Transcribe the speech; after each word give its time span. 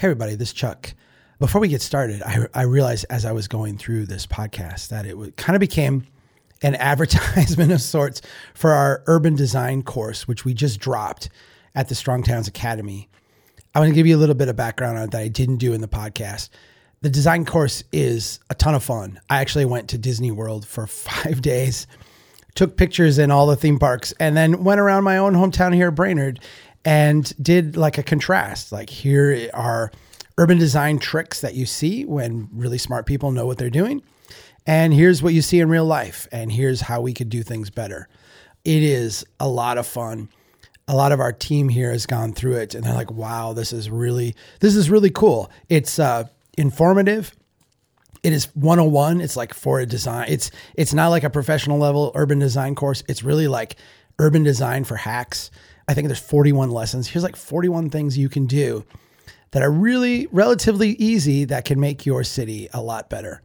Hey, 0.00 0.06
everybody, 0.06 0.34
this 0.34 0.48
is 0.48 0.54
Chuck. 0.54 0.94
Before 1.38 1.60
we 1.60 1.68
get 1.68 1.82
started, 1.82 2.22
I, 2.22 2.46
I 2.54 2.62
realized 2.62 3.04
as 3.10 3.26
I 3.26 3.32
was 3.32 3.46
going 3.48 3.76
through 3.76 4.06
this 4.06 4.26
podcast 4.26 4.88
that 4.88 5.04
it 5.04 5.36
kind 5.36 5.54
of 5.54 5.60
became 5.60 6.06
an 6.62 6.74
advertisement 6.76 7.70
of 7.70 7.82
sorts 7.82 8.22
for 8.54 8.70
our 8.70 9.02
urban 9.06 9.36
design 9.36 9.82
course, 9.82 10.26
which 10.26 10.42
we 10.42 10.54
just 10.54 10.80
dropped 10.80 11.28
at 11.74 11.90
the 11.90 11.94
Strong 11.94 12.22
Towns 12.22 12.48
Academy. 12.48 13.10
I 13.74 13.78
want 13.78 13.90
to 13.90 13.94
give 13.94 14.06
you 14.06 14.16
a 14.16 14.18
little 14.18 14.34
bit 14.34 14.48
of 14.48 14.56
background 14.56 14.96
on 14.96 15.04
it 15.04 15.10
that 15.10 15.20
I 15.20 15.28
didn't 15.28 15.58
do 15.58 15.74
in 15.74 15.82
the 15.82 15.86
podcast. 15.86 16.48
The 17.02 17.10
design 17.10 17.44
course 17.44 17.84
is 17.92 18.40
a 18.48 18.54
ton 18.54 18.74
of 18.74 18.82
fun. 18.82 19.20
I 19.28 19.42
actually 19.42 19.66
went 19.66 19.90
to 19.90 19.98
Disney 19.98 20.30
World 20.30 20.66
for 20.66 20.86
five 20.86 21.42
days, 21.42 21.86
took 22.54 22.78
pictures 22.78 23.18
in 23.18 23.30
all 23.30 23.46
the 23.46 23.54
theme 23.54 23.78
parks, 23.78 24.14
and 24.18 24.34
then 24.34 24.64
went 24.64 24.80
around 24.80 25.04
my 25.04 25.18
own 25.18 25.34
hometown 25.34 25.74
here, 25.74 25.90
Brainerd, 25.90 26.40
and 26.84 27.32
did 27.42 27.76
like 27.76 27.98
a 27.98 28.02
contrast. 28.02 28.72
Like, 28.72 28.90
here 28.90 29.50
are 29.54 29.90
urban 30.38 30.58
design 30.58 30.98
tricks 30.98 31.40
that 31.42 31.54
you 31.54 31.66
see 31.66 32.04
when 32.04 32.48
really 32.52 32.78
smart 32.78 33.06
people 33.06 33.30
know 33.30 33.46
what 33.46 33.58
they're 33.58 33.70
doing. 33.70 34.02
And 34.66 34.92
here's 34.92 35.22
what 35.22 35.34
you 35.34 35.42
see 35.42 35.60
in 35.60 35.68
real 35.68 35.84
life. 35.84 36.28
And 36.32 36.52
here's 36.52 36.80
how 36.82 37.00
we 37.00 37.12
could 37.12 37.28
do 37.28 37.42
things 37.42 37.70
better. 37.70 38.08
It 38.64 38.82
is 38.82 39.24
a 39.38 39.48
lot 39.48 39.78
of 39.78 39.86
fun. 39.86 40.28
A 40.88 40.94
lot 40.94 41.12
of 41.12 41.20
our 41.20 41.32
team 41.32 41.68
here 41.68 41.92
has 41.92 42.06
gone 42.06 42.32
through 42.32 42.56
it 42.56 42.74
and 42.74 42.84
they're 42.84 42.94
like, 42.94 43.10
wow, 43.10 43.52
this 43.52 43.72
is 43.72 43.88
really, 43.90 44.34
this 44.60 44.74
is 44.74 44.90
really 44.90 45.10
cool. 45.10 45.50
It's 45.68 45.98
uh, 45.98 46.24
informative. 46.58 47.34
It 48.22 48.32
is 48.32 48.46
101. 48.54 49.20
It's 49.20 49.36
like 49.36 49.54
for 49.54 49.80
a 49.80 49.86
design. 49.86 50.26
It's 50.28 50.50
it's 50.74 50.92
not 50.92 51.08
like 51.08 51.24
a 51.24 51.30
professional 51.30 51.78
level 51.78 52.12
urban 52.14 52.38
design 52.38 52.74
course. 52.74 53.02
It's 53.08 53.22
really 53.22 53.48
like 53.48 53.76
urban 54.18 54.42
design 54.42 54.84
for 54.84 54.96
hacks 54.96 55.50
I 55.90 55.92
think 55.92 56.06
there's 56.06 56.20
41 56.20 56.70
lessons. 56.70 57.08
Here's 57.08 57.24
like 57.24 57.34
41 57.34 57.90
things 57.90 58.16
you 58.16 58.28
can 58.28 58.46
do 58.46 58.84
that 59.50 59.60
are 59.60 59.72
really 59.72 60.28
relatively 60.30 60.90
easy 60.90 61.44
that 61.46 61.64
can 61.64 61.80
make 61.80 62.06
your 62.06 62.22
city 62.22 62.68
a 62.72 62.80
lot 62.80 63.10
better. 63.10 63.42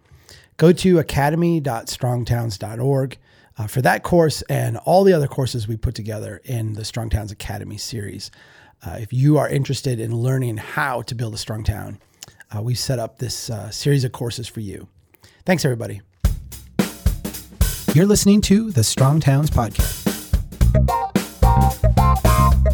Go 0.58 0.72
to 0.72 1.00
academy.strongtowns.org 1.00 3.18
uh, 3.58 3.66
for 3.66 3.82
that 3.82 4.04
course 4.04 4.44
and 4.44 4.78
all 4.78 5.04
the 5.04 5.14
other 5.14 5.26
courses 5.26 5.68
we 5.68 5.76
put 5.76 5.96
together 5.96 6.40
in 6.44 6.74
the 6.74 6.86
Strong 6.86 7.10
Towns 7.10 7.32
Academy 7.32 7.78
series. 7.78 8.30
Uh, 8.86 8.98
if 9.00 9.12
you 9.12 9.40
are 9.40 9.50
interested 9.50 10.00
in 10.00 10.16
learning 10.16 10.58
how 10.58 11.02
to 11.02 11.16
build 11.16 11.34
a 11.34 11.40
strong 11.40 11.64
town, 11.64 11.98
uh, 12.56 12.62
we 12.62 12.76
set 12.76 13.00
up 13.00 13.18
this 13.18 13.50
uh, 13.50 13.72
series 13.72 14.04
of 14.04 14.12
courses 14.12 14.48
for 14.48 14.60
you. 14.60 14.88
Thanks, 15.46 15.66
everybody. 15.66 16.02
You're 17.96 18.06
listening 18.06 18.42
to 18.42 18.70
the 18.70 18.84
Strong 18.84 19.22
Towns 19.22 19.50
Podcast. 19.50 20.06
Hey, 22.66 22.72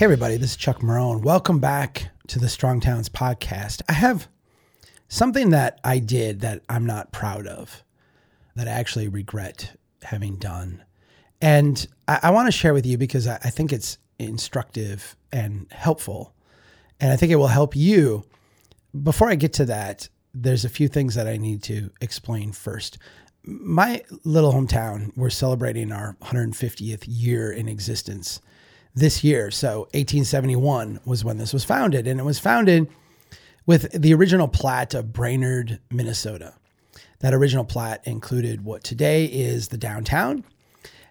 everybody, 0.00 0.38
this 0.38 0.52
is 0.52 0.56
Chuck 0.56 0.78
Marohn. 0.78 1.20
Welcome 1.20 1.58
back 1.58 2.08
to 2.28 2.38
the 2.38 2.48
Strong 2.48 2.80
Towns 2.80 3.10
podcast. 3.10 3.82
I 3.86 3.92
have 3.92 4.28
something 5.08 5.50
that 5.50 5.78
I 5.84 5.98
did 5.98 6.40
that 6.40 6.62
I'm 6.70 6.86
not 6.86 7.12
proud 7.12 7.46
of, 7.46 7.84
that 8.56 8.66
I 8.66 8.70
actually 8.70 9.08
regret 9.08 9.76
having 10.04 10.36
done. 10.36 10.84
And 11.40 11.86
I, 12.06 12.20
I 12.24 12.30
want 12.30 12.46
to 12.46 12.52
share 12.52 12.74
with 12.74 12.86
you 12.86 12.98
because 12.98 13.26
I, 13.26 13.36
I 13.36 13.50
think 13.50 13.72
it's 13.72 13.98
instructive 14.18 15.16
and 15.32 15.66
helpful. 15.70 16.34
And 17.00 17.12
I 17.12 17.16
think 17.16 17.32
it 17.32 17.36
will 17.36 17.48
help 17.48 17.74
you. 17.74 18.24
Before 19.02 19.30
I 19.30 19.34
get 19.34 19.52
to 19.54 19.64
that, 19.66 20.08
there's 20.34 20.64
a 20.64 20.68
few 20.68 20.88
things 20.88 21.14
that 21.14 21.26
I 21.26 21.36
need 21.36 21.62
to 21.64 21.90
explain 22.00 22.52
first. 22.52 22.98
My 23.42 24.02
little 24.24 24.52
hometown, 24.52 25.16
we're 25.16 25.30
celebrating 25.30 25.92
our 25.92 26.16
150th 26.22 27.04
year 27.06 27.50
in 27.50 27.68
existence 27.68 28.40
this 28.94 29.24
year. 29.24 29.50
So 29.50 29.80
1871 29.94 31.00
was 31.04 31.24
when 31.24 31.38
this 31.38 31.52
was 31.52 31.64
founded, 31.64 32.06
and 32.06 32.20
it 32.20 32.24
was 32.24 32.38
founded 32.38 32.88
with 33.66 33.90
the 33.92 34.12
original 34.12 34.48
plat 34.48 34.94
of 34.94 35.12
Brainerd, 35.12 35.80
Minnesota. 35.90 36.54
That 37.20 37.34
original 37.34 37.64
plat 37.64 38.06
included 38.06 38.64
what 38.64 38.84
today 38.84 39.24
is 39.24 39.68
the 39.68 39.78
downtown 39.78 40.44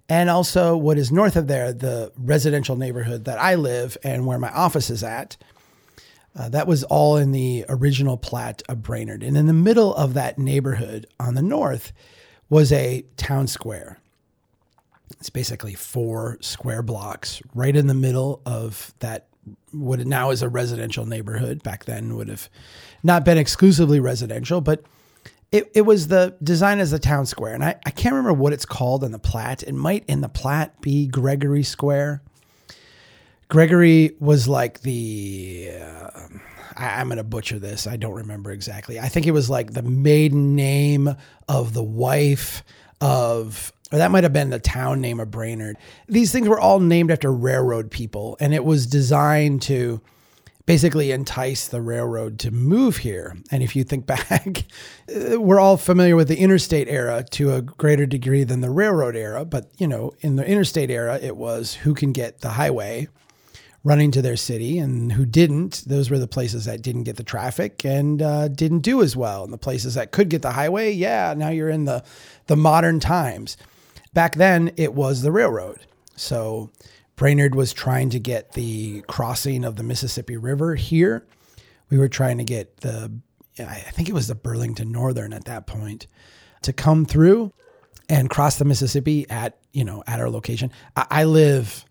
and 0.09 0.30
also 0.30 0.75
what 0.75 0.97
is 0.97 1.12
north 1.12 1.36
of 1.36 1.47
there, 1.47 1.72
the 1.72 2.12
residential 2.18 2.75
neighborhood 2.75 3.25
that 3.25 3.40
I 3.40 3.56
live 3.56 3.96
and 4.03 4.25
where 4.25 4.40
my 4.40 4.50
office 4.50 4.90
is 4.90 5.03
at. 5.03 5.38
Uh, 6.38 6.50
that 6.50 6.68
was 6.68 6.84
all 6.86 7.18
in 7.18 7.31
the 7.31 7.66
original 7.70 8.18
plat 8.18 8.64
of 8.68 8.81
Brainerd. 8.81 9.24
And 9.24 9.38
in 9.38 9.46
the 9.46 9.53
middle 9.53 9.94
of 9.96 10.16
that 10.16 10.40
neighborhood 10.40 11.06
on 11.19 11.36
the 11.36 11.42
north 11.42 11.92
was 12.50 12.72
a 12.72 13.06
town 13.18 13.48
square. 13.48 14.00
It's 15.19 15.30
basically 15.30 15.75
four 15.75 16.38
square 16.42 16.81
blocks 16.81 17.42
right 17.53 17.75
in 17.75 17.88
the 17.88 17.94
middle 17.94 18.42
of 18.46 18.94
that 19.00 19.28
what 19.72 20.00
now 20.06 20.31
is 20.31 20.42
a 20.42 20.50
residential 20.50 21.06
neighborhood. 21.06 21.62
Back 21.62 21.86
then 21.86 22.16
would 22.16 22.30
have 22.30 22.50
not 23.03 23.25
been 23.25 23.38
exclusively 23.38 24.00
residential, 24.00 24.62
but 24.62 24.84
it, 25.52 25.72
it 25.74 25.82
was 25.82 26.08
the 26.08 26.36
design 26.44 26.80
as 26.80 26.94
a 26.94 27.00
town 27.00 27.26
square. 27.26 27.54
And 27.54 27.64
I, 27.64 27.76
I 27.86 27.92
can't 27.92 28.14
remember 28.14 28.34
what 28.34 28.54
it's 28.54 28.66
called 28.66 29.04
in 29.04 29.12
the 29.12 29.20
plat. 29.20 29.64
It 29.64 29.74
might 29.74 30.06
in 30.08 30.22
the 30.22 30.30
plat 30.30 30.80
be 30.82 31.08
Gregory 31.08 31.64
Square. 31.64 32.22
Gregory 33.48 34.16
was 34.20 34.48
like 34.48 34.82
the 34.82 35.72
uh, 35.82 36.10
I, 36.78 37.02
am 37.02 37.08
going 37.08 37.18
to 37.18 37.24
butcher 37.24 37.58
this. 37.58 37.88
I 37.88 37.98
don't 37.98 38.14
remember 38.14 38.52
exactly. 38.52 39.00
I 39.00 39.10
think 39.10 39.26
it 39.26 39.32
was 39.32 39.50
like 39.50 39.74
the 39.74 39.82
maiden 39.82 40.56
name 40.56 41.16
of 41.48 41.74
the 41.74 41.84
wife 41.84 42.64
of 43.02 43.74
or 43.92 43.98
that 43.98 44.12
might 44.12 44.24
have 44.24 44.34
been 44.34 44.52
the 44.52 44.60
town 44.60 45.02
name 45.02 45.20
of 45.20 45.31
Brainerd. 45.31 45.78
These 46.08 46.31
things 46.31 46.48
were 46.48 46.60
all 46.60 46.80
named 46.80 47.10
after 47.10 47.34
railroad 47.34 47.90
people, 47.90 48.38
and 48.40 48.54
it 48.54 48.64
was 48.64 48.86
designed 48.86 49.64
to 49.64 50.00
basically 50.69 51.12
entice 51.12 51.68
the 51.68 51.81
railroad 51.81 52.38
to 52.38 52.52
move 52.52 52.97
here. 52.97 53.35
And 53.50 53.63
if 53.63 53.75
you 53.75 53.84
think 53.84 54.06
back, 54.06 54.66
we're 55.07 55.59
all 55.59 55.78
familiar 55.78 56.16
with 56.16 56.28
the 56.28 56.38
interstate 56.38 56.88
era 56.88 57.25
to 57.31 57.56
a 57.56 57.63
greater 57.63 58.06
degree 58.06 58.44
than 58.44 58.62
the 58.62 58.69
railroad 58.69 59.16
era. 59.16 59.46
But, 59.46 59.72
you 59.80 59.88
know, 59.88 60.13
in 60.19 60.35
the 60.35 60.46
interstate 60.46 60.91
era, 60.91 61.18
it 61.19 61.35
was 61.35 61.74
who 61.74 61.96
can 61.96 62.12
get 62.12 62.41
the 62.41 62.50
highway 62.50 63.07
running 63.84 64.12
to 64.12 64.22
their 64.22 64.38
city 64.38 64.78
and 64.78 65.13
who 65.13 65.25
didn't. 65.25 65.85
Those 65.88 66.12
were 66.12 66.19
the 66.19 66.28
places 66.28 66.66
that 66.66 66.84
didn't 66.84 67.06
get 67.06 67.16
the 67.16 67.24
traffic 67.24 67.84
and 67.84 68.22
uh, 68.22 68.47
didn't 68.47 68.81
do 68.81 69.01
as 69.01 69.18
well. 69.18 69.44
And 69.44 69.51
the 69.51 69.57
places 69.57 69.96
that 69.96 70.12
could 70.12 70.30
get 70.30 70.44
the 70.44 70.51
highway, 70.51 70.91
yeah, 70.91 71.34
now 71.36 71.50
you're 71.50 71.69
in 71.69 71.86
the, 71.86 72.03
the 72.46 72.56
modern 72.56 73.00
times. 73.00 73.57
Back 74.13 74.36
then, 74.36 74.72
it 74.78 74.94
was 74.94 75.24
the 75.24 75.31
railroad. 75.31 75.80
So 76.16 76.69
Brainerd 77.19 77.53
was 77.53 77.74
trying 77.74 78.09
to 78.12 78.19
get 78.19 78.53
the 78.53 79.02
crossing 79.02 79.66
of 79.66 79.75
the 79.75 79.84
Mississippi 79.84 80.38
River 80.38 80.75
here. 80.75 81.28
We 81.90 81.97
were 81.97 82.07
trying 82.07 82.38
to 82.38 82.46
get 82.46 82.78
the, 82.78 83.12
I 83.59 83.75
think 83.91 84.07
it 84.07 84.13
was 84.13 84.30
the 84.30 84.35
Burlington 84.35 84.90
Northern 84.90 85.34
at 85.34 85.44
that 85.44 85.68
point, 85.68 86.07
to 86.62 86.72
come 86.72 87.03
through 87.03 87.52
and 88.07 88.30
cross 88.30 88.57
the 88.57 88.63
Mississippi 88.63 89.30
at 89.30 89.57
you 89.74 89.84
know 89.84 90.02
at 90.07 90.22
our 90.22 90.30
location. 90.30 90.72
I, 90.96 91.07
I 91.12 91.24
live, 91.25 91.84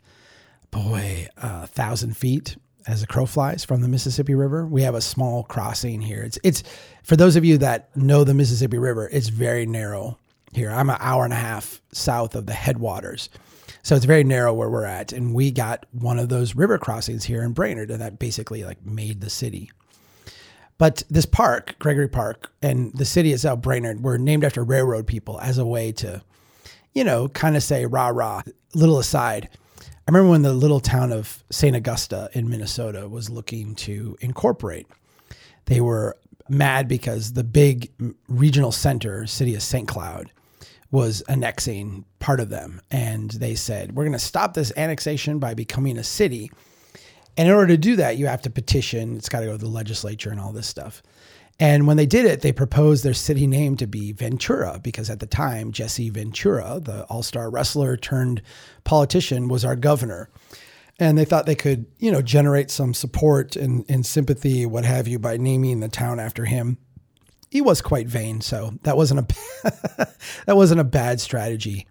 boy, 0.71 1.29
a 1.37 1.47
uh, 1.47 1.67
thousand 1.67 2.17
feet 2.17 2.57
as 2.87 3.03
a 3.03 3.07
crow 3.07 3.27
flies 3.27 3.67
from 3.67 3.83
the 3.83 3.89
Mississippi 3.89 4.35
River. 4.35 4.65
We 4.65 4.81
have 4.85 4.95
a 4.95 5.03
small 5.03 5.43
crossing 5.43 6.01
here. 6.01 6.23
It's 6.23 6.39
it's 6.43 6.63
for 7.03 7.17
those 7.17 7.37
of 7.37 7.45
you 7.45 7.59
that 7.59 7.95
know 7.95 8.25
the 8.25 8.33
Mississippi 8.33 8.79
River. 8.79 9.11
It's 9.13 9.29
very 9.29 9.67
narrow 9.67 10.19
here. 10.55 10.71
I'm 10.71 10.89
an 10.89 10.97
hour 11.01 11.25
and 11.25 11.35
a 11.35 11.37
half 11.37 11.83
south 11.93 12.35
of 12.35 12.47
the 12.47 12.55
headwaters. 12.55 13.29
So 13.83 13.95
it's 13.95 14.05
very 14.05 14.25
narrow 14.25 14.53
where 14.53 14.69
we're 14.69 14.85
at. 14.85 15.13
And 15.13 15.35
we 15.35 15.51
got 15.51 15.87
one 15.93 16.19
of 16.19 16.29
those 16.29 16.55
river 16.55 16.79
crossings 16.79 17.25
here 17.25 17.43
in 17.43 17.53
Brainerd, 17.53 17.91
and 17.91 18.01
that 18.01 18.19
basically 18.19 18.65
like 18.65 18.85
made 18.85 19.21
the 19.21 19.31
city. 19.31 19.71
But 20.79 21.03
this 21.11 21.27
park, 21.27 21.75
Gregory 21.79 22.09
Park, 22.09 22.53
and 22.63 22.93
the 22.95 23.05
city 23.05 23.33
itself, 23.33 23.61
Brainerd, 23.61 24.03
were 24.03 24.17
named 24.17 24.45
after 24.45 24.63
railroad 24.63 25.07
people 25.07 25.41
as 25.41 25.59
a 25.59 25.67
way 25.67 25.91
to, 25.93 26.23
you 26.93 27.03
know, 27.03 27.29
kind 27.29 27.57
of 27.57 27.63
say 27.63 27.85
rah 27.85 28.09
rah. 28.09 28.43
Little 28.75 28.99
aside, 28.99 29.49
I 30.09 30.11
remember 30.11 30.31
when 30.31 30.43
the 30.43 30.53
little 30.53 30.81
town 30.81 31.13
of 31.13 31.43
St. 31.51 31.75
Augusta 31.75 32.31
in 32.33 32.49
Minnesota 32.49 33.09
was 33.09 33.29
looking 33.29 33.75
to 33.77 34.17
incorporate. 34.21 34.87
They 35.65 35.81
were 35.81 36.17
mad 36.49 36.89
because 36.89 37.33
the 37.33 37.45
big 37.45 37.91
regional 38.29 38.73
center, 38.73 39.27
city 39.27 39.55
of 39.55 39.63
St. 39.63 39.87
Cloud, 39.89 40.31
was 40.91 41.23
annexing 41.29 42.05
part 42.19 42.41
of 42.41 42.49
them. 42.49 42.81
And 42.91 43.31
they 43.33 43.55
said, 43.55 43.95
we're 43.95 44.05
going 44.05 44.13
to 44.13 44.19
stop 44.19 44.55
this 44.55 44.73
annexation 44.77 45.39
by 45.39 45.55
becoming 45.55 45.99
a 45.99 46.05
city. 46.05 46.51
And 47.37 47.49
in 47.49 47.55
order 47.55 47.69
to 47.69 47.77
do 47.77 47.97
that, 47.97 48.17
you 48.17 48.27
have 48.27 48.43
to 48.43 48.51
petition. 48.51 49.17
It's 49.17 49.29
got 49.29 49.41
to 49.41 49.47
go 49.47 49.53
to 49.53 49.59
the 49.59 49.69
legislature 49.69 50.31
and 50.31 50.41
all 50.41 50.53
this 50.53 50.67
stuff. 50.67 51.03
And 51.61 51.87
when 51.87 51.97
they 51.97 52.07
did 52.07 52.25
it, 52.25 52.41
they 52.41 52.53
proposed 52.53 53.05
their 53.05 53.15
city 53.15 53.47
name 53.47 53.77
to 53.79 53.87
be 53.87 54.13
Ventura 54.13 54.81
because 54.83 55.11
at 55.11 55.19
the 55.21 55.27
time, 55.27 55.73
Jesse 55.73 56.09
Ventura, 56.09 56.81
the 56.81 57.05
all 57.05 57.23
star 57.23 57.51
wrestler 57.51 57.97
turned 57.97 58.43
politician, 58.85 59.49
was 59.49 59.65
our 59.65 59.77
governor. 59.77 60.31
and 60.99 61.17
they 61.17 61.25
thought 61.25 61.47
they 61.47 61.55
could, 61.55 61.87
you 61.99 62.11
know, 62.11 62.23
generate 62.23 62.71
some 62.71 62.93
support 62.93 63.57
and, 63.57 63.85
and 63.89 64.05
sympathy, 64.05 64.67
what 64.67 64.85
have 64.85 65.07
you, 65.07 65.19
by 65.19 65.37
naming 65.37 65.81
the 65.81 65.89
town 65.89 66.19
after 66.19 66.45
him. 66.45 66.79
He 67.51 67.61
was 67.61 67.81
quite 67.81 68.07
vain, 68.07 68.41
so 68.41 68.75
that 68.83 68.97
wasn't 68.97 69.21
a 69.21 69.35
that 70.47 70.57
wasn't 70.57 70.81
a 70.81 70.85
bad 70.85 71.21
strategy. 71.21 71.87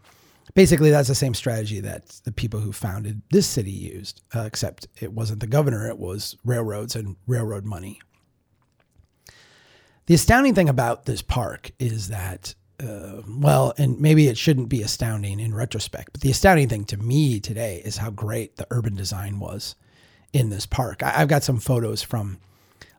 Basically, 0.53 0.89
that's 0.89 1.07
the 1.07 1.15
same 1.15 1.33
strategy 1.33 1.79
that 1.81 2.07
the 2.23 2.31
people 2.31 2.59
who 2.59 2.71
founded 2.71 3.21
this 3.31 3.47
city 3.47 3.71
used, 3.71 4.21
uh, 4.35 4.41
except 4.41 4.87
it 4.99 5.13
wasn't 5.13 5.39
the 5.39 5.47
governor; 5.47 5.87
it 5.87 5.97
was 5.97 6.37
railroads 6.43 6.95
and 6.95 7.15
railroad 7.25 7.65
money. 7.65 7.99
The 10.05 10.13
astounding 10.15 10.55
thing 10.55 10.69
about 10.69 11.05
this 11.05 11.21
park 11.21 11.71
is 11.79 12.07
that 12.07 12.55
uh, 12.79 13.21
well, 13.27 13.73
and 13.77 13.99
maybe 13.99 14.27
it 14.27 14.37
shouldn't 14.37 14.69
be 14.69 14.83
astounding 14.83 15.39
in 15.39 15.53
retrospect, 15.53 16.13
but 16.13 16.21
the 16.21 16.29
astounding 16.29 16.69
thing 16.69 16.85
to 16.85 16.97
me 16.97 17.39
today 17.39 17.81
is 17.83 17.97
how 17.97 18.11
great 18.11 18.57
the 18.57 18.67
urban 18.69 18.95
design 18.95 19.39
was 19.39 19.75
in 20.31 20.49
this 20.49 20.65
park. 20.65 21.01
I, 21.01 21.09
have 21.09 21.27
got 21.27 21.43
some 21.43 21.59
photos 21.59 22.03
from 22.03 22.37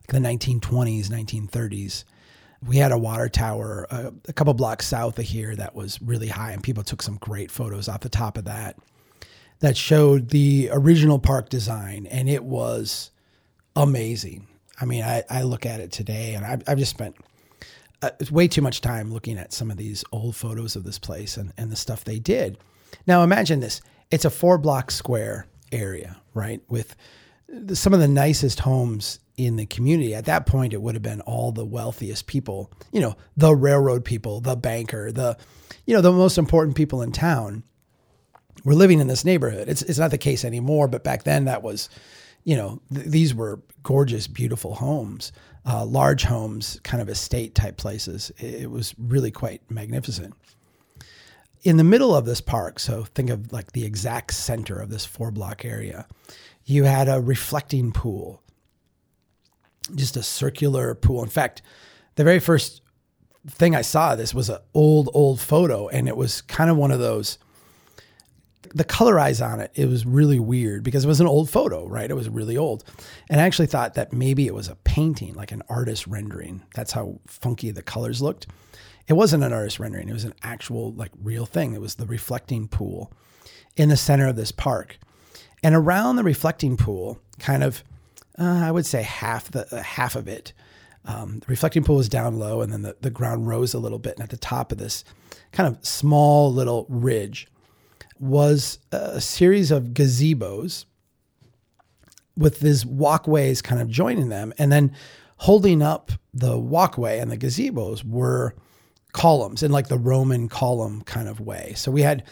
the 0.09 0.19
1920s, 0.19 1.07
1930s. 1.07 2.03
We 2.65 2.77
had 2.77 2.91
a 2.91 2.97
water 2.97 3.29
tower 3.29 3.87
uh, 3.89 4.11
a 4.27 4.33
couple 4.33 4.53
blocks 4.53 4.85
south 4.85 5.17
of 5.17 5.25
here 5.25 5.55
that 5.55 5.75
was 5.75 6.01
really 6.01 6.27
high, 6.27 6.51
and 6.51 6.61
people 6.61 6.83
took 6.83 7.01
some 7.01 7.15
great 7.17 7.51
photos 7.51 7.87
off 7.87 8.01
the 8.01 8.09
top 8.09 8.37
of 8.37 8.45
that 8.45 8.77
that 9.59 9.77
showed 9.77 10.29
the 10.29 10.69
original 10.71 11.19
park 11.19 11.49
design, 11.49 12.07
and 12.07 12.29
it 12.29 12.43
was 12.43 13.11
amazing. 13.75 14.47
I 14.79 14.85
mean, 14.85 15.03
I, 15.03 15.23
I 15.29 15.43
look 15.43 15.65
at 15.65 15.79
it 15.79 15.91
today, 15.91 16.33
and 16.33 16.45
I've, 16.45 16.63
I've 16.67 16.77
just 16.77 16.91
spent 16.91 17.15
uh, 18.01 18.11
way 18.31 18.47
too 18.47 18.61
much 18.61 18.81
time 18.81 19.11
looking 19.11 19.37
at 19.37 19.51
some 19.51 19.69
of 19.69 19.77
these 19.77 20.03
old 20.11 20.35
photos 20.35 20.75
of 20.75 20.83
this 20.83 20.99
place 20.99 21.37
and, 21.37 21.51
and 21.57 21.71
the 21.71 21.75
stuff 21.75 22.03
they 22.03 22.19
did. 22.19 22.57
Now 23.05 23.23
imagine 23.23 23.59
this. 23.59 23.81
It's 24.11 24.25
a 24.25 24.29
four 24.29 24.57
block 24.57 24.91
square 24.91 25.45
area, 25.71 26.17
right? 26.33 26.61
With 26.69 26.95
the, 27.47 27.75
some 27.75 27.93
of 27.93 27.99
the 27.99 28.07
nicest 28.07 28.61
homes 28.61 29.19
in 29.45 29.55
the 29.55 29.65
community. 29.65 30.13
At 30.13 30.25
that 30.25 30.45
point, 30.45 30.73
it 30.73 30.81
would 30.81 30.95
have 30.95 31.01
been 31.01 31.21
all 31.21 31.51
the 31.51 31.65
wealthiest 31.65 32.27
people, 32.27 32.71
you 32.91 33.01
know, 33.01 33.15
the 33.37 33.55
railroad 33.55 34.05
people, 34.05 34.41
the 34.41 34.55
banker, 34.55 35.11
the, 35.11 35.37
you 35.85 35.95
know, 35.95 36.01
the 36.01 36.11
most 36.11 36.37
important 36.37 36.75
people 36.75 37.01
in 37.01 37.11
town 37.11 37.63
were 38.63 38.75
living 38.75 38.99
in 38.99 39.07
this 39.07 39.25
neighborhood. 39.25 39.69
It's, 39.69 39.81
it's 39.81 39.99
not 39.99 40.11
the 40.11 40.17
case 40.17 40.43
anymore, 40.43 40.87
but 40.87 41.03
back 41.03 41.23
then 41.23 41.45
that 41.45 41.63
was, 41.63 41.89
you 42.43 42.55
know, 42.55 42.81
th- 42.93 43.07
these 43.07 43.33
were 43.33 43.61
gorgeous, 43.83 44.27
beautiful 44.27 44.75
homes 44.75 45.31
uh, 45.65 45.85
large 45.85 46.23
homes, 46.23 46.79
kind 46.83 47.01
of 47.01 47.09
estate 47.09 47.55
type 47.55 47.77
places. 47.77 48.31
It 48.37 48.69
was 48.71 48.95
really 48.97 49.31
quite 49.31 49.61
magnificent. 49.69 50.33
In 51.63 51.77
the 51.77 51.83
middle 51.83 52.15
of 52.15 52.25
this 52.25 52.41
park, 52.41 52.79
so 52.79 53.03
think 53.03 53.29
of 53.29 53.51
like 53.51 53.73
the 53.73 53.85
exact 53.85 54.33
center 54.33 54.79
of 54.79 54.89
this 54.89 55.05
four 55.05 55.29
block 55.29 55.65
area, 55.65 56.07
you 56.65 56.85
had 56.85 57.09
a 57.09 57.19
reflecting 57.19 57.91
pool, 57.91 58.41
just 59.95 60.17
a 60.17 60.23
circular 60.23 60.95
pool. 60.95 61.23
In 61.23 61.29
fact, 61.29 61.61
the 62.15 62.23
very 62.23 62.39
first 62.39 62.81
thing 63.47 63.75
I 63.75 63.81
saw 63.81 64.15
this 64.15 64.33
was 64.33 64.49
an 64.49 64.59
old, 64.73 65.09
old 65.13 65.39
photo, 65.39 65.87
and 65.87 66.07
it 66.07 66.17
was 66.17 66.41
kind 66.41 66.69
of 66.69 66.77
one 66.77 66.91
of 66.91 66.99
those 66.99 67.37
the 68.73 68.83
color 68.83 69.19
eyes 69.19 69.41
on 69.41 69.59
it, 69.59 69.71
it 69.75 69.87
was 69.87 70.05
really 70.05 70.39
weird 70.39 70.83
because 70.83 71.05
it 71.05 71.07
was 71.07 71.21
an 71.21 71.27
old 71.27 71.49
photo, 71.49 71.87
right? 71.87 72.09
It 72.09 72.15
was 72.15 72.29
really 72.29 72.57
old. 72.57 72.83
And 73.29 73.41
I 73.41 73.45
actually 73.45 73.67
thought 73.67 73.95
that 73.95 74.13
maybe 74.13 74.47
it 74.47 74.53
was 74.53 74.67
a 74.67 74.75
painting, 74.75 75.33
like 75.33 75.51
an 75.51 75.63
artist 75.69 76.07
rendering. 76.07 76.63
That's 76.75 76.91
how 76.91 77.19
funky 77.25 77.71
the 77.71 77.81
colors 77.81 78.21
looked. 78.21 78.47
It 79.07 79.13
wasn't 79.13 79.43
an 79.43 79.53
artist 79.53 79.79
rendering, 79.79 80.07
it 80.07 80.13
was 80.13 80.25
an 80.25 80.35
actual, 80.43 80.93
like, 80.93 81.11
real 81.21 81.45
thing. 81.45 81.73
It 81.73 81.81
was 81.81 81.95
the 81.95 82.05
reflecting 82.05 82.67
pool 82.67 83.11
in 83.75 83.89
the 83.89 83.97
center 83.97 84.27
of 84.27 84.35
this 84.35 84.51
park. 84.51 84.99
And 85.63 85.73
around 85.73 86.15
the 86.15 86.23
reflecting 86.23 86.77
pool, 86.77 87.19
kind 87.39 87.63
of, 87.63 87.83
uh, 88.39 88.61
I 88.65 88.71
would 88.71 88.85
say 88.85 89.01
half 89.01 89.51
the 89.51 89.67
uh, 89.75 89.81
half 89.81 90.15
of 90.15 90.27
it, 90.27 90.53
um, 91.05 91.39
the 91.39 91.45
reflecting 91.47 91.83
pool 91.83 91.97
was 91.97 92.09
down 92.09 92.39
low, 92.39 92.61
and 92.61 92.71
then 92.71 92.81
the, 92.81 92.95
the 93.01 93.09
ground 93.09 93.47
rose 93.47 93.73
a 93.73 93.79
little 93.79 93.99
bit. 93.99 94.15
And 94.15 94.23
at 94.23 94.29
the 94.29 94.37
top 94.37 94.71
of 94.71 94.77
this 94.77 95.03
kind 95.51 95.67
of 95.67 95.85
small 95.85 96.51
little 96.53 96.85
ridge, 96.89 97.47
was 98.19 98.79
a 98.91 99.21
series 99.21 99.71
of 99.71 99.93
gazebos 99.93 100.85
with 102.35 102.59
these 102.59 102.85
walkways 102.85 103.61
kind 103.61 103.81
of 103.81 103.89
joining 103.89 104.29
them. 104.29 104.53
And 104.57 104.71
then 104.71 104.93
holding 105.37 105.81
up 105.81 106.11
the 106.33 106.57
walkway 106.57 107.19
and 107.19 107.31
the 107.31 107.37
gazebos 107.37 108.03
were 108.03 108.55
columns 109.13 109.63
in 109.63 109.71
like 109.71 109.87
the 109.87 109.97
Roman 109.97 110.47
column 110.47 111.01
kind 111.01 111.27
of 111.27 111.39
way. 111.39 111.73
So 111.75 111.91
we 111.91 112.01
had 112.01 112.23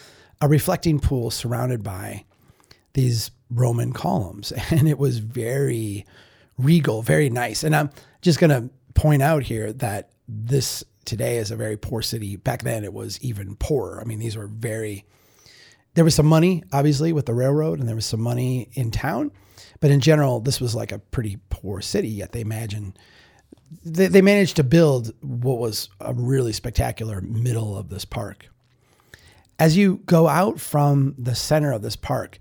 a 0.41 0.47
reflecting 0.47 0.99
pool 0.99 1.31
surrounded 1.31 1.83
by 1.83 2.25
these 2.97 3.31
Roman 3.49 3.93
columns. 3.93 4.51
And 4.71 4.89
it 4.89 4.97
was 4.97 5.19
very 5.19 6.05
regal, 6.57 7.01
very 7.01 7.29
nice. 7.29 7.63
And 7.63 7.75
I'm 7.75 7.91
just 8.21 8.39
going 8.39 8.49
to 8.49 8.69
point 8.95 9.21
out 9.21 9.43
here 9.43 9.71
that 9.73 10.09
this 10.27 10.83
today 11.05 11.37
is 11.37 11.51
a 11.51 11.55
very 11.55 11.77
poor 11.77 12.01
city. 12.01 12.35
Back 12.35 12.63
then, 12.63 12.83
it 12.83 12.91
was 12.91 13.21
even 13.21 13.55
poorer. 13.55 14.01
I 14.01 14.03
mean, 14.03 14.19
these 14.19 14.35
were 14.35 14.47
very 14.47 15.05
there 15.93 16.03
was 16.03 16.13
some 16.13 16.27
money, 16.27 16.63
obviously, 16.71 17.11
with 17.11 17.25
the 17.25 17.33
railroad, 17.33 17.79
and 17.79 17.87
there 17.87 17.95
was 17.95 18.05
some 18.05 18.21
money 18.21 18.69
in 18.73 18.91
town. 18.91 19.31
But 19.79 19.89
in 19.89 19.99
general, 19.99 20.39
this 20.39 20.61
was 20.61 20.75
like 20.75 20.91
a 20.91 20.99
pretty 20.99 21.39
poor 21.49 21.81
city. 21.81 22.09
Yet 22.09 22.33
they 22.33 22.41
imagine 22.41 22.95
they, 23.83 24.05
they 24.07 24.21
managed 24.21 24.57
to 24.57 24.63
build 24.63 25.11
what 25.21 25.57
was 25.57 25.89
a 25.99 26.13
really 26.13 26.53
spectacular 26.53 27.21
middle 27.21 27.75
of 27.75 27.89
this 27.89 28.05
park. 28.05 28.47
As 29.57 29.75
you 29.75 30.01
go 30.05 30.27
out 30.27 30.59
from 30.59 31.15
the 31.17 31.33
center 31.33 31.71
of 31.71 31.81
this 31.81 31.95
park, 31.95 32.37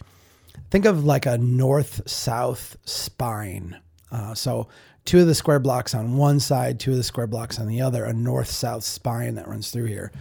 think 0.70 0.84
of 0.84 1.04
like 1.04 1.26
a 1.26 1.38
north 1.38 2.08
south 2.08 2.76
spine. 2.84 3.78
Uh, 4.10 4.34
so, 4.34 4.68
two 5.04 5.20
of 5.20 5.26
the 5.26 5.34
square 5.34 5.58
blocks 5.58 5.94
on 5.94 6.16
one 6.16 6.40
side, 6.40 6.80
two 6.80 6.92
of 6.92 6.96
the 6.96 7.02
square 7.02 7.26
blocks 7.26 7.58
on 7.58 7.66
the 7.66 7.80
other, 7.80 8.04
a 8.04 8.12
north 8.12 8.48
south 8.48 8.84
spine 8.84 9.34
that 9.34 9.48
runs 9.48 9.70
through 9.70 9.86
here 9.86 10.12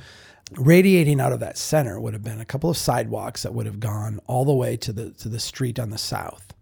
radiating 0.51 1.19
out 1.19 1.33
of 1.33 1.39
that 1.39 1.57
center 1.57 2.00
would 2.00 2.13
have 2.13 2.24
been 2.24 2.39
a 2.39 2.45
couple 2.45 2.69
of 2.69 2.77
sidewalks 2.77 3.44
that 3.44 3.53
would 3.53 3.65
have 3.65 3.80
gone 3.80 4.19
all 4.27 4.45
the 4.45 4.53
way 4.53 4.77
to 4.77 4.94
the 4.94 5.12
to 5.12 5.30
the 5.30 5.39
street 5.39 5.80
on 5.80 5.89
the 5.89 5.97
south. 5.97 6.53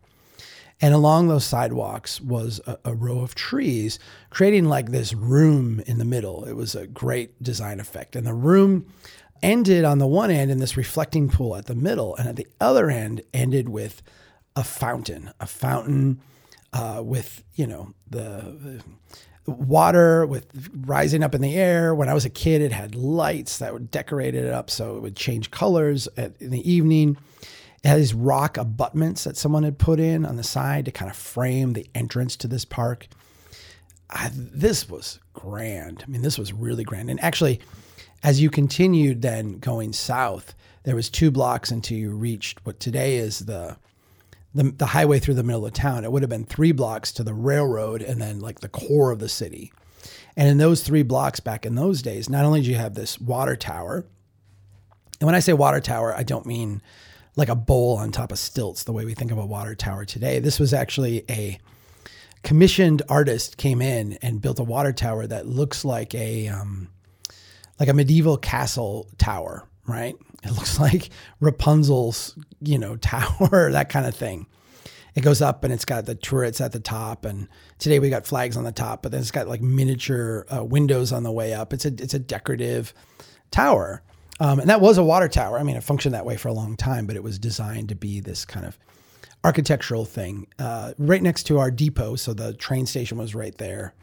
And 0.82 0.94
along 0.94 1.28
those 1.28 1.46
sidewalks 1.46 2.20
was 2.20 2.60
a, 2.66 2.78
a, 2.84 2.94
row 2.94 3.20
of 3.20 3.36
trees, 3.36 4.00
creating 4.30 4.66
like 4.66 4.92
this 4.92 5.14
room 5.14 5.82
in 5.86 5.98
the 5.98 6.04
middle. 6.04 6.44
It 6.44 6.54
was 6.54 6.76
a 6.76 6.88
great 6.88 7.42
design 7.42 7.80
effect. 7.80 8.18
And 8.18 8.28
the 8.28 8.34
room 8.34 8.86
ended 9.44 9.84
on 9.84 10.00
the 10.00 10.08
one 10.08 10.32
end 10.32 10.50
in 10.50 10.58
this 10.58 10.76
reflecting 10.76 11.30
pool 11.30 11.56
at 11.56 11.68
the 11.68 11.76
middle, 11.76 12.16
and 12.16 12.28
at 12.28 12.38
the 12.38 12.48
other 12.60 12.90
end 12.90 13.22
ended 13.34 13.70
with 13.70 14.02
a 14.56 14.64
fountain, 14.64 15.32
a 15.40 15.46
fountain 15.46 16.22
uh, 16.72 17.02
with 17.04 17.44
you 17.54 17.68
know 17.68 17.94
the 18.10 18.82
water 19.46 20.26
with 20.26 20.48
rising 20.86 21.24
up 21.24 21.36
in 21.36 21.42
the 21.42 21.56
air. 21.56 21.94
When 21.94 22.10
I 22.10 22.14
was 22.14 22.26
a 22.26 22.30
kid, 22.30 22.62
it 22.62 22.72
had 22.72 22.96
lights 22.96 23.58
that 23.58 23.74
would 23.74 23.92
decorate 23.92 24.36
it 24.36 24.52
up 24.52 24.70
so 24.70 24.98
it 24.98 25.02
would 25.02 25.16
change 25.16 25.52
colors 25.52 26.08
at, 26.18 26.34
in 26.40 26.50
the 26.50 26.70
evening. 26.70 27.18
It 27.84 27.88
had 27.90 28.00
these 28.00 28.14
rock 28.14 28.58
abutments 28.58 29.26
that 29.26 29.36
someone 29.36 29.64
had 29.64 29.78
put 29.78 30.00
in 30.00 30.26
on 30.26 30.38
the 30.38 30.44
side 30.44 30.86
to 30.86 30.92
kind 30.92 31.12
of 31.12 31.18
frame 31.18 31.74
the 31.74 31.86
entrance 31.94 32.38
to 32.38 32.48
this 32.48 32.64
park. 32.64 33.08
I, 34.10 34.30
this 34.34 34.90
was 34.90 35.20
grand. 35.34 36.04
I 36.08 36.10
mean, 36.10 36.22
this 36.22 36.38
was 36.38 36.54
really 36.54 36.86
grand. 36.86 37.10
And 37.10 37.22
actually, 37.22 37.60
as 38.24 38.42
you 38.42 38.50
continued 38.50 39.22
then 39.22 39.60
going 39.60 39.94
south, 39.94 40.56
there 40.84 40.96
was 40.96 41.10
two 41.10 41.30
blocks 41.30 41.70
until 41.72 41.98
you 41.98 42.12
reached 42.12 42.66
what 42.66 42.80
today 42.80 43.18
is 43.18 43.40
the 43.40 43.78
the, 44.56 44.64
the 44.64 44.86
highway 44.86 45.18
through 45.18 45.34
the 45.34 45.44
middle 45.44 45.66
of 45.66 45.74
town. 45.74 46.04
It 46.04 46.12
would 46.12 46.22
have 46.22 46.30
been 46.30 46.46
three 46.46 46.72
blocks 46.72 47.12
to 47.14 47.24
the 47.24 47.34
railroad 47.34 48.04
and 48.04 48.22
then 48.22 48.40
like 48.40 48.60
the 48.60 48.70
core 48.70 49.10
of 49.10 49.18
the 49.18 49.28
city. 49.28 49.74
And 50.38 50.48
in 50.48 50.60
those 50.60 50.84
three 50.84 51.02
blocks 51.02 51.40
back 51.40 51.66
in 51.66 51.74
those 51.74 52.04
days, 52.04 52.30
not 52.30 52.46
only 52.46 52.62
did 52.62 52.68
you 52.68 52.76
have 52.76 52.94
this 52.94 53.20
water 53.20 53.56
tower, 53.56 54.06
and 55.20 55.26
when 55.26 55.34
I 55.34 55.40
say 55.40 55.54
water 55.54 55.80
tower, 55.80 56.14
I 56.16 56.22
don't 56.22 56.46
mean 56.46 56.84
like 57.36 57.50
a 57.50 57.56
bowl 57.56 57.98
on 57.98 58.12
top 58.12 58.32
of 58.32 58.38
stilts, 58.38 58.84
the 58.84 58.92
way 58.92 59.06
we 59.06 59.16
think 59.16 59.32
of 59.32 59.40
a 59.40 59.46
water 59.46 59.74
tower 59.74 60.06
today. 60.06 60.38
This 60.38 60.60
was 60.60 60.72
actually 60.72 61.26
a 61.30 61.58
commissioned 62.44 63.02
artist 63.10 63.58
came 63.58 63.82
in 63.82 64.20
and 64.22 64.42
built 64.42 64.60
a 64.60 64.64
water 64.64 64.94
tower 64.94 65.26
that 65.26 65.48
looks 65.48 65.84
like 65.84 66.14
a 66.14 66.48
um, 66.48 66.90
like 67.80 67.90
a 67.90 67.94
medieval 67.94 68.38
castle 68.38 69.10
tower, 69.18 69.68
right? 69.88 70.16
It 70.44 70.52
looks 70.52 70.80
like 70.80 71.10
Rapunzel's, 71.40 72.38
you 72.62 72.78
know, 72.78 72.96
tower, 73.02 73.72
that 73.72 73.90
kind 73.90 74.06
of 74.06 74.16
thing. 74.16 74.48
It 75.16 75.22
goes 75.22 75.44
up 75.44 75.64
and 75.64 75.72
it's 75.72 75.86
got 75.86 76.06
the 76.06 76.16
turrets 76.16 76.60
at 76.60 76.72
the 76.72 76.80
top, 76.80 77.24
and 77.24 77.48
today 77.78 78.00
we 78.00 78.10
got 78.10 78.26
flags 78.26 78.58
on 78.58 78.64
the 78.64 78.72
top, 78.72 79.04
but 79.04 79.12
then 79.12 79.22
it's 79.22 79.30
got 79.30 79.48
like 79.48 79.62
miniature 79.62 80.48
uh, 80.52 80.64
windows 80.64 81.12
on 81.12 81.22
the 81.22 81.32
way 81.32 81.54
up. 81.54 81.72
It's 81.72 81.86
a 81.86 81.90
it's 81.90 82.16
a 82.16 82.20
decorative 82.20 82.96
tower, 83.52 84.02
um, 84.40 84.60
and 84.60 84.68
that 84.72 84.82
was 84.82 84.98
a 84.98 85.04
water 85.04 85.28
tower. 85.28 85.60
I 85.60 85.64
mean, 85.64 85.76
it 85.76 85.84
functioned 85.84 86.16
that 86.16 86.26
way 86.26 86.36
for 86.36 86.48
a 86.48 86.54
long 86.54 86.76
time, 86.76 87.06
but 87.06 87.16
it 87.16 87.22
was 87.22 87.38
designed 87.38 87.90
to 87.90 87.96
be 87.96 88.22
this 88.22 88.44
kind 88.44 88.66
of 88.66 88.80
architectural 89.44 90.06
thing. 90.06 90.48
Uh, 90.58 90.94
right 90.98 91.22
next 91.22 91.44
to 91.44 91.60
our 91.60 91.70
depot, 91.70 92.16
so 92.16 92.34
the 92.34 92.54
train 92.54 92.88
station 92.88 93.20
was 93.20 93.36
right 93.36 93.56
there. 93.60 93.94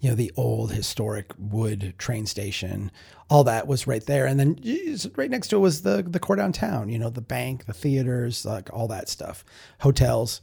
You 0.00 0.10
know, 0.10 0.14
the 0.14 0.32
old 0.36 0.72
historic 0.72 1.32
wood 1.38 1.94
train 1.98 2.26
station, 2.26 2.90
all 3.30 3.44
that 3.44 3.66
was 3.66 3.86
right 3.86 4.04
there. 4.04 4.26
And 4.26 4.38
then 4.38 5.10
right 5.16 5.30
next 5.30 5.48
to 5.48 5.56
it 5.56 5.60
was 5.60 5.82
the, 5.82 6.02
the 6.06 6.20
core 6.20 6.36
downtown, 6.36 6.88
you 6.88 6.98
know, 6.98 7.10
the 7.10 7.20
bank, 7.20 7.64
the 7.64 7.72
theaters, 7.72 8.44
like 8.44 8.72
all 8.72 8.88
that 8.88 9.08
stuff, 9.08 9.44
hotels, 9.80 10.42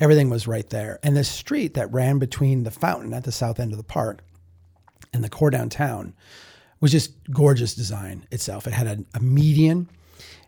everything 0.00 0.30
was 0.30 0.46
right 0.46 0.68
there. 0.70 1.00
And 1.02 1.16
the 1.16 1.24
street 1.24 1.74
that 1.74 1.92
ran 1.92 2.18
between 2.18 2.62
the 2.62 2.70
fountain 2.70 3.12
at 3.12 3.24
the 3.24 3.32
south 3.32 3.58
end 3.58 3.72
of 3.72 3.78
the 3.78 3.84
park 3.84 4.22
and 5.12 5.24
the 5.24 5.28
core 5.28 5.50
downtown 5.50 6.14
was 6.80 6.92
just 6.92 7.12
gorgeous 7.30 7.74
design 7.74 8.26
itself. 8.30 8.66
It 8.66 8.72
had 8.72 8.86
a, 8.86 9.04
a 9.16 9.20
median 9.20 9.88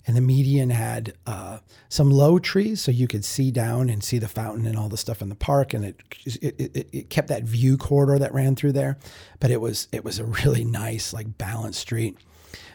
and 0.06 0.16
the 0.16 0.20
median 0.20 0.70
had 0.70 1.14
uh, 1.26 1.58
some 1.88 2.10
low 2.10 2.38
trees 2.38 2.80
so 2.80 2.92
you 2.92 3.08
could 3.08 3.24
see 3.24 3.50
down 3.50 3.90
and 3.90 4.04
see 4.04 4.18
the 4.18 4.28
fountain 4.28 4.66
and 4.66 4.76
all 4.76 4.88
the 4.88 4.96
stuff 4.96 5.20
in 5.20 5.28
the 5.28 5.34
park 5.34 5.74
and 5.74 5.84
it, 5.84 5.96
it, 6.24 6.60
it, 6.60 6.88
it 6.92 7.10
kept 7.10 7.28
that 7.28 7.42
view 7.42 7.76
corridor 7.76 8.18
that 8.18 8.32
ran 8.32 8.54
through 8.54 8.72
there. 8.72 8.96
But 9.40 9.50
it 9.50 9.60
was 9.60 9.88
it 9.92 10.04
was 10.04 10.18
a 10.18 10.24
really 10.24 10.64
nice 10.64 11.12
like 11.12 11.36
balanced 11.36 11.80
street. 11.80 12.16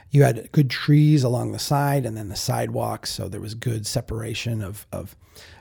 You 0.09 0.23
had 0.23 0.51
good 0.51 0.69
trees 0.69 1.23
along 1.23 1.53
the 1.53 1.59
side 1.59 2.05
and 2.05 2.17
then 2.17 2.27
the 2.27 2.35
sidewalks 2.35 3.09
so 3.11 3.29
there 3.29 3.39
was 3.39 3.55
good 3.55 3.87
separation 3.87 4.61
of, 4.61 4.85
of 4.91 5.15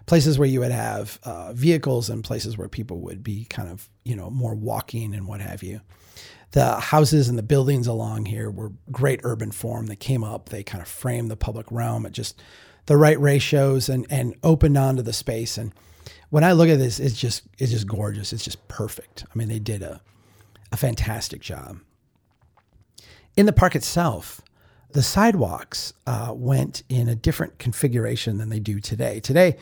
places 0.06 0.40
where 0.40 0.48
you 0.48 0.58
would 0.58 0.72
have 0.72 1.20
uh, 1.22 1.52
vehicles 1.52 2.10
and 2.10 2.24
places 2.24 2.58
where 2.58 2.68
people 2.68 2.98
would 3.00 3.22
be 3.22 3.44
kind 3.44 3.68
of 3.68 3.88
you 4.04 4.16
know 4.16 4.28
more 4.28 4.56
walking 4.56 5.14
and 5.14 5.28
what 5.28 5.40
have 5.40 5.62
you 5.62 5.80
the 6.52 6.80
houses 6.80 7.28
and 7.28 7.38
the 7.38 7.42
buildings 7.42 7.86
along 7.86 8.26
here 8.26 8.50
were 8.50 8.72
great 8.90 9.20
urban 9.22 9.52
form. 9.52 9.86
They 9.86 9.96
came 9.96 10.24
up, 10.24 10.48
they 10.48 10.62
kind 10.62 10.82
of 10.82 10.88
framed 10.88 11.30
the 11.30 11.36
public 11.36 11.66
realm 11.70 12.06
at 12.06 12.12
just 12.12 12.42
the 12.86 12.96
right 12.96 13.20
ratios 13.20 13.88
and 13.88 14.06
and 14.10 14.34
opened 14.42 14.76
onto 14.76 15.02
the 15.02 15.12
space. 15.12 15.56
And 15.56 15.72
when 16.30 16.44
I 16.44 16.52
look 16.52 16.68
at 16.68 16.78
this, 16.78 16.98
it's 16.98 17.18
just 17.18 17.42
it's 17.58 17.70
just 17.70 17.86
gorgeous. 17.86 18.32
It's 18.32 18.44
just 18.44 18.66
perfect. 18.68 19.24
I 19.32 19.38
mean, 19.38 19.48
they 19.48 19.58
did 19.58 19.82
a 19.82 20.00
a 20.72 20.76
fantastic 20.76 21.40
job. 21.40 21.78
In 23.36 23.46
the 23.46 23.52
park 23.52 23.74
itself, 23.76 24.40
the 24.92 25.02
sidewalks 25.02 25.92
uh, 26.06 26.32
went 26.34 26.82
in 26.88 27.08
a 27.08 27.14
different 27.14 27.58
configuration 27.58 28.38
than 28.38 28.48
they 28.48 28.58
do 28.58 28.80
today. 28.80 29.20
Today, 29.20 29.56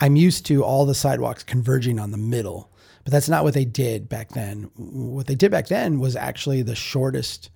I'm 0.00 0.16
used 0.16 0.46
to 0.46 0.64
all 0.64 0.86
the 0.86 0.94
sidewalks 0.94 1.42
converging 1.42 1.98
on 1.98 2.10
the 2.10 2.18
middle 2.18 2.71
but 3.04 3.12
that's 3.12 3.28
not 3.28 3.44
what 3.44 3.54
they 3.54 3.64
did 3.64 4.08
back 4.08 4.30
then. 4.30 4.70
What 4.76 5.26
they 5.26 5.34
did 5.34 5.50
back 5.50 5.68
then 5.68 5.98
was 5.98 6.16
actually 6.16 6.62
the 6.62 6.74
shortest, 6.74 7.50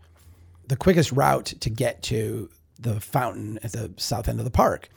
the 0.68 0.76
quickest 0.76 1.12
route 1.12 1.54
to 1.60 1.70
get 1.70 2.02
to 2.04 2.50
the 2.78 3.00
fountain 3.00 3.58
at 3.62 3.72
the 3.72 3.92
south 3.96 4.28
end 4.28 4.38
of 4.38 4.44
the 4.44 4.50
park. 4.50 4.88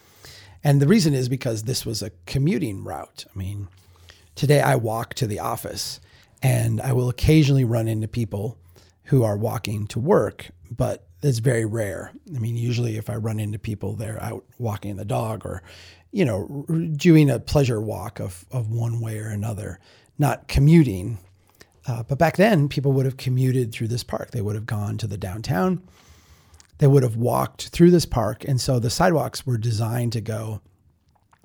And 0.64 0.82
the 0.82 0.88
reason 0.88 1.14
is 1.14 1.30
because 1.30 1.64
this 1.64 1.86
was 1.86 2.02
a 2.02 2.12
commuting 2.26 2.84
route. 2.84 3.26
I 3.34 3.38
mean, 3.38 3.68
today 4.36 4.62
I 4.62 4.76
walk 4.76 5.14
to 5.16 5.28
the 5.28 5.40
office 5.40 6.00
and 6.42 6.82
I 6.82 6.94
will 6.94 7.10
occasionally 7.10 7.64
run 7.64 7.88
into 7.88 8.08
people 8.08 8.58
who 9.04 9.24
are 9.24 9.38
walking 9.38 9.88
to 9.88 10.00
work, 10.00 10.52
but 10.70 11.08
it's 11.22 11.40
very 11.40 11.66
rare. 11.66 12.12
I 12.36 12.40
mean, 12.40 12.56
usually 12.56 12.98
if 12.98 13.10
I 13.10 13.16
run 13.16 13.40
into 13.40 13.60
people, 13.60 13.96
they're 13.96 14.22
out 14.22 14.46
walking 14.58 14.96
the 14.96 15.06
dog 15.06 15.46
or, 15.46 15.64
you 16.12 16.26
know, 16.26 16.66
doing 16.96 17.30
a 17.30 17.40
pleasure 17.40 17.82
walk 17.82 18.20
of, 18.20 18.46
of 18.52 18.70
one 18.70 19.02
way 19.02 19.20
or 19.20 19.28
another 19.28 19.80
not 20.20 20.48
commuting. 20.48 21.18
Uh, 21.88 22.04
but 22.04 22.20
back 22.20 22.38
then, 22.38 22.70
people 22.70 22.92
would 22.92 23.06
have 23.06 23.18
commuted 23.18 23.72
through 23.72 23.88
this 23.88 24.04
park. 24.04 24.32
They 24.32 24.42
would 24.42 24.56
have 24.56 24.68
gone 24.68 24.98
to 24.98 25.08
the 25.08 25.18
downtown. 25.18 25.82
They 26.78 26.88
would 26.88 27.04
have 27.04 27.16
walked 27.16 27.70
through 27.70 27.92
this 27.92 28.06
park. 28.06 28.44
And 28.44 28.62
so 28.62 28.80
the 28.80 28.90
sidewalks 28.90 29.46
were 29.46 29.58
designed 29.58 30.14
to 30.14 30.22
go, 30.22 30.62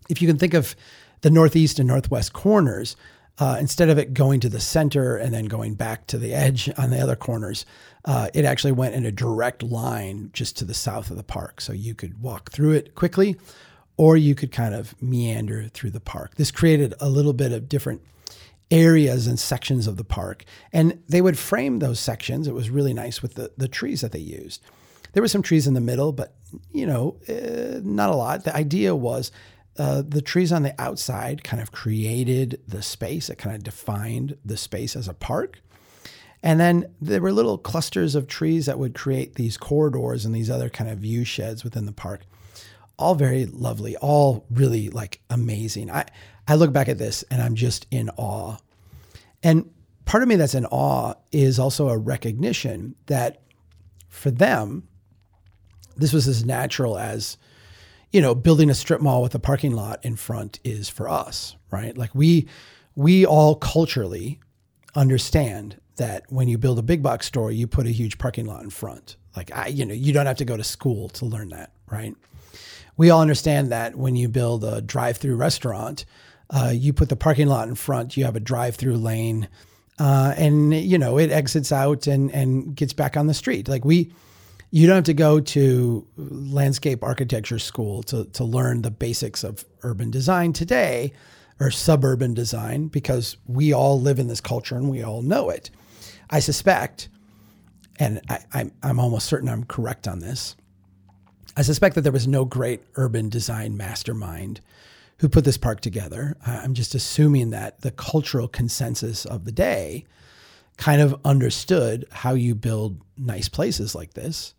if 0.09 0.21
you 0.21 0.29
can 0.29 0.39
think 0.39 0.55
of 0.55 0.77
the 1.23 1.31
northeast 1.31 1.79
and 1.79 1.89
northwest 1.89 2.33
corners, 2.33 2.97
uh, 3.39 3.57
instead 3.59 3.89
of 3.89 3.99
it 3.99 4.15
going 4.15 4.39
to 4.41 4.49
the 4.49 4.61
center 4.61 5.17
and 5.17 5.35
then 5.35 5.47
going 5.47 5.75
back 5.75 6.07
to 6.07 6.19
the 6.19 6.35
edge 6.35 6.71
on 6.77 6.91
the 6.91 7.01
other 7.01 7.17
corners, 7.17 7.67
uh, 8.05 8.29
it 8.35 8.45
actually 8.45 8.73
went 8.73 8.95
in 8.95 9.05
a 9.05 9.11
direct 9.11 9.63
line 9.63 10.31
just 10.33 10.57
to 10.59 10.65
the 10.65 10.75
south 10.75 11.11
of 11.11 11.17
the 11.17 11.25
park. 11.25 11.61
So 11.61 11.73
you 11.73 11.95
could 11.95 12.21
walk 12.21 12.53
through 12.53 12.73
it 12.73 12.95
quickly, 12.95 13.37
or 13.97 14.17
you 14.17 14.35
could 14.35 14.53
kind 14.53 14.75
of 14.75 15.01
meander 15.03 15.69
through 15.69 15.91
the 15.91 16.01
park. 16.01 16.37
This 16.37 16.51
created 16.51 16.95
a 17.01 17.09
little 17.09 17.33
bit 17.33 17.51
of 17.51 17.69
different 17.69 18.03
areas 18.75 19.29
and 19.29 19.39
sections 19.39 19.87
of 19.87 19.97
the 19.97 20.05
park. 20.05 20.45
And 20.73 21.01
they 21.09 21.23
would 21.23 21.39
frame 21.39 21.79
those 21.79 22.01
sections. 22.01 22.49
It 22.49 22.55
was 22.55 22.71
really 22.71 22.93
nice 22.93 23.23
with 23.23 23.35
the, 23.35 23.53
the 23.57 23.69
trees 23.69 24.01
that 24.01 24.11
they 24.11 24.19
used. 24.19 24.61
There 25.13 25.23
were 25.23 25.29
some 25.29 25.43
trees 25.43 25.69
in 25.69 25.75
the 25.75 25.81
middle, 25.81 26.11
but 26.11 26.35
you 26.73 26.85
know, 26.85 27.17
uh, 27.29 27.81
not 27.85 28.11
a 28.11 28.17
lot. 28.17 28.43
The 28.43 28.55
idea 28.55 28.97
was 28.97 29.31
uh, 29.79 30.03
the 30.07 30.21
trees 30.21 30.51
on 30.51 30.65
the 30.65 30.75
outside 30.81 31.45
kind 31.45 31.63
of 31.63 31.71
created 31.71 32.61
the 32.67 32.83
space. 32.83 33.31
It 33.31 33.39
kind 33.39 33.55
of 33.55 33.63
defined 33.63 34.37
the 34.45 34.57
space 34.57 34.97
as 34.97 35.07
a 35.07 35.15
park. 35.15 35.61
And 36.43 36.59
then 36.59 36.93
there 37.01 37.23
were 37.23 37.33
little 37.33 37.57
clusters 37.57 38.17
of 38.17 38.27
trees 38.27 38.67
that 38.67 38.79
would 38.81 38.95
create 38.95 39.37
these 39.37 39.57
corridors 39.57 40.25
and 40.25 40.35
these 40.35 40.51
other 40.51 40.69
kind 40.69 40.91
of 40.91 40.99
view 40.99 41.25
sheds 41.25 41.63
within 41.63 41.87
the 41.87 41.93
park. 41.93 42.23
All 42.99 43.15
very 43.15 43.47
lovely, 43.47 43.97
all 43.97 44.47
really 44.51 44.91
like 44.91 45.21
amazing. 45.31 45.93
I, 45.93 46.07
I 46.47 46.57
look 46.57 46.73
back 46.73 46.89
at 46.89 46.99
this 46.99 47.23
and 47.31 47.41
I'm 47.41 47.55
just 47.55 47.87
in 47.91 48.11
awe. 48.17 48.57
And 49.45 49.71
part 50.07 50.23
of 50.23 50.29
me 50.29 50.37
that's 50.37 50.55
in 50.55 50.67
awe 50.67 51.15
is 51.31 51.59
also 51.59 51.89
a 51.89 51.99
recognition 51.99 52.97
that 53.07 53.43
for 54.09 54.31
them, 54.31 54.89
this 55.97 56.13
was 56.13 56.27
as 56.27 56.45
natural 56.45 56.99
as, 56.99 57.37
you 58.11 58.21
know, 58.21 58.35
building 58.35 58.71
a 58.71 58.75
strip 58.75 59.01
mall 59.01 59.23
with 59.23 59.35
a 59.35 59.39
parking 59.39 59.73
lot 59.73 60.05
in 60.05 60.17
front 60.17 60.59
is 60.65 60.89
for 60.89 61.09
us, 61.09 61.55
right? 61.71 61.97
Like 61.97 62.15
we 62.15 62.49
we 62.97 63.27
all 63.27 63.57
culturally 63.57 64.41
understand 64.95 65.81
that 65.97 66.25
when 66.29 66.49
you 66.49 66.57
build 66.57 66.79
a 66.79 66.83
big 66.83 67.03
box 67.03 67.27
store, 67.27 67.51
you 67.51 67.67
put 67.67 67.87
a 67.87 67.91
huge 67.91 68.19
parking 68.19 68.47
lot 68.47 68.63
in 68.63 68.71
front. 68.71 69.17
Like 69.37 69.55
I, 69.55 69.67
you 69.67 69.85
know, 69.85 69.95
you 69.95 70.13
don't 70.13 70.27
have 70.27 70.37
to 70.39 70.45
go 70.45 70.57
to 70.57 70.65
school 70.65 71.09
to 71.11 71.27
learn 71.27 71.51
that, 71.51 71.73
right? 71.91 72.15
We 72.97 73.11
all 73.11 73.21
understand 73.21 73.73
that 73.73 73.97
when 73.97 74.15
you 74.15 74.29
build 74.29 74.63
a 74.65 74.81
drive-through 74.81 75.37
restaurant, 75.37 76.05
uh, 76.51 76.73
you 76.75 76.93
put 76.93 77.09
the 77.09 77.17
parking 77.17 77.47
lot 77.49 77.69
in 77.69 77.75
front, 77.75 78.17
you 78.17 78.25
have 78.25 78.37
a 78.37 78.41
drive 78.41 78.77
through 78.77 78.97
lane, 78.97 79.49
uh, 79.99 80.35
and 80.37 80.75
you 80.75 80.99
know 80.99 81.19
it 81.19 81.31
exits 81.31 81.73
out 81.73 82.07
and 82.07 82.31
and 82.33 82.75
gets 82.75 82.93
back 82.93 83.17
on 83.17 83.27
the 83.27 83.35
street. 83.35 83.69
Like 83.69 83.85
we, 83.85 84.13
you 84.71 84.87
don't 84.87 84.97
have 84.97 85.05
to 85.05 85.15
go 85.15 85.41
to 85.41 86.07
landscape 86.17 87.03
architecture 87.03 87.59
school 87.59 88.03
to 88.05 88.25
to 88.27 88.45
learn 88.45 88.83
the 88.83 88.91
basics 88.91 89.45
of 89.45 89.65
urban 89.83 90.11
design 90.11 90.53
today 90.53 91.13
or 91.61 91.71
suburban 91.71 92.35
design 92.35 92.89
because 92.89 93.37
we 93.47 93.73
all 93.73 94.01
live 94.01 94.19
in 94.19 94.27
this 94.27 94.41
culture 94.41 94.77
and 94.77 94.91
we 94.91 95.03
all 95.03 95.23
know 95.23 95.51
it. 95.51 95.71
I 96.29 96.41
suspect, 96.41 97.09
and 97.99 98.21
I, 98.29 98.41
I'm 98.53 98.73
I'm 98.83 99.01
almost 99.01 99.27
certain 99.27 99.49
I'm 99.49 99.65
correct 99.65 100.09
on 100.09 100.19
this. 100.19 100.57
I 101.57 101.63
suspect 101.63 101.95
that 101.95 102.01
there 102.01 102.13
was 102.13 102.27
no 102.27 102.45
great 102.45 102.83
urban 102.97 103.29
design 103.29 103.77
mastermind 103.77 104.61
who 105.25 105.29
put 105.31 105.47
this 105.47 105.57
park 105.57 105.81
together. 105.81 106.37
I'm 106.47 106.75
just 106.75 106.95
assuming 106.95 107.49
that 107.49 107.81
the 107.81 107.91
cultural 107.91 108.47
consensus 108.47 109.25
of 109.25 109.47
the 109.47 109.53
day 109.53 110.05
kind 110.77 111.01
of 111.01 111.19
understood 111.25 112.05
how 112.11 112.35
you 112.35 112.55
build 112.55 113.01
nice 113.17 113.49
places 113.49 113.95
like 113.95 114.13
this. 114.13 114.53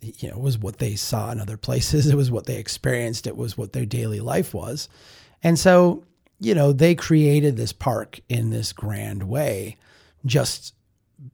You 0.00 0.28
know, 0.28 0.36
it 0.36 0.40
was 0.40 0.58
what 0.58 0.78
they 0.78 0.94
saw 0.94 1.32
in 1.32 1.40
other 1.40 1.56
places. 1.56 2.06
It 2.12 2.14
was 2.14 2.30
what 2.30 2.46
they 2.46 2.54
experienced. 2.54 3.26
It 3.26 3.36
was 3.36 3.58
what 3.58 3.72
their 3.72 3.84
daily 3.84 4.20
life 4.20 4.54
was. 4.54 4.88
And 5.42 5.58
so, 5.58 6.04
you 6.38 6.54
know, 6.54 6.72
they 6.72 6.94
created 6.94 7.56
this 7.56 7.72
park 7.72 8.20
in 8.28 8.50
this 8.50 8.72
grand 8.72 9.24
way 9.24 9.76
just 10.24 10.72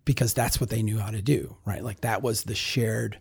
because 0.07 0.33
that's 0.33 0.63
what 0.63 0.71
they 0.71 0.83
knew 0.83 0.99
how 0.99 1.11
to 1.11 1.21
do, 1.21 1.59
right? 1.67 1.85
Like 1.85 2.01
that 2.01 2.23
was 2.23 2.45
the 2.45 2.55
shared 2.55 3.19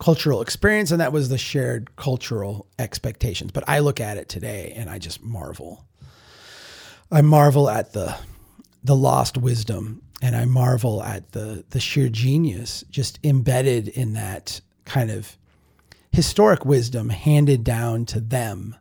cultural 0.00 0.40
experience 0.40 0.90
and 0.90 1.00
that 1.00 1.12
was 1.12 1.28
the 1.28 1.38
shared 1.38 1.94
cultural 1.94 2.66
expectations. 2.78 3.52
But 3.52 3.68
i 3.68 3.78
look 3.78 4.00
at 4.00 4.16
it 4.16 4.28
today 4.28 4.72
and 4.74 4.90
i 4.90 4.98
just 4.98 5.22
marvel. 5.22 5.84
I 7.12 7.20
marvel 7.20 7.68
at 7.68 7.92
the 7.92 8.16
the 8.82 8.96
lost 8.96 9.36
wisdom 9.36 10.02
and 10.22 10.34
i 10.34 10.46
marvel 10.46 11.02
at 11.02 11.32
the 11.32 11.64
the 11.70 11.80
sheer 11.80 12.08
genius 12.08 12.82
just 12.90 13.20
embedded 13.22 13.88
in 13.88 14.14
that 14.14 14.62
kind 14.86 15.10
of 15.10 15.36
historic 16.12 16.64
wisdom 16.64 17.10
handed 17.10 17.62
down 17.62 18.06
to 18.06 18.20
them. 18.20 18.74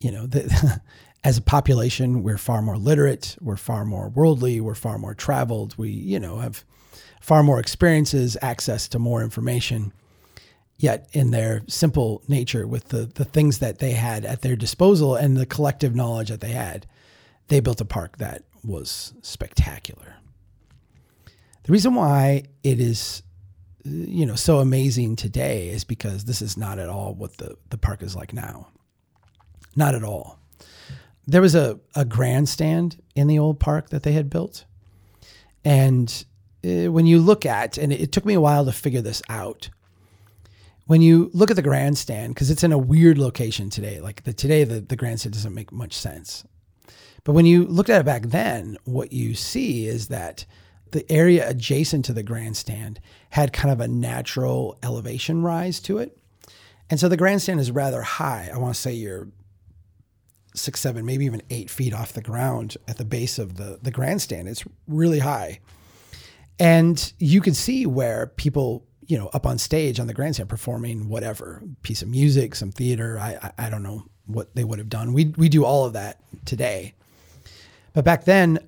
You 0.00 0.12
know 0.12 0.26
the, 0.26 0.82
as 1.24 1.38
a 1.38 1.42
population 1.42 2.22
we're 2.22 2.38
far 2.38 2.60
more 2.60 2.76
literate 2.76 3.36
we're 3.40 3.56
far 3.56 3.84
more 3.84 4.10
worldly 4.10 4.60
we're 4.60 4.74
far 4.74 4.98
more 4.98 5.14
traveled. 5.14 5.78
We 5.78 5.88
you 5.88 6.20
know 6.20 6.40
have 6.40 6.62
far 7.22 7.42
more 7.42 7.58
experiences 7.58 8.36
access 8.42 8.86
to 8.88 8.98
more 8.98 9.22
information 9.22 9.94
yet 10.78 11.08
in 11.12 11.30
their 11.30 11.62
simple 11.66 12.22
nature 12.28 12.66
with 12.66 12.88
the, 12.88 13.06
the 13.06 13.24
things 13.24 13.58
that 13.60 13.78
they 13.78 13.92
had 13.92 14.24
at 14.24 14.42
their 14.42 14.56
disposal 14.56 15.14
and 15.14 15.36
the 15.36 15.46
collective 15.46 15.94
knowledge 15.94 16.28
that 16.28 16.40
they 16.40 16.52
had, 16.52 16.86
they 17.48 17.60
built 17.60 17.80
a 17.80 17.84
park 17.84 18.18
that 18.18 18.42
was 18.64 19.14
spectacular. 19.22 20.16
The 21.62 21.72
reason 21.72 21.94
why 21.94 22.44
it 22.62 22.80
is 22.80 23.22
you 23.86 24.26
know 24.26 24.34
so 24.34 24.58
amazing 24.58 25.16
today 25.16 25.68
is 25.68 25.84
because 25.84 26.24
this 26.24 26.42
is 26.42 26.56
not 26.56 26.78
at 26.78 26.88
all 26.88 27.14
what 27.14 27.36
the, 27.36 27.56
the 27.70 27.78
park 27.78 28.02
is 28.02 28.16
like 28.16 28.32
now. 28.32 28.68
Not 29.76 29.94
at 29.94 30.02
all. 30.02 30.38
There 31.26 31.42
was 31.42 31.54
a, 31.54 31.78
a 31.94 32.04
grandstand 32.04 33.00
in 33.14 33.26
the 33.26 33.38
old 33.38 33.60
park 33.60 33.90
that 33.90 34.02
they 34.02 34.12
had 34.12 34.30
built. 34.30 34.64
And 35.64 36.24
uh, 36.64 36.90
when 36.90 37.06
you 37.06 37.18
look 37.18 37.44
at, 37.44 37.76
and 37.78 37.92
it 37.92 38.12
took 38.12 38.24
me 38.24 38.34
a 38.34 38.40
while 38.40 38.64
to 38.64 38.72
figure 38.72 39.02
this 39.02 39.22
out, 39.28 39.68
when 40.86 41.02
you 41.02 41.30
look 41.32 41.50
at 41.50 41.56
the 41.56 41.62
grandstand, 41.62 42.34
because 42.34 42.50
it's 42.50 42.64
in 42.64 42.72
a 42.72 42.78
weird 42.78 43.18
location 43.18 43.70
today, 43.70 44.00
like 44.00 44.24
the 44.24 44.32
today 44.32 44.64
the, 44.64 44.80
the 44.80 44.96
grandstand 44.96 45.34
doesn't 45.34 45.54
make 45.54 45.72
much 45.72 45.92
sense. 45.92 46.44
But 47.24 47.32
when 47.32 47.46
you 47.46 47.66
looked 47.66 47.90
at 47.90 48.00
it 48.00 48.04
back 48.04 48.22
then, 48.22 48.76
what 48.84 49.12
you 49.12 49.34
see 49.34 49.86
is 49.86 50.08
that 50.08 50.46
the 50.92 51.10
area 51.10 51.48
adjacent 51.48 52.04
to 52.04 52.12
the 52.12 52.22
grandstand 52.22 53.00
had 53.30 53.52
kind 53.52 53.72
of 53.72 53.80
a 53.80 53.88
natural 53.88 54.78
elevation 54.82 55.42
rise 55.42 55.80
to 55.80 55.98
it. 55.98 56.16
And 56.88 57.00
so 57.00 57.08
the 57.08 57.16
grandstand 57.16 57.58
is 57.58 57.72
rather 57.72 58.02
high. 58.02 58.48
I 58.54 58.58
want 58.58 58.76
to 58.76 58.80
say 58.80 58.92
you're 58.92 59.28
six, 60.54 60.80
seven, 60.80 61.04
maybe 61.04 61.24
even 61.24 61.42
eight 61.50 61.68
feet 61.68 61.92
off 61.92 62.12
the 62.12 62.22
ground 62.22 62.76
at 62.86 62.96
the 62.96 63.04
base 63.04 63.40
of 63.40 63.56
the, 63.56 63.80
the 63.82 63.90
grandstand. 63.90 64.48
It's 64.48 64.64
really 64.86 65.18
high. 65.18 65.58
And 66.60 67.12
you 67.18 67.40
can 67.40 67.54
see 67.54 67.86
where 67.86 68.28
people, 68.28 68.85
you 69.06 69.16
know, 69.18 69.28
up 69.28 69.46
on 69.46 69.58
stage 69.58 70.00
on 70.00 70.06
the 70.06 70.14
grandstand 70.14 70.48
performing 70.48 71.08
whatever 71.08 71.62
piece 71.82 72.02
of 72.02 72.08
music, 72.08 72.54
some 72.54 72.72
theater. 72.72 73.18
I, 73.18 73.38
I, 73.42 73.66
I 73.66 73.70
don't 73.70 73.82
know 73.82 74.04
what 74.26 74.54
they 74.54 74.64
would 74.64 74.78
have 74.78 74.88
done. 74.88 75.12
We, 75.12 75.26
we 75.36 75.48
do 75.48 75.64
all 75.64 75.84
of 75.84 75.92
that 75.92 76.20
today. 76.44 76.94
But 77.92 78.04
back 78.04 78.24
then, 78.24 78.58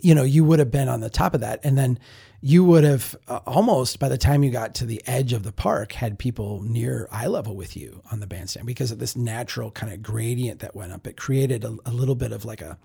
you 0.00 0.14
know, 0.14 0.24
you 0.24 0.44
would 0.44 0.58
have 0.58 0.70
been 0.70 0.88
on 0.88 1.00
the 1.00 1.10
top 1.10 1.34
of 1.34 1.40
that. 1.42 1.60
And 1.62 1.76
then 1.76 1.98
you 2.40 2.64
would 2.64 2.82
have 2.82 3.14
uh, 3.28 3.40
almost 3.46 4.00
by 4.00 4.08
the 4.08 4.18
time 4.18 4.42
you 4.42 4.50
got 4.50 4.74
to 4.74 4.86
the 4.86 5.00
edge 5.06 5.32
of 5.32 5.44
the 5.44 5.52
park 5.52 5.92
had 5.92 6.18
people 6.18 6.60
near 6.62 7.08
eye 7.12 7.28
level 7.28 7.54
with 7.54 7.76
you 7.76 8.02
on 8.10 8.18
the 8.18 8.26
bandstand 8.26 8.66
because 8.66 8.90
of 8.90 8.98
this 8.98 9.14
natural 9.14 9.70
kind 9.70 9.92
of 9.92 10.02
gradient 10.02 10.58
that 10.60 10.74
went 10.74 10.92
up. 10.92 11.06
It 11.06 11.16
created 11.16 11.64
a, 11.64 11.76
a 11.84 11.92
little 11.92 12.16
bit 12.16 12.32
of 12.32 12.44
like 12.44 12.60
a 12.60 12.78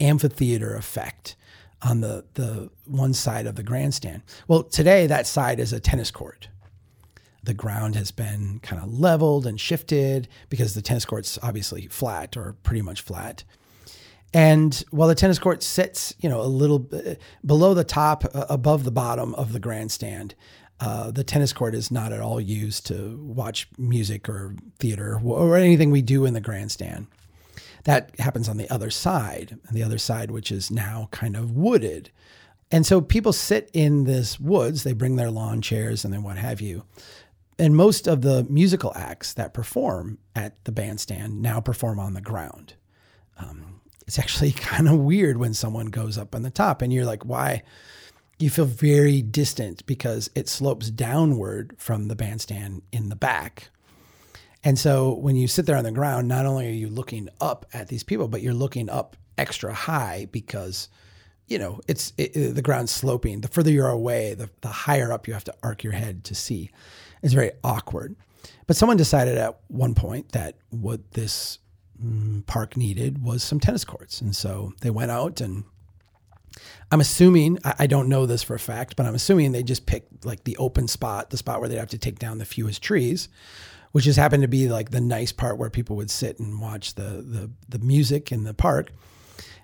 amphitheater 0.00 0.74
effect 0.74 1.36
on 1.82 2.00
the 2.00 2.24
the 2.34 2.70
one 2.86 3.14
side 3.14 3.46
of 3.46 3.56
the 3.56 3.62
grandstand. 3.62 4.22
Well, 4.46 4.62
today 4.62 5.06
that 5.06 5.26
side 5.26 5.60
is 5.60 5.72
a 5.72 5.80
tennis 5.80 6.10
court. 6.10 6.48
The 7.42 7.54
ground 7.54 7.94
has 7.94 8.10
been 8.10 8.60
kind 8.62 8.82
of 8.82 8.92
leveled 8.92 9.46
and 9.46 9.60
shifted 9.60 10.28
because 10.50 10.74
the 10.74 10.82
tennis 10.82 11.04
court's 11.04 11.38
obviously 11.42 11.86
flat 11.86 12.36
or 12.36 12.56
pretty 12.62 12.82
much 12.82 13.00
flat. 13.00 13.44
And 14.34 14.84
while 14.90 15.08
the 15.08 15.14
tennis 15.14 15.38
court 15.38 15.62
sits, 15.62 16.14
you 16.20 16.28
know, 16.28 16.40
a 16.40 16.42
little 16.42 16.78
bit 16.80 17.20
below 17.46 17.72
the 17.72 17.84
top, 17.84 18.24
uh, 18.34 18.44
above 18.50 18.84
the 18.84 18.90
bottom 18.90 19.34
of 19.36 19.52
the 19.52 19.60
grandstand, 19.60 20.34
uh, 20.80 21.10
the 21.10 21.24
tennis 21.24 21.52
court 21.52 21.74
is 21.74 21.90
not 21.90 22.12
at 22.12 22.20
all 22.20 22.40
used 22.40 22.86
to 22.86 23.18
watch 23.22 23.68
music 23.78 24.28
or 24.28 24.54
theater 24.78 25.20
or 25.24 25.56
anything 25.56 25.90
we 25.90 26.02
do 26.02 26.24
in 26.24 26.34
the 26.34 26.40
grandstand. 26.40 27.06
That 27.88 28.10
happens 28.18 28.50
on 28.50 28.58
the 28.58 28.68
other 28.68 28.90
side, 28.90 29.56
and 29.66 29.74
the 29.74 29.82
other 29.82 29.96
side, 29.96 30.30
which 30.30 30.52
is 30.52 30.70
now 30.70 31.08
kind 31.10 31.34
of 31.34 31.52
wooded. 31.52 32.10
And 32.70 32.84
so 32.84 33.00
people 33.00 33.32
sit 33.32 33.70
in 33.72 34.04
this 34.04 34.38
woods, 34.38 34.82
they 34.82 34.92
bring 34.92 35.16
their 35.16 35.30
lawn 35.30 35.62
chairs 35.62 36.04
and 36.04 36.12
then 36.12 36.22
what 36.22 36.36
have 36.36 36.60
you. 36.60 36.84
And 37.58 37.74
most 37.74 38.06
of 38.06 38.20
the 38.20 38.46
musical 38.50 38.92
acts 38.94 39.32
that 39.32 39.54
perform 39.54 40.18
at 40.36 40.62
the 40.66 40.70
bandstand 40.70 41.40
now 41.40 41.62
perform 41.62 41.98
on 41.98 42.12
the 42.12 42.20
ground. 42.20 42.74
Um, 43.38 43.80
it's 44.06 44.18
actually 44.18 44.52
kind 44.52 44.86
of 44.86 44.98
weird 44.98 45.38
when 45.38 45.54
someone 45.54 45.86
goes 45.86 46.18
up 46.18 46.34
on 46.34 46.42
the 46.42 46.50
top 46.50 46.82
and 46.82 46.92
you're 46.92 47.06
like, 47.06 47.24
why? 47.24 47.62
You 48.38 48.50
feel 48.50 48.66
very 48.66 49.22
distant 49.22 49.86
because 49.86 50.28
it 50.34 50.50
slopes 50.50 50.90
downward 50.90 51.74
from 51.78 52.08
the 52.08 52.16
bandstand 52.16 52.82
in 52.92 53.08
the 53.08 53.16
back. 53.16 53.70
And 54.64 54.78
so 54.78 55.14
when 55.14 55.36
you 55.36 55.46
sit 55.48 55.66
there 55.66 55.76
on 55.76 55.84
the 55.84 55.92
ground, 55.92 56.28
not 56.28 56.46
only 56.46 56.66
are 56.66 56.72
you 56.72 56.88
looking 56.88 57.28
up 57.40 57.66
at 57.72 57.88
these 57.88 58.02
people, 58.02 58.28
but 58.28 58.42
you're 58.42 58.54
looking 58.54 58.90
up 58.90 59.16
extra 59.36 59.72
high 59.72 60.26
because 60.32 60.88
you 61.46 61.58
know 61.58 61.80
it's 61.86 62.12
it, 62.18 62.36
it, 62.36 62.54
the 62.54 62.62
ground's 62.62 62.90
sloping. 62.90 63.40
The 63.40 63.48
further 63.48 63.70
you're 63.70 63.88
away, 63.88 64.34
the, 64.34 64.50
the 64.60 64.68
higher 64.68 65.12
up 65.12 65.28
you 65.28 65.34
have 65.34 65.44
to 65.44 65.54
arc 65.62 65.84
your 65.84 65.92
head 65.92 66.24
to 66.24 66.34
see. 66.34 66.70
It's 67.22 67.34
very 67.34 67.52
awkward. 67.62 68.16
But 68.66 68.76
someone 68.76 68.96
decided 68.96 69.38
at 69.38 69.58
one 69.68 69.94
point 69.94 70.32
that 70.32 70.56
what 70.70 71.12
this 71.12 71.58
Mm, 72.02 72.46
park 72.46 72.76
needed 72.76 73.22
was 73.24 73.42
some 73.42 73.58
tennis 73.58 73.84
courts. 73.84 74.20
And 74.20 74.34
so 74.34 74.72
they 74.82 74.90
went 74.90 75.10
out 75.10 75.40
and 75.40 75.64
I'm 76.92 77.00
assuming, 77.00 77.58
I 77.64 77.86
don't 77.86 78.08
know 78.08 78.24
this 78.24 78.42
for 78.42 78.54
a 78.54 78.60
fact, 78.60 78.96
but 78.96 79.04
I'm 79.04 79.14
assuming 79.14 79.52
they 79.52 79.62
just 79.62 79.84
picked 79.84 80.24
like 80.24 80.44
the 80.44 80.56
open 80.58 80.86
spot, 80.88 81.30
the 81.30 81.36
spot 81.36 81.60
where 81.60 81.68
they'd 81.68 81.76
have 81.76 81.90
to 81.90 81.98
take 81.98 82.18
down 82.18 82.38
the 82.38 82.44
fewest 82.44 82.82
trees, 82.82 83.28
which 83.92 84.04
just 84.04 84.18
happened 84.18 84.42
to 84.42 84.48
be 84.48 84.68
like 84.68 84.90
the 84.90 85.00
nice 85.00 85.32
part 85.32 85.58
where 85.58 85.70
people 85.70 85.96
would 85.96 86.10
sit 86.10 86.38
and 86.38 86.60
watch 86.60 86.94
the, 86.94 87.02
the, 87.02 87.50
the 87.68 87.78
music 87.78 88.30
in 88.32 88.44
the 88.44 88.54
park. 88.54 88.92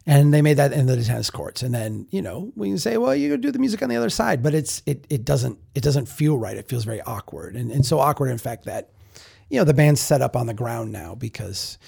And 0.07 0.35
they 0.35 0.43
made 0.43 0.59
that 0.59 0.73
into 0.73 0.97
the 0.97 1.03
tennis 1.03 1.31
courts. 1.31 1.63
And 1.63 1.75
then, 1.75 2.07
you 2.11 2.21
know, 2.21 2.53
we 2.57 2.69
can 2.69 2.79
say, 2.79 2.99
well, 2.99 3.15
you 3.15 3.31
go 3.31 3.37
do 3.39 3.51
the 3.51 3.59
music 3.59 3.83
on 3.83 3.89
the 3.89 3.97
other 3.97 4.11
side, 4.11 4.43
but 4.43 4.55
it's, 4.55 4.83
it, 4.85 5.07
it 5.09 5.25
doesn't, 5.25 5.59
it 5.75 5.83
doesn't 5.83 6.09
feel 6.09 6.37
right. 6.37 6.57
It 6.57 6.69
feels 6.69 6.85
very 6.85 7.01
awkward. 7.03 7.57
And, 7.57 7.71
and 7.71 7.87
so 7.87 8.01
awkward, 8.01 8.29
in 8.29 8.37
fact, 8.37 8.67
that, 8.67 8.91
you 9.49 9.59
know, 9.59 9.65
the 9.65 9.73
band's 9.73 10.01
set 10.01 10.21
up 10.21 10.37
on 10.37 10.47
the 10.47 10.53
ground 10.53 10.93
now 10.93 11.15
because 11.15 11.79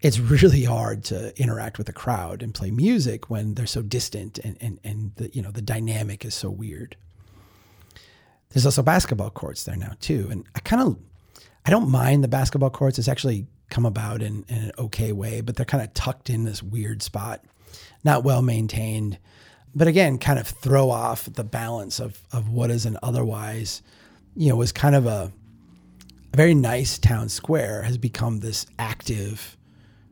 it's 0.00 0.18
really 0.42 0.64
hard 0.64 1.04
to 1.04 1.38
interact 1.40 1.76
with 1.76 1.88
a 1.88 1.92
crowd 1.92 2.42
and 2.42 2.54
play 2.54 2.70
music 2.70 3.28
when 3.28 3.54
they're 3.54 3.66
so 3.66 3.82
distant 3.82 4.38
and, 4.38 4.56
and, 4.60 4.80
and 4.82 5.12
the, 5.16 5.30
you 5.34 5.42
know, 5.42 5.50
the 5.50 5.62
dynamic 5.62 6.24
is 6.24 6.34
so 6.34 6.48
weird. 6.48 6.96
There's 8.50 8.64
also 8.64 8.82
basketball 8.82 9.30
courts 9.30 9.64
there 9.64 9.76
now 9.76 9.92
too. 10.00 10.28
And 10.30 10.46
I 10.54 10.60
kind 10.60 10.80
of, 10.80 10.96
I 11.66 11.70
don't 11.70 11.90
mind 11.90 12.22
the 12.22 12.28
basketball 12.28 12.70
courts. 12.70 12.98
It's 12.98 13.08
actually 13.08 13.46
come 13.70 13.84
about 13.84 14.22
in, 14.22 14.44
in 14.48 14.56
an 14.56 14.72
okay 14.78 15.10
way, 15.10 15.40
but 15.40 15.56
they're 15.56 15.66
kind 15.66 15.82
of 15.82 15.92
tucked 15.94 16.30
in 16.30 16.44
this 16.44 16.62
weird 16.62 17.02
spot, 17.02 17.44
not 18.04 18.22
well 18.22 18.40
maintained. 18.40 19.18
But 19.74 19.88
again, 19.88 20.18
kind 20.18 20.38
of 20.38 20.46
throw 20.46 20.90
off 20.90 21.24
the 21.24 21.44
balance 21.44 21.98
of, 21.98 22.22
of 22.32 22.48
what 22.48 22.70
is 22.70 22.86
an 22.86 22.96
otherwise, 23.02 23.82
you 24.36 24.48
know, 24.48 24.56
was 24.56 24.70
kind 24.70 24.94
of 24.94 25.06
a, 25.06 25.32
a 26.32 26.36
very 26.36 26.54
nice 26.54 26.98
town 26.98 27.28
square 27.28 27.82
has 27.82 27.98
become 27.98 28.38
this 28.38 28.66
active, 28.78 29.56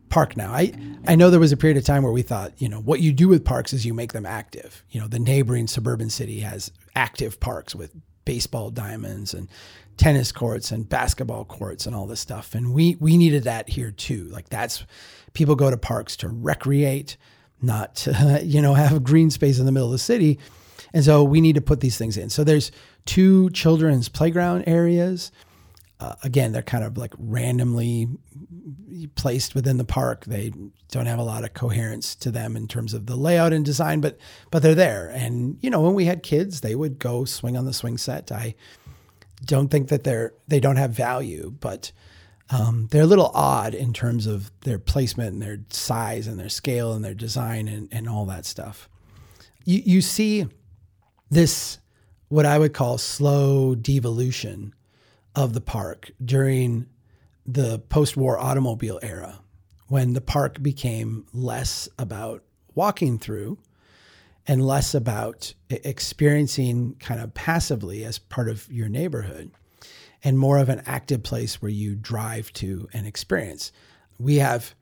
park 0.09 0.37
now. 0.37 0.53
I, 0.53 0.73
I 1.09 1.14
know 1.17 1.31
there 1.31 1.40
was 1.40 1.53
a 1.53 1.57
period 1.57 1.77
of 1.77 1.85
time 1.85 2.03
where 2.03 2.12
we 2.12 2.23
thought, 2.23 2.53
you 2.59 2.69
know, 2.69 2.81
what 2.81 3.01
you 3.01 3.12
do 3.12 3.29
with 3.29 3.45
parks 3.45 3.73
is 3.73 3.85
you 3.85 3.95
make 3.95 4.12
them 4.12 4.27
active. 4.27 4.85
You 4.90 5.01
know, 5.01 5.09
the 5.09 5.19
neighboring 5.19 5.67
suburban 5.67 6.11
city 6.11 6.40
has 6.40 6.71
active 6.95 7.40
parks 7.40 7.75
with 7.75 7.93
baseball 8.24 8.70
diamonds 8.70 9.34
and 9.34 9.48
tennis 9.96 10.32
courts 10.32 10.70
and 10.70 10.88
basketball 10.88 11.44
courts 11.44 11.87
and 11.87 11.94
all 11.94 12.06
this 12.06 12.20
stuff. 12.20 12.54
And 12.54 12.74
we 12.74 12.96
we 13.00 13.16
needed 13.16 13.44
that 13.44 13.68
here 13.68 13.90
too. 13.90 14.24
Like 14.24 14.48
that's 14.48 14.84
people 15.34 15.54
go 15.56 15.70
to 15.70 15.76
parks 15.76 16.16
to 16.16 16.28
recreate, 16.28 17.16
not 17.60 17.96
to, 17.96 18.40
you 18.44 18.62
know, 18.62 18.74
have 18.74 19.04
green 19.04 19.30
space 19.30 19.58
in 19.58 19.66
the 19.66 19.72
middle 19.72 19.88
of 19.88 19.92
the 19.92 19.98
city. 19.98 20.38
And 20.92 21.04
so 21.04 21.24
we 21.24 21.40
need 21.40 21.56
to 21.56 21.60
put 21.60 21.80
these 21.80 21.98
things 21.98 22.16
in. 22.16 22.30
So 22.30 22.44
there's 22.44 22.70
two 23.04 23.50
children's 23.50 24.08
playground 24.08 24.64
areas. 24.66 25.32
Uh, 26.00 26.14
again, 26.22 26.52
they're 26.52 26.62
kind 26.62 26.85
of 26.85 26.98
like 26.98 27.14
randomly 27.18 28.09
placed 29.14 29.54
within 29.54 29.78
the 29.78 29.85
park. 29.85 30.24
They 30.24 30.52
don't 30.90 31.07
have 31.07 31.18
a 31.18 31.24
lot 31.24 31.44
of 31.44 31.54
coherence 31.54 32.14
to 32.16 32.30
them 32.30 32.57
in 32.57 32.66
terms 32.68 32.94
of 32.94 33.07
the 33.07 33.16
layout 33.16 33.52
and 33.52 33.64
design, 33.64 34.00
but 34.00 34.18
but 34.50 34.62
they're 34.62 34.74
there. 34.74 35.09
And 35.09 35.57
you 35.61 35.70
know, 35.70 35.80
when 35.80 35.94
we 35.94 36.04
had 36.04 36.22
kids, 36.22 36.61
they 36.61 36.74
would 36.74 36.98
go 36.98 37.24
swing 37.24 37.57
on 37.57 37.64
the 37.64 37.72
swing 37.72 37.96
set. 37.96 38.33
I 38.33 38.54
don't 39.44 39.68
think 39.68 39.88
that 39.88 40.04
they're 40.04 40.35
they 40.48 40.61
don't 40.61 40.76
have 40.76 40.90
value, 40.90 41.54
but 41.61 41.92
um, 42.50 42.88
they're 42.90 43.02
a 43.02 43.07
little 43.07 43.30
odd 43.35 43.74
in 43.74 43.92
terms 43.92 44.26
of 44.26 44.50
their 44.61 44.78
placement 44.78 45.33
and 45.33 45.42
their 45.42 45.61
size 45.70 46.26
and 46.26 46.38
their 46.38 46.48
scale 46.48 46.92
and 46.92 47.04
their 47.04 47.14
design 47.14 47.68
and, 47.68 47.88
and 47.90 48.09
all 48.09 48.26
that 48.26 48.46
stuff. 48.46 48.88
You 49.64 49.80
you 49.85 50.00
see 50.00 50.46
this 51.30 51.78
what 52.28 52.46
I 52.46 52.59
would 52.59 52.74
call 52.74 52.98
slow 52.98 53.74
devolution 53.74 54.74
of 55.35 55.53
the 55.53 55.61
park 55.61 56.11
during 56.25 56.87
the 57.47 57.79
post 57.79 58.16
war 58.16 58.38
automobile 58.38 58.99
era 59.03 59.40
when 59.88 60.14
the 60.14 60.20
park 60.20 60.62
became 60.62 61.27
less 61.33 61.88
about 61.99 62.42
walking 62.75 63.18
through 63.18 63.59
and 64.47 64.66
less 64.66 64.94
about 64.94 65.55
experiencing 65.70 66.97
kind 67.01 67.20
of 67.20 67.35
passively 67.35 68.05
as 68.05 68.18
part 68.18 68.49
of 68.49 68.70
your 68.70 68.88
neighborhood 68.88 69.51
and 70.23 70.38
more 70.38 70.59
of 70.59 70.68
an 70.68 70.83
active 70.87 71.23
place 71.23 71.61
where 71.61 71.70
you 71.70 71.94
drive 71.94 72.53
to 72.55 72.88
and 72.92 73.07
experience. 73.07 73.73
We 74.18 74.37
have 74.37 74.75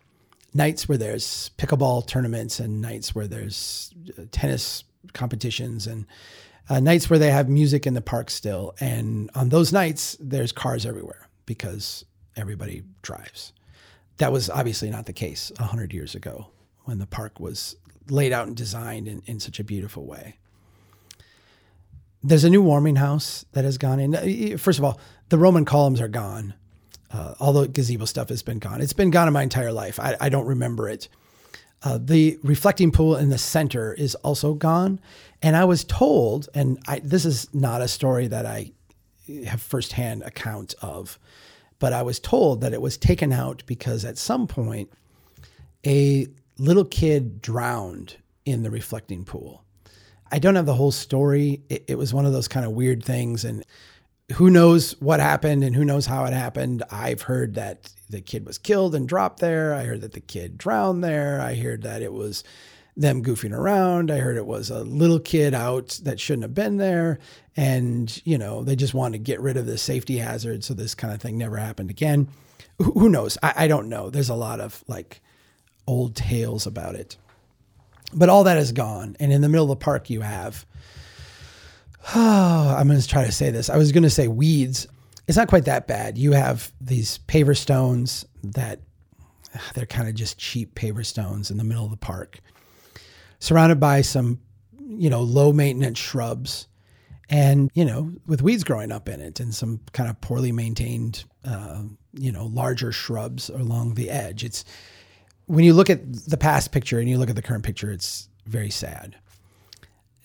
nights 0.55 0.89
where 0.89 0.99
there's 0.99 1.51
pickleball 1.59 2.07
tournaments 2.07 2.61
and 2.61 2.81
nights 2.81 3.15
where 3.15 3.27
there's 3.27 3.93
uh, 4.19 4.23
tennis 4.31 4.85
competitions 5.13 5.87
and 5.87 6.07
uh, 6.69 6.81
nights 6.81 7.11
where 7.11 7.19
they 7.19 7.31
have 7.31 7.49
music 7.49 7.87
in 7.87 7.95
the 7.95 8.01
park 8.01 8.31
still. 8.31 8.75
And 8.81 9.31
on 9.35 9.49
those 9.49 9.73
nights, 9.73 10.17
there's 10.21 10.53
cars 10.53 10.87
everywhere 10.87 11.29
because 11.47 12.05
everybody 12.37 12.83
drives. 13.03 13.53
That 14.19 14.33
was 14.33 14.49
obviously 14.49 14.91
not 14.91 15.07
the 15.07 15.13
case 15.13 15.51
100 15.59 15.93
years 15.93 16.15
ago 16.15 16.49
when 16.85 16.99
the 16.99 17.07
park 17.07 17.41
was 17.41 17.77
laid 18.09 18.33
out 18.33 18.47
and 18.47 18.57
designed 18.57 19.09
in, 19.09 19.23
in 19.27 19.41
such 19.41 19.59
a 19.61 19.65
beautiful 19.65 20.05
way. 20.05 20.37
There's 22.23 22.45
a 22.45 22.51
new 22.51 22.63
warming 22.63 22.97
house 22.97 23.45
that 23.53 23.65
has 23.65 23.79
gone 23.79 23.99
in. 23.99 24.59
First 24.59 24.79
of 24.79 24.85
all, 24.85 25.01
the 25.29 25.39
Roman 25.39 25.65
columns 25.65 26.01
are 26.01 26.09
gone. 26.09 26.55
Uh, 27.13 27.35
all 27.41 27.53
the 27.53 27.69
gazebo 27.69 28.05
stuff 28.05 28.29
has 28.29 28.43
been 28.43 28.59
gone. 28.59 28.81
It's 28.81 28.93
been 28.93 29.11
gone 29.11 29.27
in 29.27 29.35
my 29.35 29.43
entire 29.43 29.73
life. 29.73 29.99
I, 29.99 30.17
I 30.21 30.29
don't 30.29 30.47
remember 30.47 30.89
it. 30.89 31.09
Uh, 31.85 31.99
the 32.01 32.39
reflecting 32.43 32.93
pool 32.93 33.17
in 33.17 33.29
the 33.29 33.39
center 33.39 33.93
is 33.95 34.15
also 34.17 34.55
gone. 34.55 35.01
And 35.43 35.57
I 35.57 35.65
was 35.65 35.85
told, 35.85 36.49
and 36.55 36.79
I, 36.87 37.01
this 37.01 37.25
is 37.25 37.53
not 37.53 37.81
a 37.83 37.89
story 37.89 38.29
that 38.29 38.47
I 38.47 38.73
have 39.47 39.61
firsthand 39.61 40.23
account 40.23 40.75
of, 40.81 41.19
but 41.79 41.93
I 41.93 42.03
was 42.03 42.21
told 42.21 42.61
that 42.61 42.73
it 42.73 42.81
was 42.81 42.97
taken 42.97 43.33
out 43.33 43.63
because 43.67 44.05
at 44.05 44.19
some 44.19 44.47
point 44.47 44.93
a 45.85 46.29
little 46.59 46.85
kid 46.85 47.43
drowned 47.43 48.17
in 48.45 48.63
the 48.63 48.71
reflecting 48.71 49.25
pool. 49.25 49.65
I 50.31 50.39
don't 50.39 50.55
have 50.55 50.67
the 50.67 50.75
whole 50.75 50.93
story. 50.93 51.63
It, 51.69 51.85
it 51.89 51.99
was 51.99 52.15
one 52.15 52.25
of 52.25 52.33
those 52.33 52.49
kind 52.49 52.65
of 52.65 52.73
weird 52.73 53.05
things, 53.05 53.45
and 53.45 53.65
who 54.35 54.51
knows 54.51 54.93
what 55.01 55.21
happened 55.21 55.65
and 55.65 55.75
who 55.75 55.85
knows 55.85 56.07
how 56.07 56.25
it 56.25 56.33
happened. 56.33 56.83
I've 56.91 57.23
heard 57.23 57.55
that 57.55 57.93
the 58.09 58.21
kid 58.21 58.47
was 58.47 58.59
killed 58.59 58.95
and 58.95 59.09
dropped 59.09 59.41
there. 59.41 59.75
I 59.75 59.85
heard 59.85 60.01
that 60.03 60.13
the 60.13 60.21
kid 60.21 60.59
drowned 60.59 61.03
there. 61.03 61.41
I 61.41 61.55
heard 61.55 61.83
that 61.83 62.03
it 62.03 62.13
was 62.13 62.45
them 62.97 63.23
goofing 63.23 63.57
around. 63.57 64.11
I 64.11 64.19
heard 64.19 64.37
it 64.37 64.47
was 64.47 64.71
a 64.71 64.85
little 64.85 65.19
kid 65.19 65.55
out 65.55 65.99
that 66.05 66.21
shouldn't 66.21 66.43
have 66.43 66.55
been 66.55 66.77
there. 66.77 67.19
And, 67.57 68.21
you 68.25 68.39
know, 68.39 68.63
they 68.63 68.77
just 68.77 68.95
wanted 68.95 69.19
to 69.19 69.25
get 69.25 69.41
rid 69.41 69.57
of 69.57 69.67
the 69.67 69.79
safety 69.79 70.19
hazard 70.19 70.65
so 70.65 70.75
this 70.75 70.95
kind 70.95 71.13
of 71.13 71.21
thing 71.21 71.39
never 71.39 71.57
happened 71.57 71.91
again. 71.91 72.29
Who 72.79 73.09
knows? 73.09 73.39
I, 73.43 73.55
I 73.57 73.69
don't 73.69 73.89
know. 73.89 74.11
There's 74.11 74.29
a 74.29 74.35
lot 74.35 74.61
of 74.61 74.85
like 74.89 75.21
old 75.87 76.15
tales 76.15 76.67
about 76.67 76.95
it. 76.95 77.17
But 78.15 78.29
all 78.29 78.45
that 78.45 78.59
is 78.59 78.73
gone. 78.73 79.17
And 79.19 79.33
in 79.33 79.41
the 79.41 79.49
middle 79.49 79.71
of 79.71 79.79
the 79.79 79.85
park, 79.85 80.11
you 80.11 80.21
have, 80.21 80.67
I'm 82.15 82.89
going 82.89 83.01
to 83.01 83.09
try 83.09 83.25
to 83.25 83.33
say 83.33 83.51
this. 83.51 83.71
I 83.71 83.77
was 83.77 83.93
going 83.93 84.03
to 84.03 84.11
say 84.11 84.29
weeds. 84.29 84.87
It's 85.29 85.37
not 85.37 85.49
quite 85.49 85.67
that 85.67 85.87
bad. 85.87 86.19
You 86.19 86.33
have 86.33 86.73
these 86.81 87.19
paver 87.29 87.57
stones 87.57 88.25
that 88.43 88.81
they're 89.75 89.87
kind 89.87 90.09
of 90.09 90.15
just 90.15 90.39
cheap 90.39 90.75
paver 90.75 91.05
stones 91.05 91.51
in 91.51 91.59
the 91.59 91.65
middle 91.65 91.85
of 91.85 91.91
the 91.91 91.97
park, 91.97 92.41
surrounded 93.39 93.79
by 93.79 94.01
some, 94.01 94.41
you 94.79 95.11
know, 95.11 95.23
low 95.23 95.53
maintenance 95.53 95.99
shrubs 95.99 96.67
and, 97.31 97.71
you 97.75 97.85
know, 97.85 98.13
with 98.27 98.43
weeds 98.43 98.65
growing 98.65 98.93
up 98.93 99.09
in 99.09 99.21
it 99.21 99.41
and 99.41 99.55
some 99.55 99.81
kind 99.93 100.11
of 100.11 100.21
poorly 100.21 100.53
maintained, 100.53 101.25
uh, 101.45 101.83
you 102.13 102.33
know, 102.33 102.47
larger 102.47 102.93
shrubs 102.93 103.49
along 103.49 103.95
the 103.95 104.11
edge. 104.11 104.45
It's, 104.45 104.65
when 105.47 105.65
you 105.65 105.73
look 105.73 105.89
at 105.89 106.01
the 106.27 106.37
past 106.37 106.73
picture 106.73 106.99
and 106.99 107.09
you 107.09 107.17
look 107.19 107.31
at 107.31 107.37
the 107.37 107.43
current 107.43 107.65
picture, 107.65 107.91
it's 107.91 108.29
very 108.47 108.71
sad. 108.71 109.17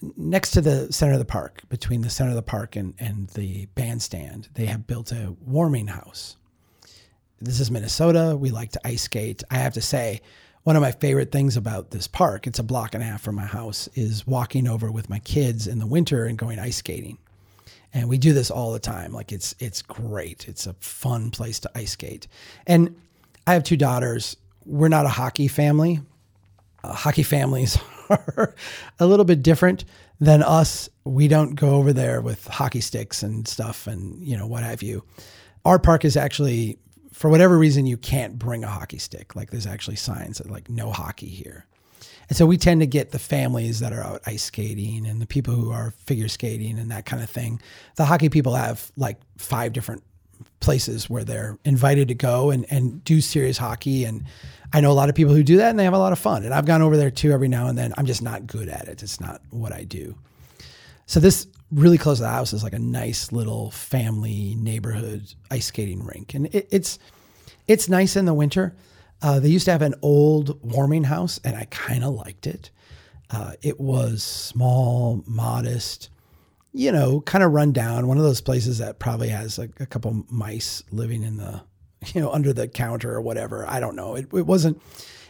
Next 0.01 0.51
to 0.51 0.61
the 0.61 0.91
center 0.93 1.13
of 1.13 1.19
the 1.19 1.25
park, 1.25 1.61
between 1.69 2.01
the 2.01 2.09
center 2.09 2.29
of 2.29 2.35
the 2.35 2.43
park 2.43 2.75
and, 2.75 2.93
and 2.99 3.29
the 3.29 3.65
bandstand, 3.73 4.49
they 4.53 4.65
have 4.65 4.85
built 4.85 5.11
a 5.11 5.35
warming 5.45 5.87
house. 5.87 6.37
This 7.41 7.59
is 7.59 7.71
Minnesota. 7.71 8.35
We 8.39 8.51
like 8.51 8.71
to 8.73 8.87
ice 8.87 9.03
skate. 9.03 9.43
I 9.49 9.55
have 9.55 9.73
to 9.73 9.81
say, 9.81 10.21
one 10.63 10.75
of 10.75 10.81
my 10.81 10.91
favorite 10.91 11.31
things 11.31 11.57
about 11.57 11.91
this 11.91 12.07
park, 12.07 12.45
it's 12.45 12.59
a 12.59 12.63
block 12.63 12.93
and 12.93 13.03
a 13.03 13.07
half 13.07 13.21
from 13.21 13.35
my 13.35 13.45
house, 13.45 13.87
is 13.95 14.27
walking 14.27 14.67
over 14.67 14.91
with 14.91 15.09
my 15.09 15.19
kids 15.19 15.67
in 15.67 15.79
the 15.79 15.87
winter 15.87 16.25
and 16.25 16.37
going 16.37 16.59
ice 16.59 16.77
skating. 16.77 17.17
And 17.93 18.09
we 18.09 18.17
do 18.17 18.33
this 18.33 18.51
all 18.51 18.73
the 18.73 18.79
time. 18.79 19.13
Like 19.13 19.31
it's 19.31 19.55
it's 19.59 19.81
great. 19.81 20.47
It's 20.47 20.67
a 20.67 20.73
fun 20.73 21.31
place 21.31 21.59
to 21.61 21.71
ice 21.73 21.91
skate. 21.91 22.27
And 22.67 22.95
I 23.47 23.53
have 23.53 23.63
two 23.63 23.77
daughters 23.77 24.35
we're 24.67 24.89
not 24.89 25.05
a 25.05 25.09
hockey 25.09 25.47
family. 25.47 26.01
Uh, 26.83 26.93
hockey 26.93 27.23
families 27.23 27.77
are 28.09 28.55
a 28.99 29.05
little 29.05 29.25
bit 29.25 29.43
different 29.43 29.85
than 30.19 30.43
us. 30.43 30.89
We 31.03 31.27
don't 31.27 31.55
go 31.55 31.75
over 31.75 31.93
there 31.93 32.21
with 32.21 32.47
hockey 32.47 32.81
sticks 32.81 33.23
and 33.23 33.47
stuff 33.47 33.87
and, 33.87 34.21
you 34.25 34.35
know, 34.37 34.47
what 34.47 34.63
have 34.63 34.81
you. 34.81 35.03
Our 35.65 35.79
park 35.79 36.05
is 36.05 36.17
actually, 36.17 36.79
for 37.11 37.29
whatever 37.29 37.57
reason, 37.57 37.85
you 37.85 37.97
can't 37.97 38.39
bring 38.39 38.63
a 38.63 38.67
hockey 38.67 38.97
stick. 38.97 39.35
Like 39.35 39.51
there's 39.51 39.67
actually 39.67 39.97
signs 39.97 40.37
that 40.37 40.49
like 40.49 40.69
no 40.69 40.91
hockey 40.91 41.27
here. 41.27 41.65
And 42.29 42.35
so 42.35 42.45
we 42.45 42.57
tend 42.57 42.81
to 42.81 42.87
get 42.87 43.11
the 43.11 43.19
families 43.19 43.79
that 43.79 43.93
are 43.93 44.03
out 44.03 44.21
ice 44.25 44.43
skating 44.43 45.07
and 45.07 45.21
the 45.21 45.25
people 45.25 45.53
who 45.53 45.71
are 45.71 45.91
figure 45.91 46.27
skating 46.27 46.77
and 46.77 46.91
that 46.91 47.05
kind 47.05 47.23
of 47.23 47.29
thing. 47.29 47.61
The 47.95 48.05
hockey 48.05 48.29
people 48.29 48.55
have 48.55 48.91
like 48.97 49.17
five 49.37 49.71
different 49.71 50.03
places 50.59 51.09
where 51.09 51.23
they're 51.23 51.57
invited 51.63 52.09
to 52.09 52.15
go 52.15 52.49
and, 52.49 52.65
and 52.69 53.03
do 53.03 53.21
serious 53.21 53.57
hockey. 53.57 54.03
And 54.03 54.25
I 54.73 54.81
know 54.81 54.91
a 54.91 54.93
lot 54.93 55.09
of 55.09 55.15
people 55.15 55.33
who 55.33 55.43
do 55.43 55.57
that 55.57 55.69
and 55.69 55.79
they 55.79 55.85
have 55.85 55.93
a 55.93 55.97
lot 55.97 56.11
of 56.11 56.19
fun. 56.19 56.43
And 56.43 56.53
I've 56.53 56.65
gone 56.65 56.81
over 56.81 56.97
there 56.97 57.11
too 57.11 57.31
every 57.31 57.47
now 57.47 57.67
and 57.67 57.77
then. 57.77 57.93
I'm 57.97 58.05
just 58.05 58.21
not 58.21 58.47
good 58.47 58.69
at 58.69 58.87
it. 58.87 59.01
It's 59.01 59.19
not 59.19 59.41
what 59.49 59.71
I 59.71 59.83
do. 59.83 60.15
So 61.05 61.19
this 61.19 61.47
really 61.71 61.97
close 61.97 62.17
to 62.17 62.23
the 62.23 62.29
house 62.29 62.53
is 62.53 62.63
like 62.63 62.73
a 62.73 62.79
nice 62.79 63.31
little 63.31 63.71
family 63.71 64.55
neighborhood 64.55 65.33
ice 65.49 65.67
skating 65.67 66.03
rink. 66.03 66.33
And 66.33 66.47
it, 66.47 66.67
it's, 66.71 66.99
it's 67.67 67.87
nice 67.89 68.15
in 68.15 68.25
the 68.25 68.33
winter. 68.33 68.75
Uh, 69.21 69.39
they 69.39 69.49
used 69.49 69.65
to 69.65 69.71
have 69.71 69.81
an 69.81 69.95
old 70.01 70.61
warming 70.63 71.05
house 71.05 71.39
and 71.43 71.55
I 71.55 71.65
kind 71.65 72.03
of 72.03 72.13
liked 72.13 72.45
it. 72.45 72.69
Uh, 73.29 73.53
it 73.61 73.79
was 73.79 74.23
small, 74.23 75.23
modest, 75.25 76.09
you 76.73 76.91
know, 76.91 77.21
kind 77.21 77.43
of 77.43 77.51
run 77.51 77.71
down. 77.71 78.07
One 78.07 78.17
of 78.17 78.23
those 78.23 78.41
places 78.41 78.77
that 78.77 78.99
probably 78.99 79.29
has 79.29 79.57
like 79.57 79.79
a 79.79 79.85
couple 79.85 80.25
mice 80.29 80.83
living 80.91 81.23
in 81.23 81.37
the, 81.37 81.61
you 82.13 82.21
know, 82.21 82.31
under 82.31 82.53
the 82.53 82.67
counter 82.67 83.13
or 83.13 83.21
whatever. 83.21 83.67
I 83.67 83.79
don't 83.79 83.95
know. 83.95 84.15
It, 84.15 84.27
it 84.33 84.45
wasn't, 84.45 84.81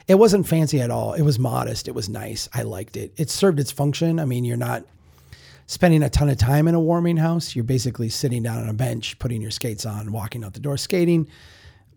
it 0.07 0.15
wasn't 0.15 0.47
fancy 0.47 0.79
at 0.81 0.91
all. 0.91 1.13
It 1.13 1.23
was 1.23 1.37
modest. 1.39 1.87
It 1.87 1.95
was 1.95 2.09
nice. 2.09 2.47
I 2.53 2.63
liked 2.63 2.97
it. 2.97 3.13
It 3.17 3.29
served 3.29 3.59
its 3.59 3.71
function. 3.71 4.19
I 4.19 4.25
mean, 4.25 4.45
you're 4.45 4.57
not 4.57 4.85
spending 5.65 6.01
a 6.01 6.09
ton 6.09 6.29
of 6.29 6.37
time 6.37 6.67
in 6.67 6.75
a 6.75 6.79
warming 6.79 7.17
house. 7.17 7.55
You're 7.55 7.63
basically 7.63 8.09
sitting 8.09 8.43
down 8.43 8.63
on 8.63 8.69
a 8.69 8.73
bench, 8.73 9.19
putting 9.19 9.41
your 9.41 9.51
skates 9.51 9.85
on, 9.85 10.11
walking 10.11 10.43
out 10.43 10.53
the 10.53 10.59
door 10.59 10.77
skating. 10.77 11.27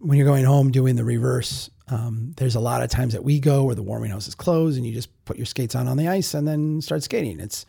When 0.01 0.17
you're 0.17 0.27
going 0.27 0.45
home, 0.45 0.71
doing 0.71 0.97
the 0.97 1.05
reverse. 1.05 1.71
Um, 1.89 2.33
there's 2.37 2.55
a 2.55 2.61
lot 2.61 2.83
of 2.83 2.89
times 2.89 3.13
that 3.13 3.25
we 3.25 3.39
go 3.39 3.65
where 3.65 3.75
the 3.75 3.83
warming 3.83 4.11
house 4.11 4.29
is 4.29 4.35
closed 4.35 4.77
and 4.77 4.87
you 4.87 4.93
just 4.93 5.09
put 5.25 5.37
your 5.37 5.47
skates 5.47 5.75
on 5.75 5.89
on 5.89 5.97
the 5.97 6.09
ice 6.09 6.35
and 6.35 6.47
then 6.49 6.81
start 6.81 7.03
skating. 7.03 7.39
It's 7.39 7.67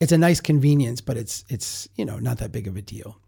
it's 0.00 0.12
a 0.12 0.18
nice 0.18 0.40
convenience, 0.40 1.00
but 1.00 1.16
it's 1.16 1.44
it's 1.48 1.88
you 1.96 2.04
know 2.04 2.18
not 2.18 2.38
that 2.38 2.50
big 2.52 2.66
of 2.66 2.76
a 2.76 2.82
deal. 2.82 3.18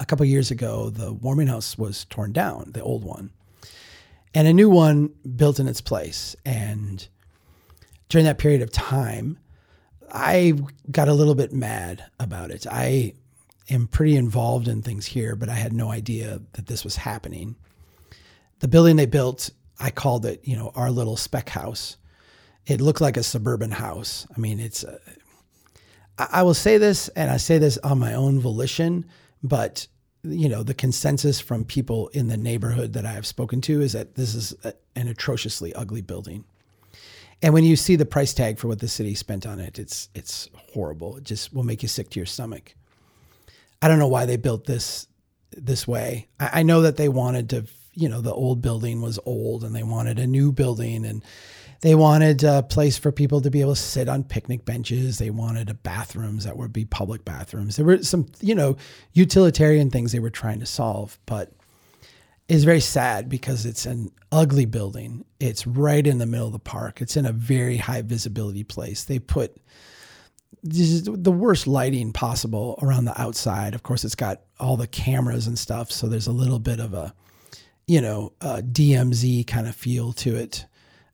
A 0.00 0.06
couple 0.06 0.24
years 0.26 0.50
ago, 0.50 0.90
the 0.90 1.12
warming 1.12 1.48
house 1.48 1.76
was 1.76 2.04
torn 2.04 2.32
down, 2.32 2.70
the 2.72 2.82
old 2.82 3.04
one, 3.04 3.32
and 4.32 4.46
a 4.46 4.52
new 4.52 4.70
one 4.70 5.10
built 5.36 5.58
in 5.58 5.66
its 5.66 5.80
place. 5.80 6.36
And 6.44 7.06
during 8.08 8.24
that 8.24 8.38
period 8.38 8.62
of 8.62 8.70
time, 8.70 9.38
I 10.12 10.54
got 10.90 11.08
a 11.08 11.14
little 11.14 11.34
bit 11.34 11.52
mad 11.52 12.04
about 12.20 12.50
it. 12.50 12.66
I 12.70 13.14
am 13.68 13.86
pretty 13.86 14.16
involved 14.16 14.68
in 14.68 14.82
things 14.82 15.06
here, 15.06 15.36
but 15.36 15.48
I 15.48 15.54
had 15.54 15.72
no 15.72 15.90
idea 15.90 16.40
that 16.52 16.66
this 16.66 16.84
was 16.84 16.96
happening. 16.96 17.56
The 18.60 18.68
building 18.68 18.96
they 18.96 19.06
built, 19.06 19.50
I 19.78 19.90
called 19.90 20.24
it, 20.26 20.40
you 20.44 20.56
know, 20.56 20.72
our 20.74 20.90
little 20.90 21.16
spec 21.16 21.48
house. 21.50 21.96
It 22.66 22.80
looked 22.80 23.00
like 23.00 23.16
a 23.16 23.22
suburban 23.22 23.70
house. 23.72 24.26
I 24.34 24.40
mean, 24.40 24.60
it's 24.60 24.84
uh, 24.84 24.98
a, 26.18 26.28
I 26.32 26.42
will 26.42 26.54
say 26.54 26.78
this, 26.78 27.08
and 27.08 27.30
I 27.30 27.36
say 27.36 27.58
this 27.58 27.78
on 27.78 27.98
my 27.98 28.14
own 28.14 28.40
volition, 28.40 29.04
but 29.42 29.86
you 30.22 30.48
know 30.48 30.62
the 30.62 30.74
consensus 30.74 31.40
from 31.40 31.64
people 31.64 32.08
in 32.08 32.28
the 32.28 32.36
neighborhood 32.36 32.92
that 32.94 33.06
I 33.06 33.12
have 33.12 33.26
spoken 33.26 33.60
to 33.62 33.80
is 33.80 33.92
that 33.92 34.14
this 34.14 34.34
is 34.34 34.54
a, 34.64 34.74
an 34.96 35.08
atrociously 35.08 35.72
ugly 35.74 36.02
building. 36.02 36.44
And 37.40 37.54
when 37.54 37.64
you 37.64 37.76
see 37.76 37.94
the 37.94 38.04
price 38.04 38.34
tag 38.34 38.58
for 38.58 38.66
what 38.66 38.80
the 38.80 38.88
city 38.88 39.14
spent 39.14 39.46
on 39.46 39.60
it, 39.60 39.78
it's 39.78 40.08
it's 40.14 40.48
horrible. 40.74 41.16
It 41.18 41.24
just 41.24 41.54
will 41.54 41.62
make 41.62 41.82
you 41.82 41.88
sick 41.88 42.10
to 42.10 42.20
your 42.20 42.26
stomach. 42.26 42.74
I 43.80 43.86
don't 43.86 44.00
know 44.00 44.08
why 44.08 44.26
they 44.26 44.36
built 44.36 44.64
this 44.64 45.06
this 45.52 45.86
way. 45.86 46.28
I, 46.40 46.60
I 46.60 46.62
know 46.64 46.82
that 46.82 46.96
they 46.96 47.08
wanted 47.08 47.48
to, 47.50 47.66
you 47.94 48.08
know, 48.08 48.20
the 48.20 48.34
old 48.34 48.60
building 48.60 49.00
was 49.00 49.20
old, 49.24 49.62
and 49.62 49.74
they 49.74 49.84
wanted 49.84 50.18
a 50.18 50.26
new 50.26 50.50
building, 50.50 51.04
and 51.04 51.22
they 51.80 51.94
wanted 51.94 52.42
a 52.42 52.62
place 52.62 52.98
for 52.98 53.12
people 53.12 53.40
to 53.40 53.50
be 53.50 53.60
able 53.60 53.74
to 53.74 53.80
sit 53.80 54.08
on 54.08 54.24
picnic 54.24 54.64
benches. 54.64 55.18
They 55.18 55.30
wanted 55.30 55.82
bathrooms 55.82 56.44
that 56.44 56.56
would 56.56 56.72
be 56.72 56.84
public 56.84 57.24
bathrooms. 57.24 57.76
There 57.76 57.86
were 57.86 58.02
some, 58.02 58.26
you 58.40 58.54
know, 58.54 58.76
utilitarian 59.12 59.90
things 59.90 60.10
they 60.10 60.18
were 60.18 60.30
trying 60.30 60.60
to 60.60 60.66
solve, 60.66 61.18
but 61.26 61.52
it's 62.48 62.64
very 62.64 62.80
sad 62.80 63.28
because 63.28 63.64
it's 63.64 63.86
an 63.86 64.10
ugly 64.32 64.64
building. 64.64 65.24
It's 65.38 65.66
right 65.66 66.04
in 66.04 66.18
the 66.18 66.26
middle 66.26 66.46
of 66.46 66.52
the 66.52 66.58
park. 66.58 67.00
It's 67.00 67.16
in 67.16 67.26
a 67.26 67.32
very 67.32 67.76
high 67.76 68.02
visibility 68.02 68.64
place. 68.64 69.04
They 69.04 69.18
put 69.18 69.56
the 70.64 71.30
worst 71.30 71.68
lighting 71.68 72.12
possible 72.12 72.78
around 72.82 73.04
the 73.04 73.20
outside. 73.20 73.74
Of 73.74 73.84
course, 73.84 74.04
it's 74.04 74.16
got 74.16 74.40
all 74.58 74.76
the 74.76 74.88
cameras 74.88 75.46
and 75.46 75.56
stuff, 75.58 75.92
so 75.92 76.08
there's 76.08 76.26
a 76.26 76.32
little 76.32 76.58
bit 76.58 76.80
of 76.80 76.94
a, 76.94 77.14
you 77.86 78.00
know, 78.00 78.32
a 78.40 78.62
DMZ 78.62 79.46
kind 79.46 79.68
of 79.68 79.76
feel 79.76 80.12
to 80.14 80.34
it. 80.34 80.66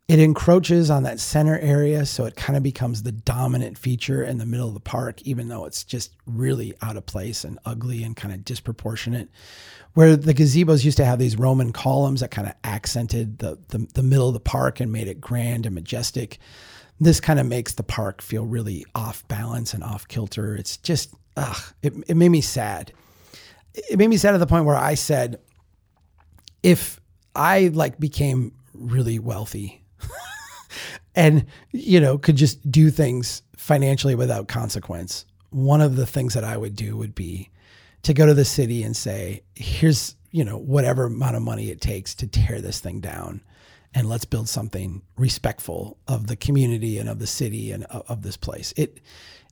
It 0.06 0.18
encroaches 0.18 0.90
on 0.90 1.04
that 1.04 1.18
center 1.18 1.58
area, 1.58 2.04
so 2.04 2.26
it 2.26 2.36
kind 2.36 2.58
of 2.58 2.62
becomes 2.62 3.02
the 3.02 3.12
dominant 3.12 3.78
feature 3.78 4.22
in 4.22 4.36
the 4.36 4.44
middle 4.44 4.68
of 4.68 4.74
the 4.74 4.80
park, 4.80 5.22
even 5.22 5.48
though 5.48 5.64
it's 5.64 5.82
just 5.82 6.12
really 6.26 6.74
out 6.82 6.98
of 6.98 7.06
place 7.06 7.42
and 7.42 7.58
ugly 7.64 8.04
and 8.04 8.14
kind 8.14 8.34
of 8.34 8.44
disproportionate. 8.44 9.30
Where 9.94 10.14
the 10.14 10.34
gazebos 10.34 10.84
used 10.84 10.98
to 10.98 11.06
have 11.06 11.18
these 11.18 11.38
Roman 11.38 11.72
columns 11.72 12.20
that 12.20 12.30
kind 12.30 12.46
of 12.46 12.54
accented 12.64 13.38
the, 13.38 13.58
the, 13.68 13.86
the 13.94 14.02
middle 14.02 14.28
of 14.28 14.34
the 14.34 14.40
park 14.40 14.78
and 14.78 14.92
made 14.92 15.08
it 15.08 15.22
grand 15.22 15.64
and 15.64 15.74
majestic. 15.74 16.38
This 17.00 17.18
kind 17.18 17.40
of 17.40 17.46
makes 17.46 17.72
the 17.72 17.82
park 17.82 18.20
feel 18.20 18.44
really 18.44 18.84
off 18.94 19.26
balance 19.28 19.72
and 19.72 19.82
off 19.82 20.06
kilter. 20.06 20.54
It's 20.54 20.76
just, 20.76 21.14
ugh, 21.38 21.72
it, 21.82 21.94
it 22.08 22.16
made 22.16 22.28
me 22.28 22.42
sad. 22.42 22.92
It 23.72 23.98
made 23.98 24.08
me 24.08 24.18
sad 24.18 24.34
at 24.34 24.38
the 24.38 24.46
point 24.46 24.66
where 24.66 24.76
I 24.76 24.94
said, 24.96 25.40
if 26.62 27.00
I 27.34 27.70
like 27.72 27.98
became 27.98 28.52
really 28.74 29.18
wealthy 29.18 29.80
and 31.14 31.46
you 31.72 32.00
know 32.00 32.18
could 32.18 32.36
just 32.36 32.70
do 32.70 32.90
things 32.90 33.42
financially 33.56 34.14
without 34.14 34.48
consequence. 34.48 35.24
One 35.50 35.80
of 35.80 35.96
the 35.96 36.06
things 36.06 36.34
that 36.34 36.44
i 36.44 36.56
would 36.56 36.74
do 36.74 36.96
would 36.96 37.14
be 37.14 37.50
to 38.02 38.14
go 38.14 38.26
to 38.26 38.34
the 38.34 38.44
city 38.44 38.82
and 38.82 38.96
say 38.96 39.42
here's 39.54 40.16
you 40.30 40.44
know 40.44 40.58
whatever 40.58 41.04
amount 41.04 41.36
of 41.36 41.42
money 41.42 41.70
it 41.70 41.80
takes 41.80 42.14
to 42.16 42.26
tear 42.26 42.60
this 42.60 42.80
thing 42.80 43.00
down 43.00 43.40
and 43.94 44.08
let's 44.08 44.24
build 44.24 44.48
something 44.48 45.02
respectful 45.16 45.96
of 46.08 46.26
the 46.26 46.36
community 46.36 46.98
and 46.98 47.08
of 47.08 47.20
the 47.20 47.26
city 47.26 47.70
and 47.70 47.84
of, 47.84 48.22
this 48.22 48.36
place. 48.36 48.74
It 48.76 49.00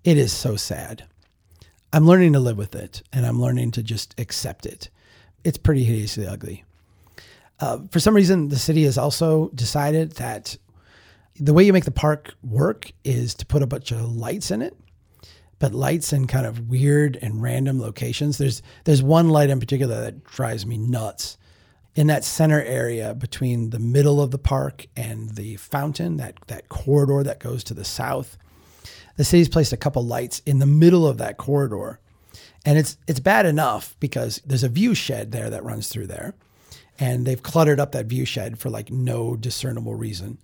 it 0.03 0.19
is 0.19 0.33
so 0.33 0.57
sad. 0.57 1.05
I'm 1.93 2.07
learning 2.07 2.33
to 2.33 2.41
live 2.41 2.57
with 2.57 2.75
it 2.75 3.03
and 3.13 3.25
i'm 3.25 3.41
learning 3.41 3.71
to 3.73 3.83
just 3.83 4.19
accept 4.19 4.67
it. 4.67 4.91
It's 5.45 5.59
pretty 5.59 5.85
hideously 5.85 6.27
ugly 6.27 6.65
uh, 7.63 7.79
for 7.93 8.01
some 8.01 8.17
reason, 8.17 8.49
the 8.49 8.59
city 8.59 8.83
has 8.83 8.99
also 8.99 9.49
decided 9.51 10.11
that 10.17 10.57
the 11.39 11.55
way 11.55 11.63
you 11.63 11.73
make 11.73 11.85
the 11.85 11.93
park 11.93 12.35
work 12.43 12.91
is 13.05 13.35
to 13.35 13.47
put 13.47 13.63
a 13.63 13.69
bunch 13.69 13.93
of 13.93 14.17
lights 14.17 14.51
in 14.51 14.63
it, 14.63 14.77
but 15.61 15.73
lights 15.73 16.13
in 16.13 16.27
kind 16.27 16.45
of 16.45 16.69
weird 16.69 17.17
and 17.23 17.41
random 17.41 17.81
locations. 17.81 18.37
There's 18.37 18.63
there's 18.83 19.01
one 19.01 19.29
light 19.29 19.49
in 19.49 19.61
particular 19.61 20.01
that 20.01 20.25
drives 20.25 20.67
me 20.67 20.77
nuts. 20.77 21.39
In 21.95 22.09
that 22.09 22.25
center 22.25 22.61
area 22.61 23.15
between 23.15 23.71
the 23.71 23.79
middle 23.79 24.21
of 24.21 24.33
the 24.33 24.39
park 24.39 24.89
and 24.97 25.31
the 25.37 25.55
fountain, 25.55 26.17
that 26.17 26.35
that 26.49 26.69
corridor 26.69 27.23
that 27.23 27.39
goes 27.39 27.63
to 27.65 27.75
the 27.75 27.85
south, 27.85 28.39
the 29.17 29.25
city's 29.25 29.49
placed 29.49 29.73
a 29.73 29.77
couple 29.77 30.05
lights 30.05 30.43
in 30.47 30.59
the 30.59 30.67
middle 30.67 31.07
of 31.07 31.19
that 31.19 31.37
corridor. 31.37 32.01
And 32.65 32.77
it's 32.77 32.97
it's 33.07 33.21
bad 33.21 33.47
enough 33.47 33.95
because 34.01 34.43
there's 34.45 34.65
a 34.65 34.69
view 34.69 34.97
shed 34.97 35.31
there 35.31 35.49
that 35.49 35.63
runs 35.63 35.87
through 35.87 36.09
there 36.09 36.35
and 36.99 37.27
they've 37.27 37.43
cluttered 37.43 37.81
up 37.81 37.93
that 37.93 38.07
view 38.07 38.25
shed 38.25 38.59
for 38.59 38.71
like 38.71 38.91
no 38.91 39.37
discernible 39.37 39.95
reason. 39.95 40.39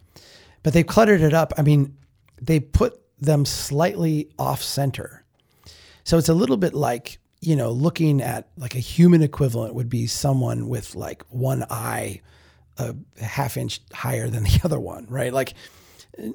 But 0.63 0.73
they've 0.73 0.87
cluttered 0.87 1.21
it 1.21 1.35
up. 1.35 1.53
I 1.57 1.63
mean, 1.63 1.97
they 2.41 2.61
put 2.61 3.01
them 3.21 3.45
slightly 3.45 4.31
off 4.39 4.63
center. 4.63 5.25
So 6.05 6.19
it's 6.19 6.29
a 6.29 6.35
little 6.35 6.57
bit 6.57 6.75
like, 6.75 7.19
you 7.41 7.55
know, 7.55 7.71
looking 7.71 8.21
at 8.23 8.49
like 8.57 8.75
a 8.75 8.81
human 8.81 9.23
equivalent 9.23 9.75
would 9.75 9.89
be 9.89 10.07
someone 10.07 10.69
with 10.69 10.95
like 10.95 11.23
one 11.29 11.65
eye 11.71 12.23
a 12.79 12.95
half 13.21 13.57
inch 13.57 13.81
higher 13.93 14.29
than 14.29 14.45
the 14.45 14.61
other 14.65 14.79
one, 14.79 15.07
right? 15.09 15.33
Like, 15.33 15.55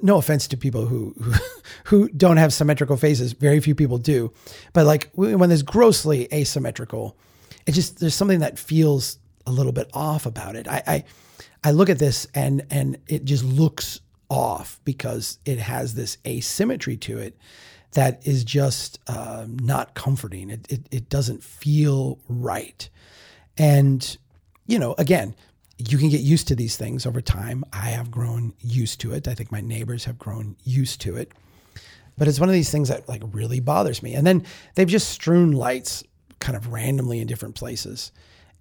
no 0.02 0.16
offense 0.16 0.48
to 0.48 0.56
people 0.56 0.86
who, 0.86 1.14
who, 1.20 1.34
who 1.84 2.08
don't 2.08 2.38
have 2.38 2.52
symmetrical 2.52 2.96
faces. 2.96 3.32
Very 3.32 3.60
few 3.60 3.74
people 3.74 3.98
do, 3.98 4.32
but 4.72 4.86
like 4.86 5.10
when 5.14 5.48
there's 5.48 5.62
grossly 5.62 6.28
asymmetrical, 6.32 7.16
it 7.66 7.72
just 7.72 7.98
there's 8.00 8.14
something 8.14 8.40
that 8.40 8.58
feels 8.58 9.18
a 9.46 9.52
little 9.52 9.72
bit 9.72 9.90
off 9.92 10.26
about 10.26 10.56
it. 10.56 10.68
I, 10.68 10.82
I, 10.86 11.04
I 11.62 11.70
look 11.70 11.90
at 11.90 11.98
this 11.98 12.26
and 12.34 12.66
and 12.70 12.98
it 13.06 13.24
just 13.24 13.44
looks 13.44 14.00
off 14.28 14.80
because 14.84 15.38
it 15.44 15.58
has 15.58 15.94
this 15.94 16.18
asymmetry 16.26 16.96
to 16.96 17.18
it 17.18 17.36
that 17.92 18.26
is 18.26 18.44
just 18.44 18.98
uh, 19.06 19.46
not 19.48 19.94
comforting. 19.94 20.50
It, 20.50 20.66
it 20.70 20.86
it 20.90 21.08
doesn't 21.08 21.42
feel 21.42 22.18
right, 22.28 22.88
and 23.56 24.16
you 24.66 24.78
know, 24.78 24.94
again, 24.98 25.34
you 25.78 25.98
can 25.98 26.08
get 26.08 26.20
used 26.20 26.48
to 26.48 26.54
these 26.54 26.76
things 26.76 27.06
over 27.06 27.20
time. 27.20 27.64
I 27.72 27.90
have 27.90 28.10
grown 28.10 28.54
used 28.60 29.00
to 29.00 29.12
it. 29.12 29.28
I 29.28 29.34
think 29.34 29.50
my 29.50 29.60
neighbors 29.60 30.04
have 30.04 30.18
grown 30.18 30.56
used 30.64 31.00
to 31.02 31.16
it. 31.16 31.32
But 32.16 32.28
it's 32.28 32.38
one 32.38 32.48
of 32.48 32.52
these 32.52 32.70
things 32.70 32.88
that 32.88 33.08
like 33.08 33.22
really 33.32 33.60
bothers 33.60 34.02
me. 34.02 34.14
And 34.14 34.26
then 34.26 34.44
they've 34.74 34.88
just 34.88 35.08
strewn 35.08 35.52
lights 35.52 36.04
kind 36.38 36.56
of 36.56 36.72
randomly 36.72 37.20
in 37.20 37.26
different 37.26 37.56
places. 37.56 38.12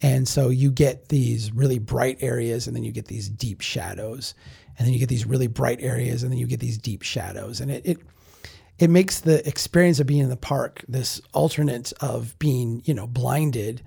And 0.04 0.28
so 0.28 0.50
you 0.50 0.70
get 0.70 1.08
these 1.08 1.52
really 1.54 1.80
bright 1.80 2.18
areas 2.22 2.68
and 2.68 2.76
then 2.76 2.84
you 2.84 2.92
get 2.92 3.08
these 3.08 3.30
deep 3.30 3.62
shadows. 3.62 4.36
And 4.78 4.86
then 4.86 4.94
you 4.94 5.00
get 5.00 5.10
these 5.10 5.26
really 5.26 5.48
bright 5.48 5.82
areas 5.82 6.22
and 6.24 6.32
then 6.32 6.40
you 6.40 6.46
get 6.46 6.60
these 6.60 6.78
deep 6.78 7.02
shadows. 7.04 7.62
And 7.62 7.72
it, 7.72 7.86
it 7.86 7.98
it 8.80 8.90
makes 8.90 9.20
the 9.22 9.48
experience 9.48 10.00
of 10.00 10.08
being 10.08 10.24
in 10.24 10.30
the 10.30 10.36
park 10.36 10.84
this 10.88 11.22
alternate 11.32 11.94
of 12.02 12.38
being, 12.40 12.82
you 12.86 12.94
know, 12.94 13.08
blinded 13.08 13.84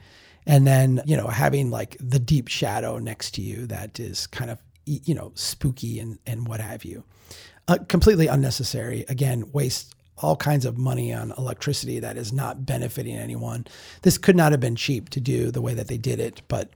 and 0.47 0.65
then, 0.67 1.03
you 1.05 1.17
know, 1.17 1.27
having 1.27 1.71
like 1.71 1.97
the 2.01 2.21
deep 2.21 2.49
shadow 2.49 2.99
next 2.99 3.33
to 3.33 3.43
you 3.43 3.67
that 3.67 3.99
is 3.99 4.29
kind 4.29 4.51
of, 4.51 4.63
you 4.85 5.15
know, 5.15 5.33
spooky 5.35 5.99
and, 5.99 6.19
and 6.25 6.47
what 6.47 6.61
have 6.61 6.85
you. 6.85 7.03
Uh, 7.67 7.79
completely 7.89 8.29
unnecessary. 8.29 9.05
Again, 9.09 9.51
waste 9.53 9.96
all 10.19 10.37
kinds 10.37 10.65
of 10.65 10.79
money 10.79 11.13
on 11.13 11.33
electricity 11.37 12.01
that 12.01 12.17
is 12.17 12.33
not 12.33 12.65
benefiting 12.65 13.17
anyone. 13.17 13.67
This 14.03 14.19
could 14.19 14.37
not 14.37 14.53
have 14.53 14.61
been 14.61 14.77
cheap 14.77 15.11
to 15.11 15.21
do 15.21 15.51
the 15.51 15.61
way 15.61 15.75
that 15.75 15.89
they 15.89 15.99
did 15.99 16.21
it, 16.21 16.43
but 16.49 16.71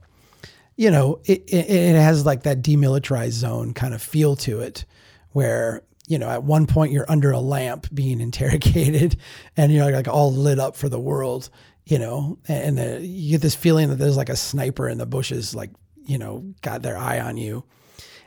you 0.75 0.89
know, 0.89 1.19
it, 1.25 1.41
it, 1.47 1.69
it 1.69 1.95
has 1.95 2.25
like 2.25 2.43
that 2.43 2.61
demilitarized 2.61 3.31
zone 3.31 3.73
kind 3.73 3.93
of 3.93 4.01
feel 4.01 4.35
to 4.37 4.61
it 4.61 4.85
where, 5.31 5.83
you 6.07 6.17
know, 6.17 6.29
at 6.29 6.43
one 6.43 6.65
point 6.65 6.91
you're 6.91 7.09
under 7.09 7.31
a 7.31 7.39
lamp 7.39 7.87
being 7.93 8.21
interrogated 8.21 9.17
and 9.57 9.71
you're 9.71 9.91
like 9.91 10.07
all 10.07 10.31
lit 10.31 10.59
up 10.59 10.75
for 10.75 10.89
the 10.89 10.99
world, 10.99 11.49
you 11.85 11.99
know, 11.99 12.37
and 12.47 12.77
the, 12.77 12.95
uh, 12.97 12.99
you 12.99 13.31
get 13.31 13.41
this 13.41 13.55
feeling 13.55 13.89
that 13.89 13.95
there's 13.95 14.17
like 14.17 14.29
a 14.29 14.35
sniper 14.35 14.87
in 14.87 14.97
the 14.97 15.05
bushes, 15.05 15.55
like, 15.55 15.71
you 16.05 16.17
know, 16.17 16.43
got 16.61 16.81
their 16.81 16.97
eye 16.97 17.19
on 17.19 17.37
you 17.37 17.63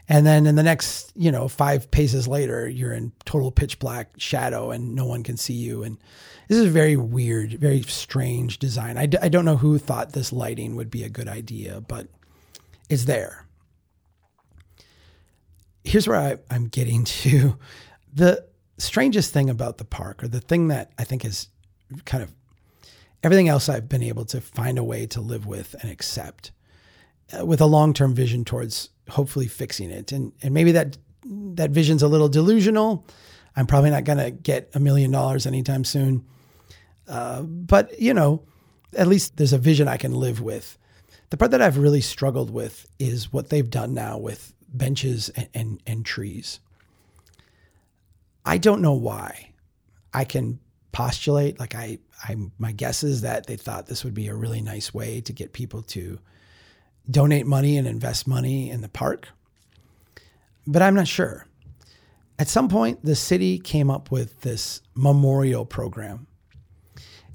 and 0.09 0.27
then 0.27 0.47
in 0.47 0.55
the 0.55 0.63
next, 0.63 1.13
you 1.17 1.33
know, 1.33 1.49
five 1.49 1.91
paces 1.91 2.29
later, 2.29 2.69
you're 2.69 2.93
in 2.93 3.13
total 3.25 3.51
pitch 3.51 3.79
black 3.79 4.11
shadow 4.19 4.71
and 4.71 4.95
no 4.95 5.07
one 5.07 5.23
can 5.23 5.37
see 5.37 5.55
you. 5.55 5.83
And 5.83 5.97
this 6.49 6.59
is 6.59 6.67
a 6.67 6.71
very 6.71 6.97
weird, 6.97 7.55
very 7.55 7.83
strange 7.83 8.59
design. 8.59 8.99
I 8.99 9.07
d- 9.07 9.19
I 9.23 9.29
don't 9.29 9.47
know 9.47 9.57
who 9.57 9.79
thought 9.79 10.13
this 10.13 10.33
lighting 10.33 10.77
would 10.77 10.91
be 10.91 11.05
a 11.05 11.09
good 11.09 11.29
idea, 11.29 11.81
but 11.81 12.09
it's 12.91 13.07
there. 13.07 13.47
Here's 15.85 16.07
where 16.07 16.19
I, 16.19 16.37
I'm 16.51 16.69
getting 16.69 17.05
to. 17.23 17.57
The 18.13 18.45
strangest 18.77 19.33
thing 19.33 19.49
about 19.49 19.79
the 19.79 19.85
park, 19.85 20.23
or 20.23 20.29
the 20.29 20.41
thing 20.41 20.69
that 20.69 20.93
I 20.99 21.05
think 21.05 21.25
is 21.25 21.49
kind 22.05 22.23
of 22.23 22.33
everything 23.23 23.49
else 23.49 23.69
I've 23.71 23.89
been 23.89 24.03
able 24.03 24.27
to 24.27 24.41
find 24.41 24.79
a 24.79 24.85
way 24.85 25.07
to 25.07 25.21
live 25.21 25.47
with 25.47 25.75
and 25.81 25.91
accept 25.91 26.53
uh, 27.37 27.45
with 27.47 27.61
a 27.61 27.67
long 27.67 27.95
term 27.95 28.15
vision 28.15 28.45
towards 28.45 28.91
hopefully 29.09 29.47
fixing 29.47 29.91
it. 29.91 30.13
And 30.13 30.33
and 30.43 30.55
maybe 30.55 30.73
that 30.73 30.99
that 31.25 31.71
vision's 31.71 32.03
a 32.03 32.09
little 32.09 32.29
delusional. 32.29 33.07
I'm 33.57 33.67
probably 33.67 33.91
not 33.91 34.05
going 34.05 34.19
to 34.19 34.31
get 34.31 34.71
a 34.75 34.81
million 34.81 35.11
dollars 35.11 35.47
anytime 35.47 35.85
soon. 35.85 36.25
Uh, 37.09 37.43
but 37.43 38.01
you 38.01 38.15
know, 38.15 38.43
at 38.97 39.07
least 39.07 39.37
there's 39.37 39.53
a 39.53 39.59
vision 39.59 39.89
I 39.89 39.97
can 39.97 40.13
live 40.13 40.41
with. 40.41 40.79
The 41.31 41.37
part 41.37 41.51
that 41.53 41.63
I've 41.63 41.79
really 41.79 42.01
struggled 42.01 42.51
with 42.51 42.87
is 42.99 43.33
what 43.33 43.51
they've 43.51 43.69
done 43.69 43.95
now 43.95 44.19
with 44.19 44.55
benches 44.69 45.29
and, 45.31 45.49
and, 45.55 45.83
and 45.87 46.07
trees. 46.07 46.61
I 48.45 48.59
don't 48.59 48.83
know 48.83 48.93
why. 48.93 49.53
I 50.13 50.25
can 50.25 50.61
postulate 50.93 51.59
like 51.59 51.75
I, 51.75 51.99
I 52.23 52.37
my 52.59 52.71
guess 52.71 53.03
is 53.03 53.23
that 53.23 53.47
they 53.47 53.57
thought 53.57 53.87
this 53.87 54.05
would 54.05 54.15
be 54.15 54.29
a 54.29 54.35
really 54.35 54.61
nice 54.63 54.95
way 54.95 55.21
to 55.23 55.33
get 55.33 55.53
people 55.53 55.83
to 55.83 56.21
donate 57.11 57.47
money 57.47 57.77
and 57.77 57.87
invest 57.87 58.27
money 58.27 58.71
in 58.71 58.81
the 58.81 58.89
park. 58.89 59.29
But 60.67 60.83
I'm 60.83 60.95
not 60.95 61.09
sure. 61.09 61.47
At 62.39 62.49
some 62.49 62.69
point, 62.69 63.05
the 63.05 63.15
city 63.15 63.59
came 63.59 63.91
up 63.91 64.11
with 64.11 64.41
this 64.41 64.83
memorial 64.95 65.65
program. 65.65 66.27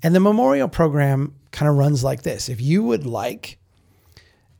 And 0.02 0.16
the 0.16 0.20
memorial 0.20 0.68
program 0.68 1.36
kind 1.52 1.70
of 1.70 1.76
runs 1.76 2.04
like 2.04 2.24
this 2.24 2.50
if 2.50 2.62
you 2.62 2.84
would 2.84 3.06
like, 3.06 3.60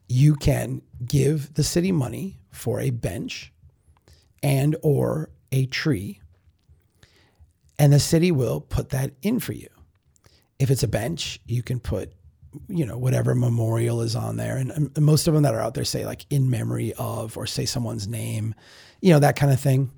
you 0.08 0.36
can 0.36 0.82
give 1.06 1.54
the 1.54 1.64
city 1.64 1.92
money 1.92 2.40
for 2.52 2.80
a 2.80 2.90
bench 2.90 3.54
and 4.42 4.76
or 4.82 5.30
a 5.52 5.66
tree 5.68 6.20
and 7.78 7.94
the 7.94 8.00
city 8.00 8.32
will 8.32 8.60
put 8.60 8.90
that 8.90 9.12
in 9.22 9.40
for 9.40 9.54
you 9.54 9.70
if 10.60 10.70
it's 10.70 10.84
a 10.84 10.88
bench 10.88 11.40
you 11.46 11.64
can 11.64 11.80
put 11.80 12.14
you 12.68 12.86
know 12.86 12.98
whatever 12.98 13.36
memorial 13.36 14.02
is 14.02 14.16
on 14.16 14.38
there. 14.38 14.58
And, 14.58 14.72
and, 14.72 14.98
most 15.00 15.28
of 15.28 15.34
them 15.34 15.44
that 15.44 15.54
are 15.54 15.62
out 15.62 15.74
there 15.74 15.86
say 15.86 16.06
like 16.06 16.26
in 16.30 16.50
memory 16.50 16.94
of 16.98 17.38
or 17.38 17.46
say 17.46 17.66
someone's 17.66 18.08
name 18.08 18.56
you 19.02 19.14
know 19.14 19.20
that 19.20 19.36
kind 19.36 19.52
of 19.52 19.60
thing. 19.60 19.92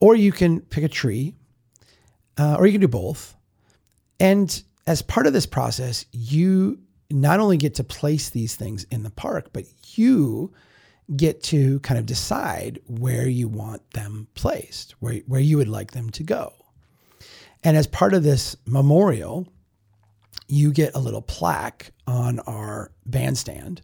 Or 0.00 0.14
you 0.14 0.32
can 0.32 0.60
pick 0.60 0.84
a 0.84 0.88
tree 0.88 1.34
uh, 2.38 2.56
or 2.58 2.66
you 2.66 2.72
can 2.72 2.82
do 2.82 2.88
both. 2.88 3.34
And 4.20 4.62
as 4.86 5.02
part 5.02 5.26
of 5.26 5.32
this 5.32 5.46
process 5.46 6.06
you 6.12 6.80
not 7.10 7.40
only 7.40 7.56
get 7.56 7.74
to 7.76 7.84
place 7.84 8.30
these 8.30 8.56
things 8.56 8.84
in 8.90 9.02
the 9.02 9.10
park 9.10 9.50
but 9.52 9.64
you 9.96 10.52
get 11.14 11.40
to 11.40 11.78
kind 11.80 12.00
of 12.00 12.06
decide 12.06 12.80
where 12.88 13.28
you 13.28 13.46
want 13.46 13.88
them 13.92 14.26
placed 14.34 14.92
where, 14.98 15.14
where 15.26 15.40
you 15.40 15.56
would 15.56 15.68
like 15.68 15.92
them 15.92 16.10
to 16.10 16.24
go. 16.24 16.52
And 17.62 17.76
as 17.76 17.86
part 17.86 18.14
of 18.14 18.22
this 18.22 18.56
memorial 18.66 19.48
you 20.48 20.72
get 20.72 20.94
a 20.94 21.00
little 21.00 21.22
plaque 21.22 21.92
on 22.06 22.40
our 22.40 22.92
bandstand 23.04 23.82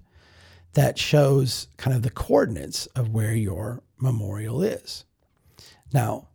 that 0.75 0.99
shows 0.99 1.69
kind 1.77 1.95
of 1.95 2.03
the 2.03 2.11
coordinates 2.11 2.87
of 2.87 3.11
where 3.11 3.35
your 3.35 3.83
memorial 3.99 4.63
is. 4.63 5.05
Now, 5.93 6.29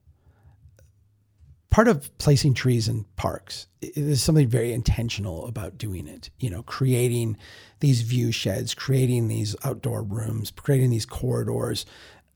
part 1.70 1.88
of 1.88 2.16
placing 2.18 2.54
trees 2.54 2.88
in 2.88 3.06
parks 3.16 3.68
is 3.82 4.22
something 4.22 4.48
very 4.48 4.74
intentional 4.74 5.48
about 5.48 5.78
doing 5.78 6.08
it. 6.08 6.30
You 6.40 6.50
know, 6.50 6.64
creating 6.64 7.38
these 7.80 8.02
view 8.02 8.32
sheds, 8.32 8.74
creating 8.74 9.28
these 9.28 9.56
outdoor 9.64 10.04
rooms, 10.04 10.52
creating 10.52 10.92
these 10.92 11.06
corridors, 11.06 11.86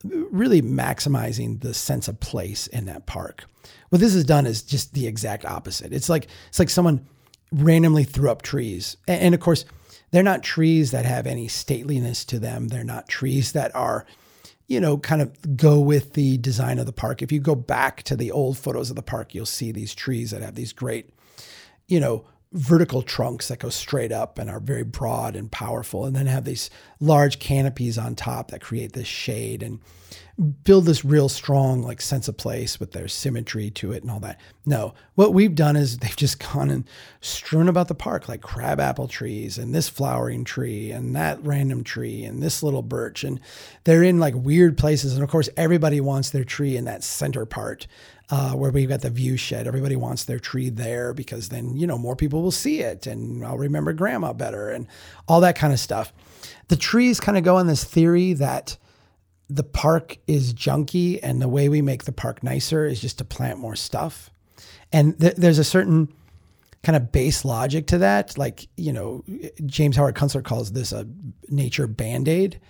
really 0.04 0.62
maximizing 0.62 1.62
the 1.62 1.74
sense 1.74 2.08
of 2.08 2.20
place 2.20 2.68
in 2.68 2.86
that 2.86 3.06
park. 3.06 3.46
What 3.90 4.00
this 4.02 4.14
has 4.14 4.24
done 4.24 4.48
is 4.48 4.64
just 4.64 4.94
the 4.94 5.08
exact 5.08 5.46
opposite. 5.46 5.94
It's 5.94 6.10
like 6.10 6.28
it's 6.50 6.60
like 6.60 6.70
someone 6.70 7.06
randomly 7.52 8.04
threw 8.04 8.30
up 8.30 8.42
trees. 8.42 8.98
And, 9.08 9.22
and 9.22 9.36
of 9.36 9.42
course, 9.42 9.66
they're 10.12 10.24
not 10.24 10.44
trees 10.44 10.92
that 10.92 11.06
have 11.06 11.26
any 11.26 11.48
stateliness 11.48 12.26
to 12.28 12.40
them. 12.40 12.68
They're 12.68 12.84
not 12.84 13.08
trees 13.08 13.54
that 13.54 13.74
are, 13.76 14.06
you 14.68 14.80
know, 14.80 14.98
kind 14.98 15.22
of 15.22 15.58
go 15.58 15.80
with 15.80 16.14
the 16.14 16.38
design 16.38 16.80
of 16.80 16.86
the 16.86 16.94
park. 16.94 17.22
If 17.22 17.32
you 17.32 17.40
go 17.40 17.56
back 17.56 18.04
to 18.04 18.16
the 18.16 18.32
old 18.32 18.58
photos 18.58 18.90
of 18.90 18.96
the 18.96 19.02
park, 19.02 19.34
you'll 19.34 19.46
see 19.46 19.72
these 19.72 19.96
trees 19.96 20.32
that 20.32 20.42
have 20.42 20.56
these 20.56 20.74
great, 20.74 21.10
you 21.88 22.00
know, 22.00 22.26
vertical 22.54 23.02
trunks 23.02 23.48
that 23.48 23.60
go 23.60 23.70
straight 23.70 24.12
up 24.12 24.38
and 24.38 24.50
are 24.50 24.60
very 24.60 24.84
broad 24.84 25.36
and 25.36 25.52
powerful, 25.52 26.06
and 26.06 26.16
then 26.16 26.26
have 26.26 26.46
these 26.46 26.70
large 27.00 27.40
canopies 27.40 27.98
on 27.98 28.16
top 28.16 28.52
that 28.52 28.62
create 28.62 28.94
this 28.94 29.08
shade 29.08 29.64
and 29.64 29.80
build 30.64 30.86
this 30.86 31.06
real 31.06 31.30
strong 31.30 31.84
like 31.84 32.02
sense 32.02 32.28
of 32.28 32.36
place 32.36 32.80
with 32.80 32.92
their 32.94 33.08
symmetry 33.08 33.70
to 33.70 33.92
it 33.92 34.02
and 34.02 34.12
all 34.12 34.20
that. 34.20 34.40
No, 34.66 34.94
what 35.16 35.34
we've 35.34 35.54
done 35.54 35.76
is 35.76 35.98
they've 36.00 36.16
just 36.16 36.40
gone 36.40 36.70
and 36.70 36.86
strewn 37.20 37.70
about 37.70 37.88
the 37.88 37.96
park 37.96 38.28
like 38.28 38.42
crabapple 38.42 39.08
trees 39.08 39.58
and 39.58 39.74
this 39.74 39.90
flowering 39.90 40.44
tree 40.44 40.92
and 40.92 41.16
that 41.16 41.44
random 41.44 41.84
tree 41.84 42.24
and 42.24 42.42
this 42.42 42.64
little 42.64 42.82
birch 42.82 43.24
and 43.24 43.40
they're 43.84 44.04
in 44.04 44.20
like 44.20 44.34
weird 44.36 44.78
places 44.78 45.14
and 45.14 45.24
of 45.24 45.30
course 45.30 45.50
everybody 45.58 46.02
wants 46.02 46.32
their 46.32 46.44
tree 46.44 46.76
in 46.76 46.86
that 46.86 47.04
center 47.04 47.46
part 47.46 47.88
uh, 48.32 48.54
where 48.54 48.72
we've 48.72 48.88
got 48.88 49.02
the 49.02 49.10
view 49.10 49.36
shed. 49.36 49.68
Everybody 49.68 49.98
wants 49.98 50.24
their 50.24 50.40
tree 50.40 50.70
there 50.70 51.14
because 51.14 51.50
then, 51.50 51.76
you 51.76 51.86
know, 51.86 51.98
more 51.98 52.16
people 52.16 52.42
will 52.42 52.50
see 52.50 52.80
it 52.80 53.06
and 53.06 53.46
I'll 53.46 53.58
remember 53.58 53.92
grandma 53.92 54.32
better 54.32 54.70
and 54.70 54.88
all 55.28 55.42
that 55.42 55.58
kind 55.58 55.74
of 55.74 55.80
stuff. 55.80 56.14
The 56.70 56.78
trees 56.78 57.20
kind 57.20 57.38
of 57.38 57.44
go 57.44 57.58
on 57.58 57.68
this 57.68 57.84
theory 57.84 58.32
that 58.34 58.78
the 59.50 59.64
park 59.64 60.18
is 60.28 60.54
junky 60.54 61.20
and 61.22 61.42
the 61.42 61.50
way 61.50 61.68
we 61.68 61.82
make 61.82 62.06
the 62.06 62.14
park 62.14 62.42
nicer 62.42 62.86
is 62.86 63.02
just 63.02 63.18
to 63.18 63.26
plant 63.26 63.60
more 63.60 63.76
stuff. 63.76 64.30
And 64.94 65.20
th- 65.20 65.36
there's 65.36 65.60
a 65.60 65.66
certain 65.66 66.08
kind 66.84 66.96
of 66.96 67.12
base 67.12 67.44
logic 67.44 67.88
to 67.88 67.98
that. 67.98 68.38
Like, 68.38 68.66
you 68.78 68.94
know, 68.94 69.26
James 69.66 69.98
Howard 69.98 70.16
Kunstler 70.16 70.44
calls 70.44 70.72
this 70.72 70.94
a 70.94 71.06
nature 71.50 71.86
band 71.86 72.30
aid 72.30 72.62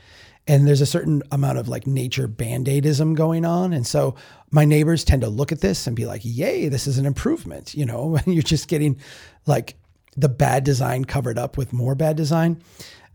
and 0.52 0.68
there's 0.68 0.82
a 0.82 0.86
certain 0.86 1.24
amount 1.32 1.58
of 1.58 1.70
like 1.70 1.88
nature 1.88 2.28
band-aidism 2.28 3.16
going 3.16 3.46
on. 3.46 3.72
And 3.72 3.88
so 3.88 4.16
my 4.50 4.66
neighbors 4.66 5.06
tend 5.06 5.22
to 5.22 5.30
look 5.30 5.54
at 5.54 5.62
this 5.62 5.88
and 5.88 5.96
be 5.96 6.06
like 6.06 6.22
yay 6.26 6.68
this 6.68 6.88
is 6.88 6.98
an 6.98 7.06
improvement 7.06 7.74
you 7.74 7.86
know? 7.86 8.20
You're 8.26 8.44
just 8.44 8.68
getting 8.68 9.00
like 9.46 9.76
the 10.18 10.28
bad 10.28 10.66
design 10.66 11.06
covered 11.06 11.38
up 11.38 11.58
with 11.58 11.72
more 11.72 11.96
bad 11.96 12.18
design. 12.18 12.62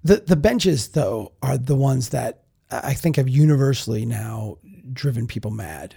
The 0.03 0.17
the 0.17 0.37
benches 0.37 0.89
though 0.89 1.33
are 1.43 1.59
the 1.59 1.77
ones 1.77 2.09
that 2.11 2.45
i 2.71 2.95
think 2.95 3.17
have 3.17 3.29
universally 3.29 4.07
now 4.07 4.57
driven 4.93 5.27
people 5.27 5.51
mad 5.51 5.95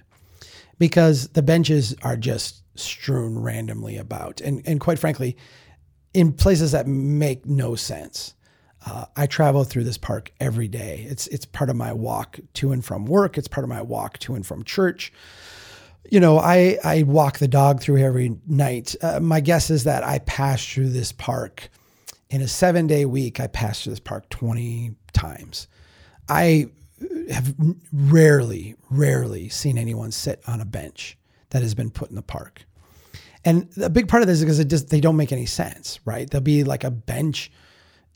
because 0.78 1.30
the 1.30 1.42
benches 1.42 1.96
are 2.04 2.18
just 2.18 2.64
strewn 2.78 3.40
randomly 3.40 3.96
about. 3.96 4.42
And 4.42 4.62
and 4.66 4.82
quite 4.82 5.00
frankly 5.00 5.38
in 6.14 6.34
places 6.34 6.74
that 6.74 6.86
make 6.86 7.46
no 7.46 7.76
sense 7.76 8.34
uh, 8.86 9.06
I 9.16 9.28
travel 9.28 9.64
through 9.64 9.84
this 9.84 9.98
park 9.98 10.32
every 10.40 10.68
day. 10.68 11.06
It's 11.10 11.28
it's 11.28 11.46
part 11.46 11.70
of 11.70 11.76
my 11.76 11.94
walk 11.94 12.40
to 12.56 12.72
and 12.72 12.84
from 12.84 13.06
work. 13.06 13.38
It's 13.38 13.48
part 13.48 13.64
of 13.64 13.70
my 13.70 13.82
walk 13.82 14.20
to 14.20 14.36
and 14.36 14.46
from 14.46 14.64
church. 14.64 15.12
You 16.10 16.20
know, 16.20 16.40
I 16.40 16.78
I 16.84 17.04
walk 17.04 17.40
the 17.40 17.48
dog 17.48 17.82
through 17.82 17.96
here 17.96 18.08
every 18.08 18.38
night. 18.48 18.96
Uh, 19.02 19.20
my 19.20 19.42
guess 19.42 19.70
is 19.70 19.84
that 19.84 20.04
I 20.04 20.20
pass 20.20 20.66
through 20.66 20.90
this 20.90 21.12
park 21.12 21.70
in 22.30 22.42
a 22.42 22.48
seven 22.48 22.88
day 22.88 23.06
week. 23.06 23.40
I 23.40 23.48
pass 23.48 23.84
through 23.84 23.92
this 23.92 24.00
park 24.00 24.30
twenty 24.30 24.96
times. 25.14 25.68
I 26.30 26.70
have 27.32 27.54
rarely, 27.92 28.76
rarely 28.90 29.50
seen 29.50 29.78
anyone 29.78 30.12
sit 30.12 30.42
on 30.48 30.62
a 30.62 30.66
bench 30.66 31.18
that 31.50 31.62
has 31.62 31.74
been 31.74 31.90
put 31.90 32.10
in 32.10 32.16
the 32.16 32.22
park. 32.22 32.66
And 33.46 33.70
a 33.82 33.90
big 33.90 34.08
part 34.08 34.22
of 34.22 34.28
this 34.28 34.40
is 34.40 34.44
because 34.44 34.60
it 34.60 34.68
just 34.68 34.90
they 34.90 35.00
don't 35.00 35.16
make 35.16 35.32
any 35.32 35.46
sense, 35.46 36.00
right? 36.06 36.30
There'll 36.30 36.44
be 36.44 36.64
like 36.64 36.84
a 36.84 36.92
bench 36.92 37.52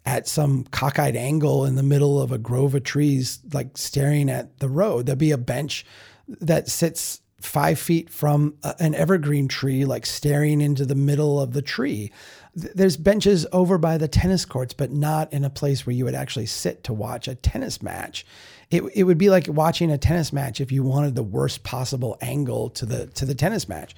at 0.06 0.28
some 0.28 0.66
cockeyed 0.66 1.16
angle 1.16 1.66
in 1.66 1.76
the 1.76 1.84
middle 1.84 2.22
of 2.22 2.32
a 2.32 2.38
grove 2.38 2.76
of 2.76 2.84
trees, 2.84 3.40
like 3.54 3.78
staring 3.78 4.30
at 4.30 4.60
the 4.60 4.70
road. 4.70 5.06
There'll 5.06 5.18
be 5.18 5.32
a 5.32 5.38
bench 5.38 5.86
that 6.28 6.68
sits 6.68 7.22
five 7.42 7.78
feet 7.78 8.10
from 8.10 8.56
uh, 8.64 8.74
an 8.80 8.96
evergreen 8.96 9.48
tree, 9.48 9.86
like 9.86 10.06
staring 10.06 10.62
into 10.62 10.86
the 10.86 10.96
middle 10.96 11.40
of 11.40 11.54
the 11.54 11.62
tree. 11.62 12.12
There's 12.56 12.98
benches 12.98 13.46
over 13.52 13.78
by 13.78 13.98
the 13.98 14.08
tennis 14.08 14.46
courts, 14.46 14.74
but 14.74 14.92
not 14.92 15.32
in 15.34 15.44
a 15.44 15.50
place 15.50 15.86
where 15.86 15.96
you 15.96 16.06
would 16.06 16.16
actually 16.16 16.46
sit 16.46 16.84
to 16.86 16.94
watch 16.94 17.28
a 17.28 17.36
tennis 17.36 17.82
match. 17.82 18.26
It, 18.72 18.84
it 18.96 19.04
would 19.04 19.18
be 19.18 19.30
like 19.30 19.48
watching 19.48 19.92
a 19.92 19.98
tennis 19.98 20.32
match 20.32 20.62
if 20.62 20.72
you 20.72 20.84
wanted 20.84 21.16
the 21.16 21.24
worst 21.24 21.64
possible 21.64 22.18
angle 22.22 22.70
to 22.72 22.86
the 22.86 23.08
to 23.08 23.26
the 23.26 23.36
tennis 23.36 23.68
match. 23.68 23.96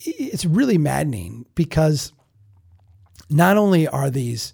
It's 0.00 0.44
really 0.44 0.78
maddening 0.78 1.46
because 1.54 2.12
not 3.30 3.56
only 3.56 3.88
are 3.88 4.10
these 4.10 4.52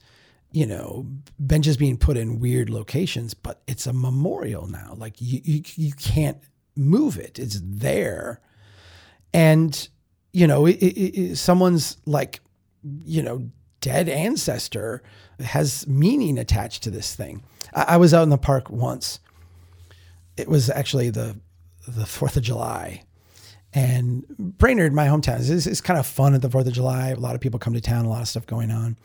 you 0.53 0.67
know, 0.67 1.07
benches 1.39 1.77
being 1.77 1.97
put 1.97 2.17
in 2.17 2.41
weird 2.41 2.71
locations, 2.71 3.35
but 3.35 3.63
it's 3.67 3.87
a 3.87 3.93
memorial 3.93 4.67
now. 4.67 4.95
Like 4.97 5.15
you, 5.21 5.41
you, 5.45 5.63
you 5.77 5.93
can't 5.93 6.39
move 6.77 7.19
it. 7.19 7.39
It's 7.39 7.61
there. 7.63 8.41
And, 9.33 9.89
you 10.33 10.47
know, 10.47 10.67
it, 10.67 10.77
it, 10.77 11.21
it, 11.21 11.37
someone's 11.37 11.97
like, 12.05 12.41
you 13.05 13.23
know, 13.23 13.49
dead 13.81 14.09
ancestor 14.09 15.03
has 15.39 15.87
meaning 15.87 16.39
attached 16.39 16.83
to 16.83 16.91
this 16.91 17.15
thing. 17.15 17.43
I, 17.75 17.83
I 17.89 17.97
was 17.97 18.13
out 18.13 18.25
in 18.25 18.31
the 18.31 18.39
park 18.39 18.71
once. 18.71 19.21
It 20.37 20.49
was 20.49 20.69
actually 20.69 21.11
the, 21.11 21.39
the 21.87 22.05
4th 22.05 22.37
of 22.37 22.43
July 22.43 23.05
and 23.73 24.27
Brainerd, 24.37 24.93
my 24.93 25.07
hometown, 25.07 25.39
is, 25.39 25.67
is 25.67 25.81
kind 25.81 25.99
of 25.99 26.07
fun 26.07 26.35
at 26.35 26.43
the 26.43 26.49
4th 26.49 26.67
of 26.67 26.73
July. 26.73 27.11
A 27.11 27.17
lot 27.17 27.35
of 27.35 27.41
people 27.41 27.61
come 27.61 27.75
to 27.75 27.81
town, 27.81 28.05
a 28.05 28.09
lot 28.09 28.23
of 28.23 28.29
stuff 28.29 28.47
going 28.47 28.71
on. 28.71 28.97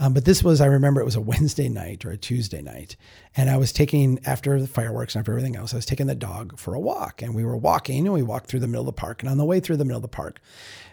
Um, 0.00 0.14
but 0.14 0.24
this 0.24 0.42
was, 0.42 0.62
I 0.62 0.66
remember 0.66 1.02
it 1.02 1.04
was 1.04 1.14
a 1.14 1.20
Wednesday 1.20 1.68
night 1.68 2.06
or 2.06 2.10
a 2.10 2.16
Tuesday 2.16 2.62
night. 2.62 2.96
And 3.36 3.50
I 3.50 3.58
was 3.58 3.70
taking, 3.70 4.18
after 4.24 4.58
the 4.58 4.66
fireworks 4.66 5.14
and 5.14 5.20
after 5.20 5.32
everything 5.32 5.56
else, 5.56 5.74
I 5.74 5.76
was 5.76 5.84
taking 5.84 6.06
the 6.06 6.14
dog 6.14 6.58
for 6.58 6.74
a 6.74 6.80
walk. 6.80 7.20
And 7.20 7.34
we 7.34 7.44
were 7.44 7.56
walking 7.56 8.06
and 8.06 8.14
we 8.14 8.22
walked 8.22 8.46
through 8.46 8.60
the 8.60 8.66
middle 8.66 8.88
of 8.88 8.94
the 8.94 8.98
park. 8.98 9.22
And 9.22 9.30
on 9.30 9.36
the 9.36 9.44
way 9.44 9.60
through 9.60 9.76
the 9.76 9.84
middle 9.84 9.98
of 9.98 10.02
the 10.02 10.08
park, 10.08 10.40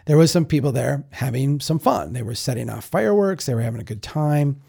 there 0.04 0.18
was 0.18 0.30
some 0.30 0.44
people 0.44 0.72
there 0.72 1.04
having 1.12 1.58
some 1.58 1.78
fun. 1.78 2.12
They 2.12 2.22
were 2.22 2.34
setting 2.34 2.68
off 2.68 2.84
fireworks, 2.84 3.46
they 3.46 3.54
were 3.54 3.62
having 3.62 3.80
a 3.80 3.84
good 3.84 4.02
time. 4.02 4.60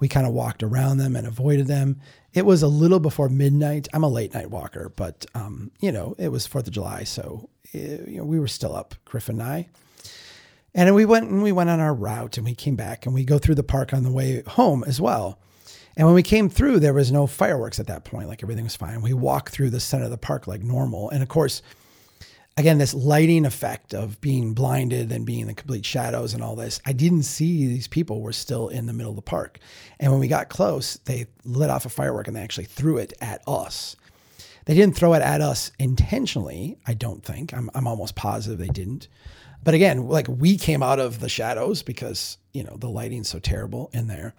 We 0.00 0.08
kind 0.08 0.26
of 0.26 0.32
walked 0.32 0.64
around 0.64 0.98
them 0.98 1.14
and 1.14 1.24
avoided 1.24 1.68
them. 1.68 2.00
It 2.32 2.44
was 2.44 2.64
a 2.64 2.68
little 2.68 2.98
before 2.98 3.28
midnight. 3.28 3.86
I'm 3.94 4.02
a 4.02 4.08
late 4.08 4.34
night 4.34 4.50
walker, 4.50 4.92
but, 4.96 5.24
um, 5.36 5.70
you 5.80 5.92
know, 5.92 6.16
it 6.18 6.30
was 6.30 6.48
4th 6.48 6.66
of 6.66 6.72
July. 6.72 7.04
So, 7.04 7.48
eh, 7.72 7.98
you 8.08 8.18
know, 8.18 8.24
we 8.24 8.40
were 8.40 8.48
still 8.48 8.74
up, 8.74 8.96
Griffin 9.04 9.40
and 9.40 9.48
I. 9.48 9.68
And 10.74 10.94
we 10.94 11.04
went 11.04 11.30
and 11.30 11.42
we 11.42 11.52
went 11.52 11.70
on 11.70 11.80
our 11.80 11.94
route 11.94 12.36
and 12.36 12.44
we 12.44 12.54
came 12.54 12.74
back 12.74 13.06
and 13.06 13.14
we 13.14 13.24
go 13.24 13.38
through 13.38 13.54
the 13.54 13.62
park 13.62 13.92
on 13.94 14.02
the 14.02 14.10
way 14.10 14.42
home 14.46 14.82
as 14.86 15.00
well. 15.00 15.38
And 15.96 16.06
when 16.06 16.16
we 16.16 16.24
came 16.24 16.48
through, 16.48 16.80
there 16.80 16.92
was 16.92 17.12
no 17.12 17.28
fireworks 17.28 17.78
at 17.78 17.86
that 17.86 18.04
point. 18.04 18.28
Like 18.28 18.42
everything 18.42 18.64
was 18.64 18.74
fine. 18.74 19.00
We 19.00 19.14
walked 19.14 19.50
through 19.50 19.70
the 19.70 19.78
center 19.78 20.04
of 20.04 20.10
the 20.10 20.18
park 20.18 20.48
like 20.48 20.62
normal. 20.62 21.10
And 21.10 21.22
of 21.22 21.28
course, 21.28 21.62
again, 22.56 22.78
this 22.78 22.94
lighting 22.94 23.46
effect 23.46 23.94
of 23.94 24.20
being 24.20 24.54
blinded 24.54 25.12
and 25.12 25.24
being 25.24 25.42
in 25.42 25.46
the 25.46 25.54
complete 25.54 25.86
shadows 25.86 26.34
and 26.34 26.42
all 26.42 26.56
this, 26.56 26.80
I 26.84 26.92
didn't 26.92 27.22
see 27.22 27.66
these 27.68 27.86
people 27.86 28.20
were 28.20 28.32
still 28.32 28.68
in 28.68 28.86
the 28.86 28.92
middle 28.92 29.12
of 29.12 29.16
the 29.16 29.22
park. 29.22 29.60
And 30.00 30.10
when 30.10 30.20
we 30.20 30.26
got 30.26 30.48
close, 30.48 30.96
they 31.04 31.26
lit 31.44 31.70
off 31.70 31.86
a 31.86 31.90
firework 31.90 32.26
and 32.26 32.36
they 32.36 32.42
actually 32.42 32.64
threw 32.64 32.98
it 32.98 33.12
at 33.20 33.42
us. 33.46 33.94
They 34.64 34.74
didn't 34.74 34.96
throw 34.96 35.14
it 35.14 35.22
at 35.22 35.40
us 35.40 35.70
intentionally, 35.78 36.78
I 36.86 36.94
don't 36.94 37.22
think. 37.22 37.52
I'm, 37.52 37.70
I'm 37.74 37.86
almost 37.86 38.16
positive 38.16 38.58
they 38.58 38.66
didn't. 38.68 39.08
But 39.64 39.72
again, 39.72 40.06
like 40.06 40.28
we 40.28 40.58
came 40.58 40.82
out 40.82 41.00
of 41.00 41.20
the 41.20 41.28
shadows 41.28 41.82
because, 41.82 42.36
you 42.52 42.62
know, 42.62 42.76
the 42.78 42.88
lighting's 42.88 43.30
so 43.30 43.38
terrible 43.38 43.90
in 43.94 44.06
there. 44.06 44.34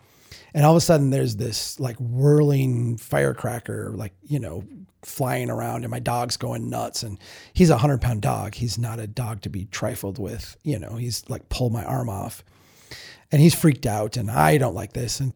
And 0.53 0.63
all 0.63 0.71
of 0.73 0.77
a 0.77 0.81
sudden 0.81 1.09
there's 1.09 1.35
this 1.35 1.79
like 1.79 1.97
whirling 1.97 2.97
firecracker, 2.97 3.91
like, 3.95 4.13
you 4.23 4.39
know, 4.39 4.63
flying 5.01 5.49
around 5.49 5.83
and 5.83 5.91
my 5.91 5.99
dog's 5.99 6.38
going 6.38 6.69
nuts. 6.69 7.01
And 7.01 7.19
he's 7.53 7.71
a 7.71 7.77
hundred 7.77 8.01
pound 8.01 8.21
dog. 8.21 8.53
He's 8.53 8.77
not 8.77 8.99
a 8.99 9.07
dog 9.07 9.41
to 9.41 9.49
be 9.49 9.65
trifled 9.65 10.19
with. 10.19 10.55
You 10.63 10.77
know, 10.77 10.95
he's 10.95 11.27
like 11.27 11.49
pulled 11.49 11.73
my 11.73 11.83
arm 11.83 12.07
off 12.07 12.43
and 13.31 13.41
he's 13.41 13.55
freaked 13.55 13.88
out 13.88 14.17
and 14.17 14.29
I 14.29 14.59
don't 14.59 14.75
like 14.75 14.93
this. 14.93 15.19
And 15.19 15.33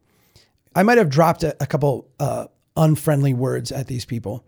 I 0.75 0.83
might 0.83 0.99
have 0.99 1.09
dropped 1.09 1.43
a, 1.43 1.57
a 1.59 1.65
couple 1.65 2.07
uh, 2.19 2.45
unfriendly 2.77 3.33
words 3.33 3.71
at 3.71 3.87
these 3.87 4.05
people. 4.05 4.45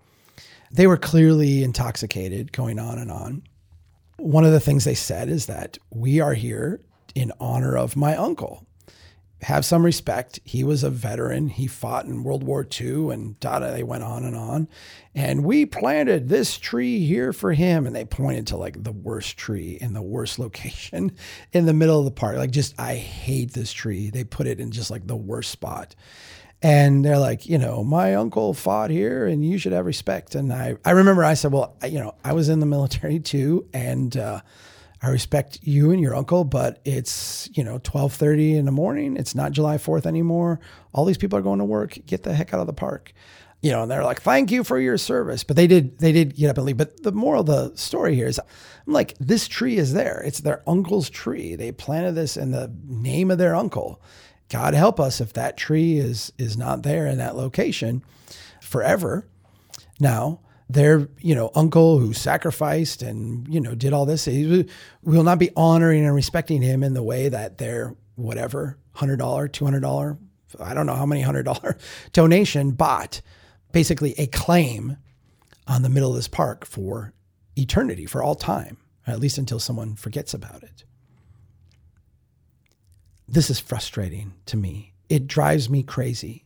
They 0.71 0.87
were 0.87 0.97
clearly 0.97 1.63
intoxicated, 1.63 2.53
going 2.53 2.79
on 2.79 2.99
and 2.99 3.11
on 3.11 3.43
one 4.21 4.45
of 4.45 4.51
the 4.51 4.59
things 4.59 4.83
they 4.83 4.95
said 4.95 5.29
is 5.29 5.47
that 5.47 5.77
we 5.89 6.19
are 6.19 6.33
here 6.33 6.81
in 7.15 7.31
honor 7.39 7.77
of 7.77 7.95
my 7.95 8.15
uncle. 8.15 8.65
Have 9.41 9.65
some 9.65 9.83
respect. 9.83 10.39
He 10.43 10.63
was 10.63 10.83
a 10.83 10.91
veteran. 10.91 11.49
He 11.49 11.65
fought 11.65 12.05
in 12.05 12.23
World 12.23 12.43
War 12.43 12.65
II 12.79 13.09
and 13.09 13.39
data. 13.39 13.71
They 13.73 13.81
went 13.81 14.03
on 14.03 14.23
and 14.23 14.35
on. 14.35 14.67
And 15.15 15.43
we 15.43 15.65
planted 15.65 16.29
this 16.29 16.59
tree 16.59 17.03
here 17.03 17.33
for 17.33 17.53
him. 17.53 17.87
And 17.87 17.95
they 17.95 18.05
pointed 18.05 18.45
to 18.47 18.57
like 18.57 18.83
the 18.83 18.91
worst 18.91 19.37
tree 19.37 19.79
in 19.81 19.93
the 19.93 20.01
worst 20.01 20.37
location 20.39 21.13
in 21.51 21.65
the 21.65 21.73
middle 21.73 21.97
of 21.97 22.05
the 22.05 22.11
park. 22.11 22.37
Like, 22.37 22.51
just, 22.51 22.79
I 22.79 22.95
hate 22.95 23.53
this 23.53 23.73
tree. 23.73 24.11
They 24.11 24.23
put 24.23 24.45
it 24.45 24.59
in 24.59 24.69
just 24.69 24.91
like 24.91 25.07
the 25.07 25.15
worst 25.15 25.49
spot. 25.49 25.95
And 26.63 27.03
they're 27.03 27.17
like, 27.17 27.47
you 27.47 27.57
know, 27.57 27.83
my 27.83 28.15
uncle 28.15 28.53
fought 28.53 28.91
here 28.91 29.25
and 29.25 29.43
you 29.43 29.57
should 29.57 29.71
have 29.71 29.85
respect. 29.85 30.35
And 30.35 30.53
I, 30.53 30.75
I 30.85 30.91
remember 30.91 31.23
I 31.23 31.33
said, 31.33 31.51
well, 31.51 31.75
you 31.83 31.99
know, 31.99 32.13
I 32.23 32.33
was 32.33 32.49
in 32.49 32.59
the 32.59 32.65
military 32.65 33.19
too. 33.33 33.67
And, 33.73 34.15
uh, 34.15 34.41
I 35.03 35.09
respect 35.09 35.59
you 35.63 35.89
and 35.89 35.99
your 35.99 36.15
uncle, 36.15 36.43
but 36.43 36.79
it's, 36.85 37.49
you 37.53 37.63
know, 37.63 37.73
1230 37.73 38.55
in 38.57 38.65
the 38.65 38.71
morning. 38.71 39.17
It's 39.17 39.33
not 39.33 39.51
July 39.51 39.77
4th 39.77 40.05
anymore. 40.05 40.59
All 40.93 41.05
these 41.05 41.17
people 41.17 41.39
are 41.39 41.41
going 41.41 41.57
to 41.57 41.65
work. 41.65 41.97
Get 42.05 42.21
the 42.21 42.35
heck 42.35 42.53
out 42.53 42.59
of 42.59 42.67
the 42.67 42.73
park. 42.73 43.11
You 43.63 43.71
know, 43.71 43.83
and 43.83 43.91
they're 43.91 44.03
like, 44.03 44.21
thank 44.21 44.51
you 44.51 44.63
for 44.63 44.79
your 44.79 44.97
service. 44.99 45.43
But 45.43 45.55
they 45.55 45.65
did, 45.65 45.97
they 45.97 46.11
did 46.11 46.35
get 46.35 46.51
up 46.51 46.57
and 46.57 46.67
leave. 46.67 46.77
But 46.77 47.01
the 47.01 47.11
moral 47.11 47.41
of 47.41 47.47
the 47.47 47.75
story 47.77 48.13
here 48.15 48.27
is 48.27 48.39
I'm 48.39 48.93
like, 48.93 49.15
this 49.19 49.47
tree 49.47 49.77
is 49.77 49.93
there. 49.93 50.21
It's 50.23 50.39
their 50.39 50.61
uncle's 50.67 51.09
tree. 51.09 51.55
They 51.55 51.71
planted 51.71 52.13
this 52.13 52.37
in 52.37 52.51
the 52.51 52.71
name 52.87 53.31
of 53.31 53.39
their 53.39 53.55
uncle. 53.55 54.01
God 54.51 54.73
help 54.73 54.99
us 54.99 55.21
if 55.21 55.31
that 55.33 55.55
tree 55.55 55.97
is 55.97 56.33
is 56.37 56.57
not 56.57 56.83
there 56.83 57.07
in 57.07 57.19
that 57.19 57.37
location 57.37 58.03
forever. 58.59 59.25
Now, 59.97 60.41
their 60.69 61.07
you 61.19 61.33
know 61.33 61.51
uncle 61.55 61.99
who 61.99 62.11
sacrificed 62.11 63.01
and 63.01 63.47
you 63.47 63.61
know 63.61 63.75
did 63.75 63.93
all 63.93 64.05
this 64.05 64.25
he 64.25 64.67
will 65.03 65.23
not 65.23 65.39
be 65.39 65.51
honoring 65.55 66.05
and 66.05 66.13
respecting 66.13 66.61
him 66.61 66.83
in 66.83 66.93
the 66.93 67.01
way 67.01 67.29
that 67.29 67.59
their 67.59 67.95
whatever 68.15 68.77
hundred 68.91 69.17
dollar 69.17 69.47
two 69.47 69.63
hundred 69.63 69.81
dollar 69.81 70.17
I 70.59 70.73
don't 70.73 70.85
know 70.85 70.95
how 70.95 71.05
many 71.05 71.21
hundred 71.21 71.43
dollar 71.43 71.77
donation 72.11 72.71
bought 72.71 73.21
basically 73.71 74.15
a 74.17 74.27
claim 74.27 74.97
on 75.65 75.81
the 75.81 75.89
middle 75.89 76.09
of 76.09 76.17
this 76.17 76.27
park 76.27 76.65
for 76.65 77.13
eternity 77.57 78.05
for 78.05 78.21
all 78.21 78.35
time 78.35 78.77
at 79.07 79.19
least 79.19 79.37
until 79.37 79.59
someone 79.59 79.95
forgets 79.95 80.33
about 80.33 80.61
it 80.63 80.83
this 83.31 83.49
is 83.49 83.59
frustrating 83.59 84.33
to 84.45 84.57
me 84.57 84.91
it 85.11 85.27
drives 85.27 85.69
me 85.69 85.83
crazy 85.83 86.45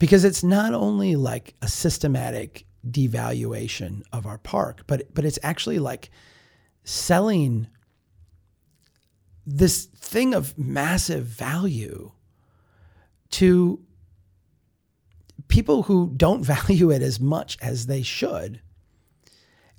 because 0.00 0.24
it's 0.24 0.42
not 0.42 0.74
only 0.74 1.14
like 1.14 1.54
a 1.62 1.68
systematic 1.68 2.66
devaluation 2.84 4.02
of 4.12 4.26
our 4.26 4.38
park, 4.38 4.82
but 4.88 5.14
but 5.14 5.24
it's 5.24 5.38
actually 5.44 5.78
like 5.78 6.10
selling 6.82 7.68
this 9.46 9.84
thing 9.84 10.34
of 10.34 10.58
massive 10.58 11.24
value 11.24 12.10
to 13.30 13.80
people 15.46 15.84
who 15.84 16.12
don't 16.16 16.42
value 16.56 16.90
it 16.90 17.00
as 17.00 17.20
much 17.20 17.58
as 17.62 17.86
they 17.86 18.02
should. 18.02 18.60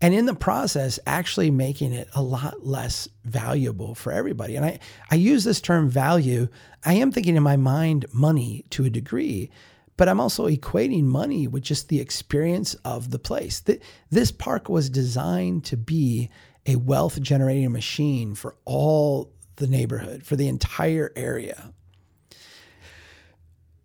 And 0.02 0.16
in 0.16 0.26
the 0.26 0.34
process, 0.34 1.00
actually 1.06 1.52
making 1.52 1.94
it 1.94 2.10
a 2.16 2.24
lot 2.24 2.66
less 2.66 3.08
valuable 3.24 3.94
for 3.94 4.12
everybody. 4.12 4.56
And 4.56 4.66
I, 4.66 4.80
I 5.12 5.16
use 5.16 5.44
this 5.44 5.62
term 5.62 5.90
value. 5.90 6.48
I 6.84 6.96
am 6.96 7.12
thinking 7.12 7.36
in 7.36 7.44
my 7.44 7.56
mind 7.56 8.08
money 8.12 8.66
to 8.72 8.84
a 8.84 8.90
degree, 8.90 9.52
but 9.98 10.10
I'm 10.10 10.20
also 10.20 10.48
equating 10.48 11.04
money 11.04 11.48
with 11.48 11.62
just 11.62 11.90
the 11.90 12.02
experience 12.02 12.74
of 12.84 13.12
the 13.12 13.20
place. 13.20 13.64
This 14.10 14.32
park 14.32 14.70
was 14.70 14.90
designed 14.90 15.66
to 15.66 15.78
be 15.78 16.32
a 16.66 16.78
wealth 16.78 17.22
generating 17.22 17.72
machine 17.72 18.34
for 18.34 18.56
all 18.66 19.32
the 19.58 19.68
neighborhood, 19.68 20.24
for 20.24 20.36
the 20.36 20.48
entire 20.48 21.12
area. 21.16 21.74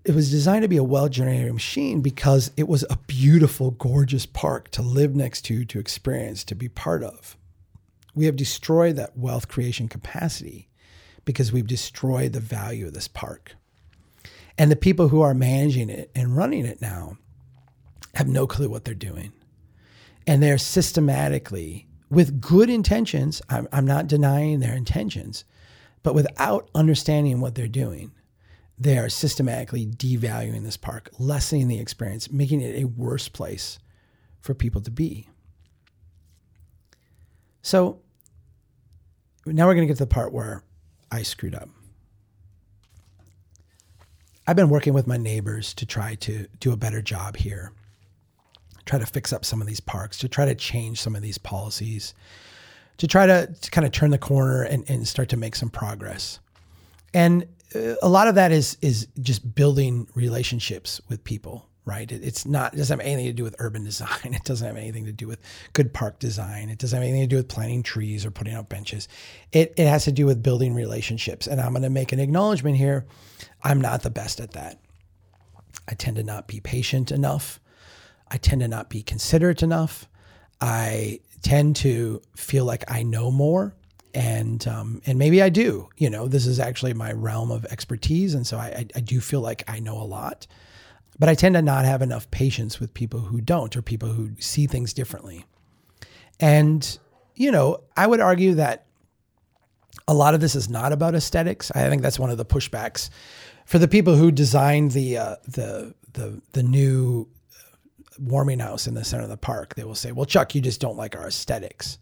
It 0.07 0.15
was 0.15 0.31
designed 0.31 0.63
to 0.63 0.69
be 0.69 0.77
a 0.77 0.85
wealth 0.85 1.11
generating 1.11 1.53
machine 1.53 2.01
because 2.01 2.53
it 2.57 2.69
was 2.69 2.85
a 2.89 2.97
beautiful, 3.09 3.73
gorgeous 3.73 4.25
park 4.25 4.71
to 4.71 4.81
live 4.81 5.17
next 5.17 5.43
to, 5.47 5.65
to 5.65 5.81
experience, 5.81 6.45
to 6.45 6.55
be 6.55 6.69
part 6.69 7.03
of. 7.03 7.37
We 8.15 8.27
have 8.27 8.37
destroyed 8.37 8.95
that 8.95 9.19
wealth 9.19 9.49
creation 9.49 9.89
capacity 9.89 10.69
because 11.25 11.53
we've 11.53 11.67
destroyed 11.67 12.35
the 12.35 12.41
value 12.41 12.87
of 12.87 12.95
this 12.95 13.09
park. 13.09 13.57
And 14.57 14.71
the 14.71 14.77
people 14.77 15.09
who 15.09 15.23
are 15.23 15.35
managing 15.35 15.91
it 15.91 16.13
and 16.15 16.37
running 16.37 16.67
it 16.67 16.81
now 16.81 17.19
have 18.15 18.29
no 18.29 18.47
clue 18.47 18.71
what 18.71 18.85
they're 18.85 18.95
doing. 18.95 19.33
And 20.25 20.41
they're 20.41 20.57
systematically, 20.57 21.89
with 22.11 22.41
good 22.41 22.71
intentions, 22.71 23.43
I'm, 23.51 23.67
I'm 23.73 23.87
not 23.89 24.07
denying 24.07 24.61
their 24.61 24.77
intentions, 24.77 25.45
but 26.05 26.15
without 26.15 26.71
understanding 26.77 27.41
what 27.41 27.57
they're 27.57 27.67
doing, 27.67 28.13
they 28.79 28.99
are 28.99 29.09
systematically 29.09 29.87
devaluing 29.87 30.62
this 30.62 30.77
park, 30.77 31.11
lessening 31.18 31.68
the 31.68 31.79
experience, 31.79 32.31
making 32.31 32.61
it 32.61 32.83
a 32.83 32.85
worse 32.85 33.29
place 33.29 33.79
for 34.41 34.55
people 34.55 34.81
to 34.83 34.91
be. 34.91 35.29
So 37.62 38.01
now 39.47 39.66
we're 39.66 39.74
going 39.74 39.87
to 39.87 39.91
get 39.91 39.99
to 39.99 40.05
the 40.05 40.09
part 40.09 40.33
where 40.33 40.62
I 41.11 41.22
screwed 41.22 41.55
up. 41.55 41.68
I've 44.47 44.57
been 44.57 44.68
working 44.68 44.93
with 44.93 45.07
my 45.07 45.16
neighbors 45.16 45.74
to 45.74 45.87
try 45.87 46.14
to 46.16 46.47
do 46.61 46.72
a 46.72 46.77
better 46.77 47.03
job 47.03 47.37
here, 47.37 47.72
try 48.85 48.99
to 48.99 49.07
fix 49.07 49.33
up 49.33 49.45
some 49.45 49.61
of 49.61 49.66
these 49.66 49.81
parks, 49.81 50.18
to 50.18 50.29
try 50.29 50.45
to 50.45 50.55
change 50.55 51.01
some 51.01 51.16
of 51.16 51.22
these 51.22 51.39
policies, 51.39 52.14
to 52.99 53.09
try 53.09 53.27
to, 53.27 53.53
to 53.61 53.70
kind 53.70 53.85
of 53.85 53.93
turn 53.93 54.11
the 54.11 54.18
corner 54.18 54.62
and, 54.62 54.89
and 54.89 55.09
start 55.09 55.29
to 55.31 55.37
make 55.37 55.57
some 55.57 55.70
progress. 55.70 56.39
And 57.12 57.47
a 57.75 58.09
lot 58.09 58.29
of 58.29 58.35
that 58.37 58.53
is 58.53 58.77
is 58.81 59.09
just 59.21 59.55
building 59.55 60.09
relationships 60.14 61.01
with 61.09 61.25
people 61.25 61.69
right? 61.87 62.11
It, 62.11 62.23
it's 62.23 62.45
not, 62.45 62.75
it 62.75 62.77
doesn't 62.77 62.99
have 62.99 63.07
anything 63.07 63.27
to 63.27 63.33
do 63.33 63.45
with 63.45 63.57
urban 63.59 63.85
design. 63.85 64.09
It 64.25 64.45
doesn't 64.45 64.67
have 64.67 64.77
anything 64.77 65.07
to 65.07 65.12
do 65.12 65.27
with 65.27 65.41
good 65.73 65.95
park 65.95 66.19
design. 66.19 66.69
It 66.69 66.79
doesn't 66.79 66.97
have 66.97 67.03
anything 67.03 67.23
to 67.23 67.27
do 67.29 67.37
with 67.37 67.49
planting 67.49 67.83
trees 67.83 68.27
or 68.27 68.31
putting 68.31 68.55
out 68.55 68.69
benches. 68.69 69.09
It, 69.53 69.73
it 69.77 69.87
has 69.87 70.05
to 70.05 70.12
do 70.12 70.27
with 70.27 70.43
building 70.43 70.75
relationships. 70.75 71.47
And 71.47 71.61
I'm 71.61 71.73
going 71.73 71.83
to 71.83 71.91
make 71.91 72.12
an 72.12 72.19
acknowledgement 72.19 72.77
here. 72.77 73.07
I'm 73.62 73.81
not 73.81 74.03
the 74.03 74.11
best 74.11 74.41
at 74.41 74.53
that. 74.53 74.81
I 75.89 75.95
tend 75.95 76.17
to 76.17 76.25
not 76.25 76.49
be 76.49 76.61
patient 76.61 77.12
enough. 77.12 77.61
I 78.29 78.37
tend 78.39 78.61
to 78.62 78.69
not 78.69 78.91
be 78.91 79.03
considerate 79.03 79.62
enough. 79.62 80.09
I 80.61 81.21
tend 81.43 81.77
to 81.77 82.21
feel 82.35 82.64
like 82.64 82.91
I 82.91 83.05
know 83.05 83.31
more 83.31 83.75
and 84.17 84.67
um, 84.67 85.03
and 85.05 85.19
maybe 85.19 85.43
I 85.43 85.51
do. 85.51 85.91
You 85.99 86.09
know, 86.09 86.27
this 86.27 86.47
is 86.47 86.59
actually 86.59 86.95
my 86.95 87.12
realm 87.12 87.51
of 87.51 87.67
expertise, 87.67 88.33
and 88.33 88.47
so 88.47 88.57
I, 88.57 88.87
I, 88.97 89.01
do 89.01 89.21
feel 89.21 89.43
like 89.43 89.62
I 89.69 89.79
know 89.79 89.99
a 89.99 90.05
lot. 90.05 90.47
But 91.19 91.29
I 91.29 91.35
tend 91.35 91.55
to 91.55 91.62
not 91.62 91.85
have 91.85 92.01
enough 92.01 92.31
patience 92.31 92.81
with 92.81 92.95
people 92.95 93.21
who 93.21 93.43
don't 93.43 93.77
or 93.77 93.83
people 93.83 94.09
who 94.09 94.31
see 94.39 94.67
things 94.67 94.93
differently. 94.95 95.45
And, 96.41 96.99
you 97.35 97.51
know, 97.51 97.81
I 97.97 98.07
would 98.07 98.21
argue 98.21 98.55
that 98.55 98.87
a 100.09 100.14
lot 100.14 100.35
of 100.35 100.41
this 100.41 100.55
is 100.55 100.69
not 100.69 100.93
about 100.93 101.14
aesthetics. 101.14 101.71
I 101.75 101.89
think 101.89 102.03
that's 102.03 102.19
one 102.19 102.31
of 102.31 102.37
the 102.39 102.45
pushbacks 102.45 103.11
for 103.67 103.79
the 103.79 103.89
people 103.89 104.17
who 104.17 104.31
designed 104.31 104.93
the 104.93 105.19
uh, 105.19 105.37
the 105.47 105.95
the 106.14 106.41
the 106.53 106.62
new 106.62 107.29
warming 108.19 108.61
house 108.61 108.87
in 108.87 108.95
the 108.95 109.05
center 109.05 109.25
of 109.25 109.29
the 109.29 109.37
park. 109.37 109.75
They 109.75 109.85
will 109.85 109.95
say, 109.95 110.12
"Well, 110.12 110.27
Chuck, 110.27 110.55
you 110.55 110.62
just 110.62 110.81
don't 110.81 110.97
like 110.97 111.14
our 111.14 111.29
aesthetics." 111.29 111.99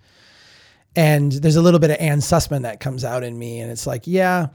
And 0.97 1.33
there's 1.33 1.57
a 1.57 1.63
little 1.63 1.81
bit 1.81 1.91
of 1.91 1.97
Ann 1.99 2.19
Sussman 2.19 2.63
that 2.63 2.81
comes 2.81 3.05
out 3.05 3.25
in 3.25 3.39
me, 3.39 3.61
and 3.61 3.71
it's 3.71 3.87
like, 3.87 4.07
yeah, 4.07 4.49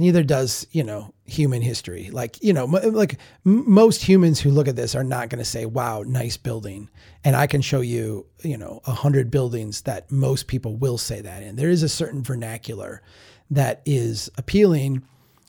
neither 0.00 0.22
does 0.22 0.66
you 0.72 0.82
know 0.82 1.12
human 1.26 1.62
history. 1.62 2.10
Like 2.10 2.42
you 2.42 2.52
know 2.52 2.64
m- 2.64 2.94
like 2.94 3.18
m- 3.46 3.70
most 3.70 4.02
humans 4.02 4.40
who 4.40 4.50
look 4.50 4.66
at 4.66 4.74
this 4.74 4.94
are 4.94 5.04
not 5.04 5.28
going 5.28 5.38
to 5.38 5.44
say 5.44 5.66
wow 5.66 6.02
nice 6.06 6.36
building. 6.36 6.88
And 7.22 7.36
i 7.36 7.46
can 7.46 7.60
show 7.60 7.82
you 7.82 8.26
you 8.42 8.56
know 8.56 8.80
a 8.86 8.92
hundred 8.92 9.30
buildings 9.30 9.82
that 9.82 10.10
most 10.10 10.46
people 10.46 10.76
will 10.76 10.98
say 10.98 11.20
that 11.20 11.42
in. 11.42 11.56
There 11.56 11.70
is 11.70 11.82
a 11.82 11.88
certain 11.88 12.22
vernacular 12.22 13.02
that 13.50 13.82
is 13.84 14.30
appealing 14.38 15.02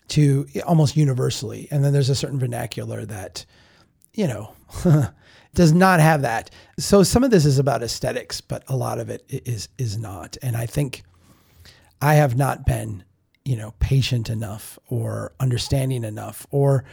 to 0.09 0.45
almost 0.65 0.97
universally. 0.97 1.69
And 1.71 1.83
then 1.83 1.93
there's 1.93 2.09
a 2.09 2.15
certain 2.15 2.39
vernacular 2.39 3.05
that 3.05 3.45
you 4.13 4.27
know 4.27 4.53
does 5.53 5.73
not 5.73 5.99
have 5.99 6.21
that 6.21 6.49
so 6.77 7.03
some 7.03 7.23
of 7.23 7.31
this 7.31 7.45
is 7.45 7.59
about 7.59 7.83
aesthetics 7.83 8.41
but 8.41 8.63
a 8.67 8.75
lot 8.75 8.99
of 8.99 9.09
it 9.09 9.23
is 9.29 9.69
is 9.77 9.97
not 9.97 10.37
and 10.41 10.55
i 10.55 10.65
think 10.65 11.03
i 12.01 12.15
have 12.15 12.35
not 12.37 12.65
been 12.65 13.03
you 13.43 13.55
know, 13.55 13.73
patient 13.79 14.29
enough 14.29 14.77
or 14.87 15.33
understanding 15.39 16.03
enough 16.03 16.45
or 16.51 16.83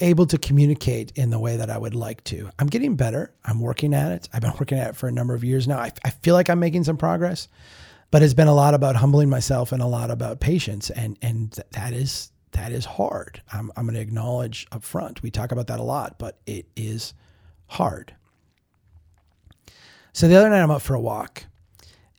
able 0.00 0.26
to 0.26 0.36
communicate 0.38 1.12
in 1.14 1.30
the 1.30 1.38
way 1.38 1.56
that 1.56 1.70
I 1.70 1.78
would 1.78 1.94
like 1.94 2.22
to. 2.24 2.50
I'm 2.58 2.66
getting 2.66 2.96
better. 2.96 3.32
I'm 3.44 3.60
working 3.60 3.94
at 3.94 4.12
it. 4.12 4.28
I've 4.32 4.42
been 4.42 4.54
working 4.58 4.78
at 4.78 4.90
it 4.90 4.96
for 4.96 5.08
a 5.08 5.12
number 5.12 5.34
of 5.34 5.44
years 5.44 5.68
now. 5.68 5.78
I, 5.78 5.92
I 6.04 6.10
feel 6.10 6.34
like 6.34 6.50
I'm 6.50 6.58
making 6.58 6.84
some 6.84 6.96
progress, 6.96 7.48
but 8.10 8.22
it's 8.22 8.34
been 8.34 8.48
a 8.48 8.54
lot 8.54 8.74
about 8.74 8.96
humbling 8.96 9.30
myself 9.30 9.72
and 9.72 9.80
a 9.80 9.86
lot 9.86 10.10
about 10.10 10.40
patience. 10.40 10.90
And, 10.90 11.16
and 11.22 11.58
that 11.72 11.92
is, 11.92 12.32
that 12.52 12.72
is 12.72 12.84
hard. 12.84 13.40
I'm, 13.52 13.70
I'm 13.76 13.84
going 13.84 13.94
to 13.94 14.00
acknowledge 14.00 14.66
up 14.72 14.82
front. 14.82 15.22
We 15.22 15.30
talk 15.30 15.52
about 15.52 15.68
that 15.68 15.80
a 15.80 15.84
lot, 15.84 16.18
but 16.18 16.38
it 16.46 16.66
is 16.76 17.14
hard. 17.74 18.14
So 20.12 20.28
the 20.28 20.36
other 20.36 20.48
night 20.48 20.62
I'm 20.62 20.70
up 20.70 20.82
for 20.82 20.94
a 20.94 21.00
walk 21.00 21.44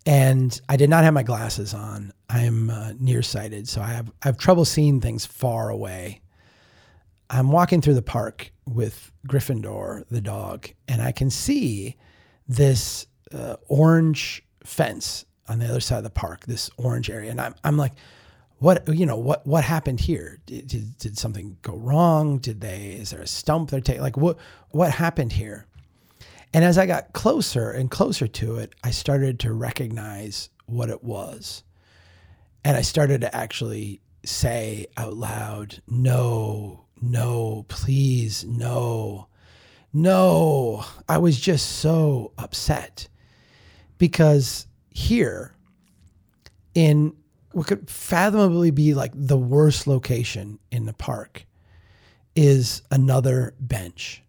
and 0.06 0.60
I 0.70 0.78
did 0.78 0.90
not 0.90 1.04
have 1.04 1.14
my 1.14 1.24
glasses 1.24 1.74
on. 1.74 2.14
I'm 2.30 2.70
uh, 2.70 2.94
nearsighted, 3.00 3.68
so 3.68 3.82
I 3.82 3.88
have 3.88 4.12
I 4.22 4.28
have 4.28 4.38
trouble 4.38 4.66
seeing 4.66 5.02
things 5.02 5.26
far 5.26 5.70
away. 5.70 6.22
I'm 7.30 7.52
walking 7.52 7.82
through 7.82 7.96
the 7.96 8.04
park 8.04 8.52
with 8.68 9.12
Gryffindor, 9.28 10.06
the 10.10 10.22
dog, 10.22 10.70
and 10.88 11.02
I 11.02 11.12
can 11.12 11.30
see 11.30 11.96
this 12.48 13.08
uh, 13.34 13.56
orange 13.68 14.44
fence 14.64 15.26
on 15.48 15.60
the 15.60 15.68
other 15.68 15.80
side 15.80 15.98
of 15.98 16.04
the 16.04 16.10
park, 16.10 16.46
this 16.46 16.70
orange 16.78 17.10
area, 17.10 17.32
and 17.32 17.42
I'm 17.42 17.56
I'm 17.64 17.78
like, 17.78 17.94
what 18.60 18.88
you 18.88 19.06
know 19.06 19.18
what 19.18 19.46
what 19.46 19.64
happened 19.64 20.00
here? 20.00 20.40
Did, 20.46 20.68
did, 20.68 20.98
did 20.98 21.18
something 21.18 21.58
go 21.62 21.76
wrong? 21.76 22.38
Did 22.38 22.62
they 22.62 22.92
is 22.92 23.12
there 23.12 23.22
a 23.22 23.28
stump 23.28 23.70
they're 23.70 23.82
taking? 23.82 24.02
Like 24.02 24.18
what 24.18 24.38
what 24.70 24.92
happened 24.92 25.34
here? 25.34 25.66
And 26.54 26.64
as 26.64 26.78
i 26.78 26.86
got 26.86 27.14
closer 27.14 27.72
and 27.72 27.92
closer 27.92 28.28
to 28.28 28.56
it 28.56 28.74
i 28.84 28.92
started 28.92 29.40
to 29.42 29.54
recognize 29.54 30.50
what 30.68 30.90
it 30.90 31.04
was. 31.04 31.64
And 32.64 32.78
i 32.78 32.82
started 32.82 33.22
to 33.22 33.36
actually 33.36 34.02
say 34.24 34.88
out 34.98 35.16
loud 35.16 35.82
no 35.88 36.86
no 37.02 37.66
please 37.68 38.44
no 38.46 39.28
no. 39.96 40.84
I 41.08 41.20
was 41.20 41.40
just 41.40 41.78
so 41.78 42.34
upset 42.38 43.08
because 43.98 44.68
here 44.90 45.56
in 46.74 47.16
what 47.56 47.68
could 47.68 47.90
fathomably 47.90 48.70
be 48.70 48.94
like 48.94 49.14
the 49.16 49.38
worst 49.38 49.88
location 49.88 50.60
in 50.72 50.86
the 50.86 50.94
park 50.94 51.46
is 52.36 52.82
another 52.92 53.54
bench. 53.62 54.22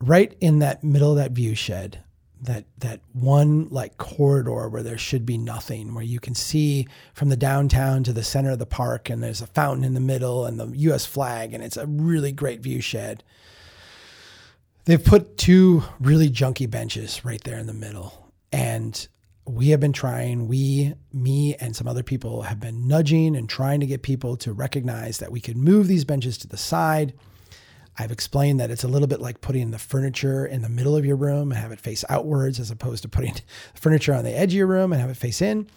Right 0.00 0.34
in 0.40 0.60
that 0.60 0.82
middle 0.82 1.10
of 1.10 1.18
that 1.18 1.32
view 1.32 1.54
shed, 1.54 2.02
that 2.40 2.64
that 2.78 3.00
one 3.12 3.68
like 3.68 3.98
corridor 3.98 4.70
where 4.70 4.82
there 4.82 4.96
should 4.96 5.26
be 5.26 5.36
nothing, 5.36 5.94
where 5.94 6.02
you 6.02 6.18
can 6.18 6.34
see 6.34 6.88
from 7.12 7.28
the 7.28 7.36
downtown 7.36 8.02
to 8.04 8.14
the 8.14 8.24
center 8.24 8.52
of 8.52 8.58
the 8.58 8.64
park, 8.64 9.10
and 9.10 9.22
there's 9.22 9.42
a 9.42 9.46
fountain 9.46 9.84
in 9.84 9.92
the 9.92 10.00
middle 10.00 10.46
and 10.46 10.58
the 10.58 10.68
U.S. 10.68 11.04
flag, 11.04 11.52
and 11.52 11.62
it's 11.62 11.76
a 11.76 11.86
really 11.86 12.32
great 12.32 12.60
view 12.60 12.80
shed. 12.80 13.22
They've 14.86 15.04
put 15.04 15.36
two 15.36 15.84
really 16.00 16.30
junky 16.30 16.68
benches 16.68 17.22
right 17.22 17.44
there 17.44 17.58
in 17.58 17.66
the 17.66 17.74
middle, 17.74 18.32
and 18.50 19.06
we 19.44 19.68
have 19.68 19.80
been 19.80 19.92
trying, 19.92 20.46
we, 20.46 20.94
me, 21.12 21.56
and 21.56 21.74
some 21.74 21.88
other 21.88 22.02
people 22.02 22.42
have 22.42 22.60
been 22.60 22.86
nudging 22.86 23.34
and 23.36 23.48
trying 23.48 23.80
to 23.80 23.86
get 23.86 24.02
people 24.02 24.36
to 24.38 24.52
recognize 24.52 25.18
that 25.18 25.32
we 25.32 25.40
could 25.40 25.56
move 25.56 25.88
these 25.88 26.04
benches 26.04 26.38
to 26.38 26.48
the 26.48 26.56
side. 26.56 27.12
I've 27.98 28.12
explained 28.12 28.60
that 28.60 28.70
it's 28.70 28.84
a 28.84 28.88
little 28.88 29.08
bit 29.08 29.20
like 29.20 29.40
putting 29.40 29.70
the 29.70 29.78
furniture 29.78 30.46
in 30.46 30.62
the 30.62 30.68
middle 30.68 30.96
of 30.96 31.04
your 31.04 31.16
room 31.16 31.50
and 31.50 31.60
have 31.60 31.72
it 31.72 31.80
face 31.80 32.04
outwards 32.08 32.58
as 32.60 32.70
opposed 32.70 33.02
to 33.02 33.08
putting 33.08 33.34
furniture 33.74 34.14
on 34.14 34.24
the 34.24 34.36
edge 34.36 34.52
of 34.52 34.58
your 34.58 34.66
room 34.66 34.92
and 34.92 35.00
have 35.00 35.10
it 35.10 35.16
face 35.16 35.42
in. 35.42 35.68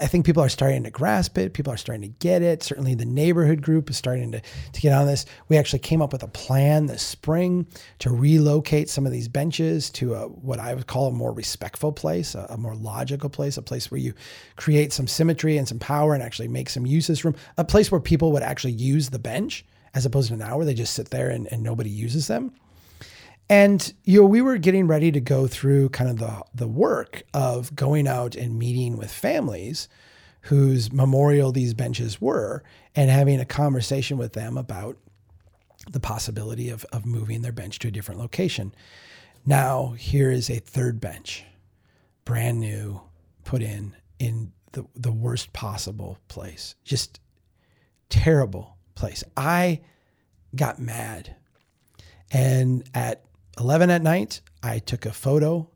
I 0.00 0.06
think 0.06 0.26
people 0.26 0.42
are 0.42 0.48
starting 0.48 0.84
to 0.84 0.90
grasp 0.90 1.38
it. 1.38 1.54
People 1.54 1.72
are 1.72 1.76
starting 1.76 2.02
to 2.02 2.16
get 2.18 2.42
it. 2.42 2.62
Certainly, 2.62 2.96
the 2.96 3.04
neighborhood 3.04 3.62
group 3.62 3.90
is 3.90 3.96
starting 3.96 4.32
to, 4.32 4.40
to 4.40 4.80
get 4.80 4.92
on 4.92 5.06
this. 5.06 5.26
We 5.48 5.56
actually 5.56 5.80
came 5.80 6.02
up 6.02 6.12
with 6.12 6.22
a 6.22 6.28
plan 6.28 6.86
this 6.86 7.02
spring 7.02 7.66
to 8.00 8.10
relocate 8.10 8.88
some 8.88 9.06
of 9.06 9.12
these 9.12 9.28
benches 9.28 9.90
to 9.90 10.14
a, 10.14 10.28
what 10.28 10.58
I 10.58 10.74
would 10.74 10.86
call 10.86 11.08
a 11.08 11.12
more 11.12 11.32
respectful 11.32 11.92
place, 11.92 12.34
a, 12.34 12.46
a 12.50 12.56
more 12.56 12.74
logical 12.74 13.30
place, 13.30 13.56
a 13.56 13.62
place 13.62 13.90
where 13.90 14.00
you 14.00 14.14
create 14.56 14.92
some 14.92 15.06
symmetry 15.06 15.58
and 15.58 15.68
some 15.68 15.78
power 15.78 16.14
and 16.14 16.22
actually 16.22 16.48
make 16.48 16.70
some 16.70 16.86
uses 16.86 17.24
room, 17.24 17.36
a 17.58 17.64
place 17.64 17.90
where 17.90 18.00
people 18.00 18.32
would 18.32 18.42
actually 18.42 18.72
use 18.72 19.10
the 19.10 19.18
bench 19.18 19.64
as 19.94 20.06
opposed 20.06 20.28
to 20.28 20.36
now 20.36 20.56
where 20.56 20.66
they 20.66 20.74
just 20.74 20.94
sit 20.94 21.10
there 21.10 21.28
and, 21.28 21.46
and 21.52 21.62
nobody 21.62 21.90
uses 21.90 22.26
them. 22.26 22.52
And 23.52 23.92
you 24.04 24.22
know, 24.22 24.26
we 24.26 24.40
were 24.40 24.56
getting 24.56 24.86
ready 24.86 25.12
to 25.12 25.20
go 25.20 25.46
through 25.46 25.90
kind 25.90 26.08
of 26.08 26.18
the 26.18 26.42
the 26.54 26.66
work 26.66 27.22
of 27.34 27.76
going 27.76 28.08
out 28.08 28.34
and 28.34 28.58
meeting 28.58 28.96
with 28.96 29.12
families 29.12 29.90
whose 30.46 30.90
memorial 30.90 31.52
these 31.52 31.74
benches 31.74 32.18
were 32.18 32.62
and 32.96 33.10
having 33.10 33.38
a 33.38 33.44
conversation 33.44 34.16
with 34.16 34.32
them 34.32 34.56
about 34.56 34.96
the 35.90 36.00
possibility 36.00 36.70
of, 36.70 36.86
of 36.94 37.04
moving 37.04 37.42
their 37.42 37.52
bench 37.52 37.78
to 37.80 37.88
a 37.88 37.90
different 37.90 38.18
location. 38.18 38.74
Now, 39.44 39.88
here 39.98 40.30
is 40.30 40.48
a 40.48 40.58
third 40.58 40.98
bench, 40.98 41.44
brand 42.24 42.58
new, 42.58 43.02
put 43.44 43.60
in 43.60 43.94
in 44.18 44.52
the, 44.72 44.86
the 44.96 45.12
worst 45.12 45.52
possible 45.52 46.16
place. 46.26 46.74
Just 46.84 47.20
terrible 48.08 48.78
place. 48.94 49.22
I 49.36 49.82
got 50.56 50.78
mad. 50.78 51.36
And 52.30 52.88
at 52.94 53.26
11 53.58 53.90
at 53.90 54.02
night, 54.02 54.40
I 54.62 54.78
took 54.78 55.06
a 55.06 55.12
photo 55.12 55.68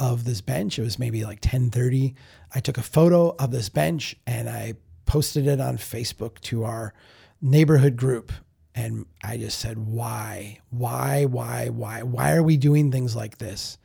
of 0.00 0.24
this 0.24 0.40
bench. 0.40 0.78
It 0.78 0.82
was 0.82 0.98
maybe 0.98 1.24
like 1.24 1.40
10:30. 1.40 2.14
I 2.54 2.60
took 2.60 2.76
a 2.78 2.82
photo 2.82 3.34
of 3.38 3.50
this 3.50 3.68
bench 3.68 4.16
and 4.26 4.48
I 4.48 4.74
posted 5.06 5.46
it 5.46 5.60
on 5.60 5.76
Facebook 5.76 6.40
to 6.40 6.64
our 6.64 6.92
neighborhood 7.40 7.96
group 7.96 8.32
and 8.74 9.06
I 9.22 9.36
just 9.36 9.58
said, 9.58 9.78
"Why? 9.78 10.58
Why? 10.70 11.24
Why? 11.24 11.68
Why? 11.68 12.02
Why 12.02 12.34
are 12.34 12.42
we 12.42 12.56
doing 12.56 12.90
things 12.90 13.14
like 13.14 13.38
this? 13.38 13.78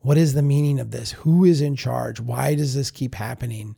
What 0.00 0.18
is 0.18 0.34
the 0.34 0.42
meaning 0.42 0.78
of 0.78 0.90
this? 0.90 1.12
Who 1.12 1.44
is 1.44 1.60
in 1.60 1.76
charge? 1.76 2.20
Why 2.20 2.54
does 2.54 2.74
this 2.74 2.90
keep 2.90 3.14
happening?" 3.14 3.76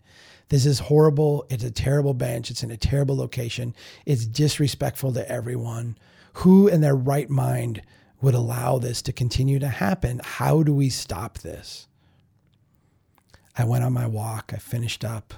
This 0.49 0.67
is 0.67 0.79
horrible. 0.81 1.45
It's 1.51 1.65
a 1.65 1.71
terrible 1.71 2.15
bench. 2.15 2.51
It's 2.51 2.63
in 2.63 2.71
a 2.71 2.77
terrible 2.77 3.17
location. 3.17 3.75
It's 4.05 4.27
disrespectful 4.27 5.13
to 5.15 5.29
everyone. 5.31 5.97
Who 6.35 6.69
in 6.69 6.83
their 6.83 6.95
right 6.95 7.31
mind 7.31 7.83
would 8.21 8.35
allow 8.35 8.79
this 8.79 9.03
to 9.03 9.13
continue 9.13 9.59
to 9.59 9.69
happen. 9.69 10.21
How 10.25 10.63
do 10.63 10.75
we 10.75 10.89
stop 10.89 11.39
this? 11.39 11.87
I 13.57 13.65
went 13.65 13.85
on 13.85 13.93
my 13.93 14.07
walk. 14.07 14.53
I 14.55 14.59
finished 14.59 15.05
up, 15.05 15.35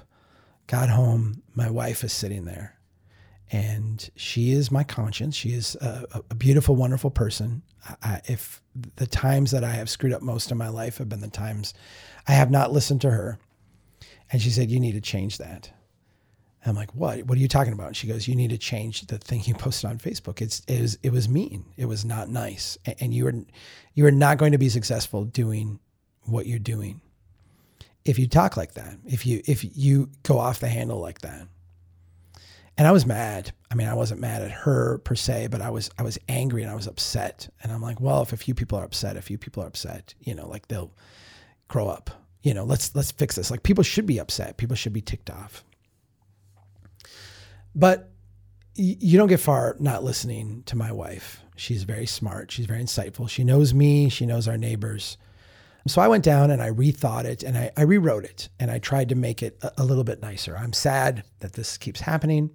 got 0.67 0.89
home. 0.89 1.41
My 1.55 1.69
wife 1.69 2.03
is 2.03 2.13
sitting 2.13 2.45
there, 2.45 2.77
and 3.51 4.09
she 4.15 4.51
is 4.51 4.71
my 4.71 4.83
conscience. 4.83 5.35
She 5.35 5.49
is 5.49 5.75
a, 5.75 6.23
a 6.29 6.35
beautiful, 6.35 6.75
wonderful 6.75 7.11
person. 7.11 7.61
I, 8.03 8.21
if 8.25 8.61
the 8.97 9.07
times 9.07 9.51
that 9.51 9.63
I 9.63 9.71
have 9.71 9.89
screwed 9.89 10.13
up 10.13 10.21
most 10.21 10.51
of 10.51 10.57
my 10.57 10.67
life 10.67 10.97
have 10.97 11.09
been 11.09 11.21
the 11.21 11.29
times 11.29 11.73
I 12.27 12.33
have 12.33 12.51
not 12.51 12.71
listened 12.71 13.01
to 13.01 13.11
her, 13.11 13.39
and 14.31 14.41
she 14.41 14.49
said, 14.49 14.69
You 14.69 14.79
need 14.79 14.93
to 14.93 15.01
change 15.01 15.37
that. 15.37 15.71
I'm 16.65 16.75
like, 16.75 16.93
what? 16.93 17.23
What 17.23 17.37
are 17.37 17.41
you 17.41 17.47
talking 17.47 17.73
about? 17.73 17.87
And 17.87 17.97
she 17.97 18.07
goes, 18.07 18.27
you 18.27 18.35
need 18.35 18.49
to 18.49 18.57
change 18.57 19.07
the 19.07 19.17
thing 19.17 19.41
you 19.45 19.53
posted 19.55 19.89
on 19.89 19.97
Facebook. 19.97 20.41
It's 20.41 20.61
it 20.67 20.81
was 20.81 20.97
it 21.03 21.11
was 21.11 21.29
mean. 21.29 21.65
It 21.77 21.85
was 21.85 22.03
not 22.03 22.29
nice, 22.29 22.77
and 22.99 23.13
you 23.13 23.25
were 23.25 23.33
you 23.93 24.05
are 24.05 24.11
not 24.11 24.37
going 24.37 24.51
to 24.51 24.57
be 24.57 24.69
successful 24.69 25.25
doing 25.25 25.79
what 26.23 26.45
you're 26.45 26.59
doing 26.59 27.01
if 28.05 28.17
you 28.19 28.27
talk 28.27 28.57
like 28.57 28.73
that. 28.73 28.97
If 29.05 29.25
you 29.25 29.41
if 29.45 29.77
you 29.77 30.09
go 30.23 30.39
off 30.39 30.59
the 30.59 30.67
handle 30.67 30.99
like 30.99 31.21
that. 31.21 31.47
And 32.77 32.87
I 32.87 32.93
was 32.93 33.05
mad. 33.05 33.51
I 33.69 33.75
mean, 33.75 33.89
I 33.89 33.93
wasn't 33.93 34.21
mad 34.21 34.41
at 34.41 34.51
her 34.51 34.99
per 34.99 35.13
se, 35.13 35.47
but 35.47 35.61
I 35.61 35.69
was 35.69 35.89
I 35.97 36.03
was 36.03 36.17
angry 36.29 36.63
and 36.63 36.71
I 36.71 36.75
was 36.75 36.87
upset. 36.87 37.49
And 37.61 37.71
I'm 37.73 37.81
like, 37.81 37.99
well, 37.99 38.21
if 38.21 38.31
a 38.31 38.37
few 38.37 38.55
people 38.55 38.79
are 38.79 38.85
upset, 38.85 39.17
a 39.17 39.21
few 39.21 39.37
people 39.37 39.61
are 39.63 39.67
upset, 39.67 40.13
you 40.21 40.33
know, 40.33 40.47
like 40.47 40.69
they'll 40.69 40.93
grow 41.67 41.89
up. 41.89 42.09
You 42.41 42.53
know, 42.53 42.63
let's 42.63 42.95
let's 42.95 43.11
fix 43.11 43.35
this. 43.35 43.51
Like 43.51 43.63
people 43.63 43.83
should 43.83 44.05
be 44.05 44.17
upset. 44.17 44.55
People 44.57 44.77
should 44.77 44.93
be 44.93 45.01
ticked 45.01 45.29
off. 45.29 45.65
But 47.79 48.11
you 48.75 49.17
don't 49.17 49.29
get 49.29 49.39
far 49.39 49.77
not 49.79 50.03
listening 50.03 50.63
to 50.65 50.75
my 50.75 50.91
wife. 50.91 51.41
She's 51.55 51.83
very 51.83 52.05
smart. 52.05 52.51
She's 52.51 52.65
very 52.65 52.81
insightful. 52.81 53.29
She 53.29 53.45
knows 53.45 53.73
me. 53.73 54.09
She 54.09 54.25
knows 54.25 54.49
our 54.49 54.57
neighbors. 54.57 55.17
So 55.87 56.01
I 56.01 56.09
went 56.09 56.25
down 56.25 56.51
and 56.51 56.61
I 56.61 56.71
rethought 56.71 57.23
it 57.23 57.41
and 57.41 57.57
I, 57.57 57.71
I 57.77 57.83
rewrote 57.83 58.25
it 58.25 58.49
and 58.59 58.69
I 58.69 58.79
tried 58.79 59.09
to 59.09 59.15
make 59.15 59.41
it 59.41 59.57
a, 59.61 59.71
a, 59.77 59.85
little 59.85 60.03
bit 60.03 60.21
nicer. 60.21 60.57
I'm 60.57 60.73
sad 60.73 61.23
that 61.39 61.53
this 61.53 61.77
keeps 61.77 62.01
happening. 62.01 62.51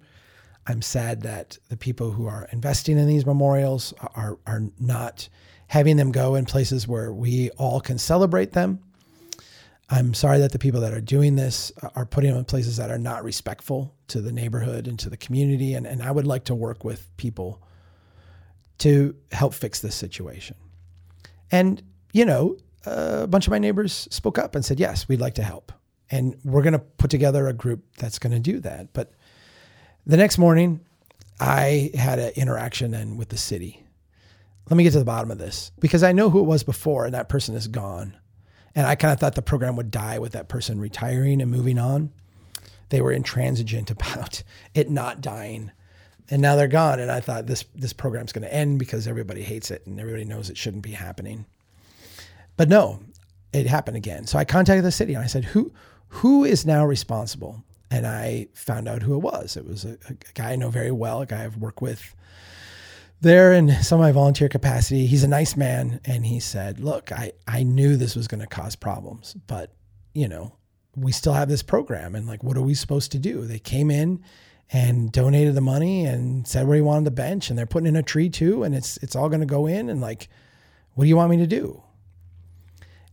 I'm 0.67 0.83
sad 0.83 1.21
that 1.23 1.57
the 1.69 1.77
people 1.77 2.11
who 2.11 2.27
are 2.27 2.47
investing 2.51 2.99
in 2.99 3.07
these 3.07 3.25
memorials 3.25 3.95
are, 4.15 4.37
are 4.45 4.61
not 4.79 5.27
having 5.67 5.97
them 5.97 6.11
go 6.11 6.35
in 6.35 6.45
places 6.45 6.87
where 6.87 7.11
we 7.11 7.49
all 7.51 7.81
can 7.81 7.97
celebrate 7.97 8.51
them. 8.51 8.79
I'm 9.89 10.13
sorry 10.13 10.39
that 10.39 10.51
the 10.51 10.59
people 10.59 10.81
that 10.81 10.93
are 10.93 11.01
doing 11.01 11.35
this 11.35 11.71
uh, 11.81 11.89
are 11.95 12.05
putting 12.05 12.31
them 12.31 12.39
in 12.39 12.45
places 12.45 12.77
that 12.77 12.89
are 12.89 12.97
not 12.97 13.23
respectful 13.23 13.93
to 14.07 14.19
the 14.19 14.31
neighborhood 14.31 14.87
and 14.87 14.97
to 14.99 15.09
the 15.09 15.17
community. 15.17 15.73
And, 15.73 15.85
and 15.85 16.01
I 16.01 16.11
would 16.11 16.25
like 16.25 16.45
to 16.45 16.55
work 16.55 16.83
with 16.83 17.15
people 17.17 17.61
to 18.79 19.15
help 19.31 19.53
fix 19.53 19.79
this 19.79 19.95
situation. 19.95 20.57
And, 21.51 21.83
you 22.13 22.25
know, 22.25 22.57
uh, 22.85 23.21
a 23.23 23.27
bunch 23.27 23.47
of 23.47 23.51
my 23.51 23.59
neighbors 23.59 24.07
spoke 24.11 24.37
up 24.37 24.55
and 24.55 24.65
said, 24.65 24.79
yes, 24.79 25.07
we'd 25.07 25.21
like 25.21 25.35
to 25.35 25.43
help. 25.43 25.71
And 26.09 26.35
we're 26.43 26.61
going 26.61 26.73
to 26.73 26.79
put 26.79 27.11
together 27.11 27.47
a 27.47 27.53
group 27.53 27.83
that's 27.97 28.19
going 28.19 28.33
to 28.33 28.39
do 28.39 28.59
that. 28.61 28.93
But 28.93 29.11
the 30.05 30.17
next 30.17 30.37
morning, 30.37 30.81
I 31.39 31.91
had 31.95 32.19
an 32.19 32.31
interaction 32.35 32.91
then 32.91 33.17
with 33.17 33.29
the 33.29 33.37
city. 33.37 33.83
Let 34.69 34.77
me 34.77 34.83
get 34.83 34.93
to 34.93 34.99
the 34.99 35.05
bottom 35.05 35.31
of 35.31 35.37
this 35.37 35.71
because 35.79 36.03
I 36.03 36.11
know 36.11 36.29
who 36.29 36.39
it 36.39 36.45
was 36.45 36.63
before, 36.63 37.05
and 37.05 37.13
that 37.13 37.29
person 37.29 37.55
is 37.55 37.67
gone. 37.67 38.17
And 38.75 38.85
I 38.85 38.95
kind 38.95 39.13
of 39.13 39.19
thought 39.19 39.35
the 39.35 39.41
program 39.41 39.75
would 39.77 39.89
die 39.89 40.19
with 40.19 40.33
that 40.33 40.49
person 40.49 40.79
retiring 40.79 41.41
and 41.41 41.49
moving 41.49 41.79
on. 41.79 42.11
They 42.89 43.01
were 43.01 43.11
intransigent 43.11 43.89
about 43.91 44.43
it 44.73 44.89
not 44.89 45.21
dying. 45.21 45.71
And 46.29 46.41
now 46.41 46.55
they're 46.55 46.67
gone. 46.67 46.99
And 46.99 47.11
I 47.11 47.19
thought 47.19 47.45
this 47.47 47.65
this 47.75 47.93
program's 47.93 48.31
going 48.31 48.43
to 48.43 48.53
end 48.53 48.79
because 48.79 49.07
everybody 49.07 49.43
hates 49.43 49.71
it 49.71 49.85
and 49.85 49.99
everybody 49.99 50.25
knows 50.25 50.49
it 50.49 50.57
shouldn't 50.57 50.83
be 50.83 50.91
happening. 50.91 51.45
But 52.57 52.69
no, 52.69 52.99
it 53.53 53.67
happened 53.67 53.97
again. 53.97 54.25
So 54.25 54.39
I 54.39 54.45
contacted 54.45 54.83
the 54.83 54.91
city 54.91 55.13
and 55.13 55.23
I 55.23 55.27
said, 55.27 55.45
who 55.45 55.71
who 56.09 56.43
is 56.43 56.65
now 56.65 56.85
responsible? 56.85 57.63
And 57.91 58.07
I 58.07 58.47
found 58.53 58.87
out 58.87 59.03
who 59.03 59.15
it 59.15 59.19
was. 59.19 59.55
It 59.55 59.67
was 59.67 59.85
a, 59.85 59.97
a 60.09 60.15
guy 60.33 60.53
I 60.53 60.55
know 60.55 60.69
very 60.69 60.91
well, 60.91 61.21
a 61.21 61.25
guy 61.25 61.43
I've 61.43 61.57
worked 61.57 61.81
with 61.81 62.15
there 63.21 63.53
in 63.53 63.71
some 63.81 63.99
of 63.99 64.03
my 64.03 64.11
volunteer 64.11 64.49
capacity. 64.49 65.05
He's 65.07 65.23
a 65.23 65.27
nice 65.27 65.55
man. 65.55 65.99
And 66.05 66.25
he 66.25 66.39
said, 66.39 66.79
Look, 66.79 67.11
I, 67.11 67.33
I 67.47 67.63
knew 67.63 67.95
this 67.95 68.15
was 68.15 68.27
going 68.27 68.41
to 68.41 68.47
cause 68.47 68.75
problems, 68.75 69.35
but, 69.47 69.73
you 70.13 70.27
know, 70.27 70.55
we 70.95 71.11
still 71.11 71.33
have 71.33 71.49
this 71.49 71.63
program. 71.63 72.15
And 72.15 72.27
like, 72.27 72.43
what 72.43 72.57
are 72.57 72.61
we 72.61 72.73
supposed 72.73 73.11
to 73.11 73.19
do? 73.19 73.45
They 73.45 73.59
came 73.59 73.91
in 73.91 74.23
and 74.71 75.11
donated 75.11 75.55
the 75.55 75.61
money 75.61 76.05
and 76.05 76.47
said 76.47 76.67
where 76.67 76.75
he 76.75 76.81
wanted 76.81 77.05
the 77.05 77.11
bench 77.11 77.49
and 77.49 77.59
they're 77.59 77.65
putting 77.65 77.87
in 77.87 77.95
a 77.95 78.03
tree 78.03 78.29
too. 78.29 78.63
And 78.63 78.73
it's, 78.73 78.97
it's 78.97 79.15
all 79.15 79.29
going 79.29 79.41
to 79.41 79.45
go 79.45 79.67
in. 79.67 79.89
And 79.89 80.01
like, 80.01 80.29
what 80.93 81.03
do 81.03 81.09
you 81.09 81.17
want 81.17 81.31
me 81.31 81.37
to 81.37 81.47
do? 81.47 81.83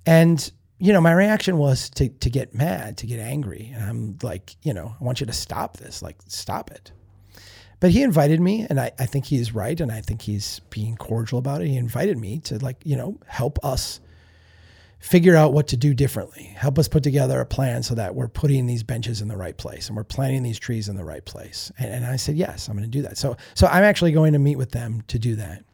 And, 0.06 0.50
you 0.78 0.92
know, 0.92 1.00
my 1.00 1.12
reaction 1.12 1.58
was 1.58 1.90
to, 1.90 2.08
to 2.08 2.30
get 2.30 2.54
mad, 2.54 2.98
to 2.98 3.06
get 3.06 3.20
angry. 3.20 3.72
And 3.74 3.84
I'm 3.84 4.18
like, 4.22 4.56
you 4.62 4.72
know, 4.72 4.94
I 5.00 5.04
want 5.04 5.20
you 5.20 5.26
to 5.26 5.32
stop 5.32 5.76
this, 5.76 6.02
like, 6.02 6.16
stop 6.26 6.70
it. 6.70 6.92
But 7.82 7.90
he 7.90 8.04
invited 8.04 8.40
me, 8.40 8.64
and 8.70 8.78
I, 8.78 8.92
I 8.96 9.06
think 9.06 9.24
he's 9.24 9.56
right, 9.56 9.80
and 9.80 9.90
I 9.90 10.02
think 10.02 10.22
he's 10.22 10.60
being 10.70 10.94
cordial 10.94 11.40
about 11.40 11.62
it. 11.62 11.66
He 11.66 11.76
invited 11.76 12.16
me 12.16 12.38
to, 12.44 12.58
like, 12.58 12.76
you 12.84 12.94
know, 12.94 13.18
help 13.26 13.58
us 13.64 13.98
figure 15.00 15.34
out 15.34 15.52
what 15.52 15.66
to 15.66 15.76
do 15.76 15.92
differently, 15.92 16.44
help 16.44 16.78
us 16.78 16.86
put 16.86 17.02
together 17.02 17.40
a 17.40 17.44
plan 17.44 17.82
so 17.82 17.96
that 17.96 18.14
we're 18.14 18.28
putting 18.28 18.66
these 18.66 18.84
benches 18.84 19.20
in 19.20 19.26
the 19.26 19.36
right 19.36 19.56
place 19.56 19.88
and 19.88 19.96
we're 19.96 20.04
planting 20.04 20.44
these 20.44 20.60
trees 20.60 20.88
in 20.88 20.94
the 20.94 21.02
right 21.04 21.24
place. 21.24 21.72
And, 21.76 21.92
and 21.92 22.06
I 22.06 22.14
said, 22.14 22.36
yes, 22.36 22.68
I'm 22.68 22.76
going 22.76 22.88
to 22.88 22.98
do 22.98 23.02
that. 23.02 23.18
So, 23.18 23.36
so 23.56 23.66
I'm 23.66 23.82
actually 23.82 24.12
going 24.12 24.34
to 24.34 24.38
meet 24.38 24.58
with 24.58 24.70
them 24.70 25.02
to 25.08 25.18
do 25.18 25.34
that. 25.34 25.64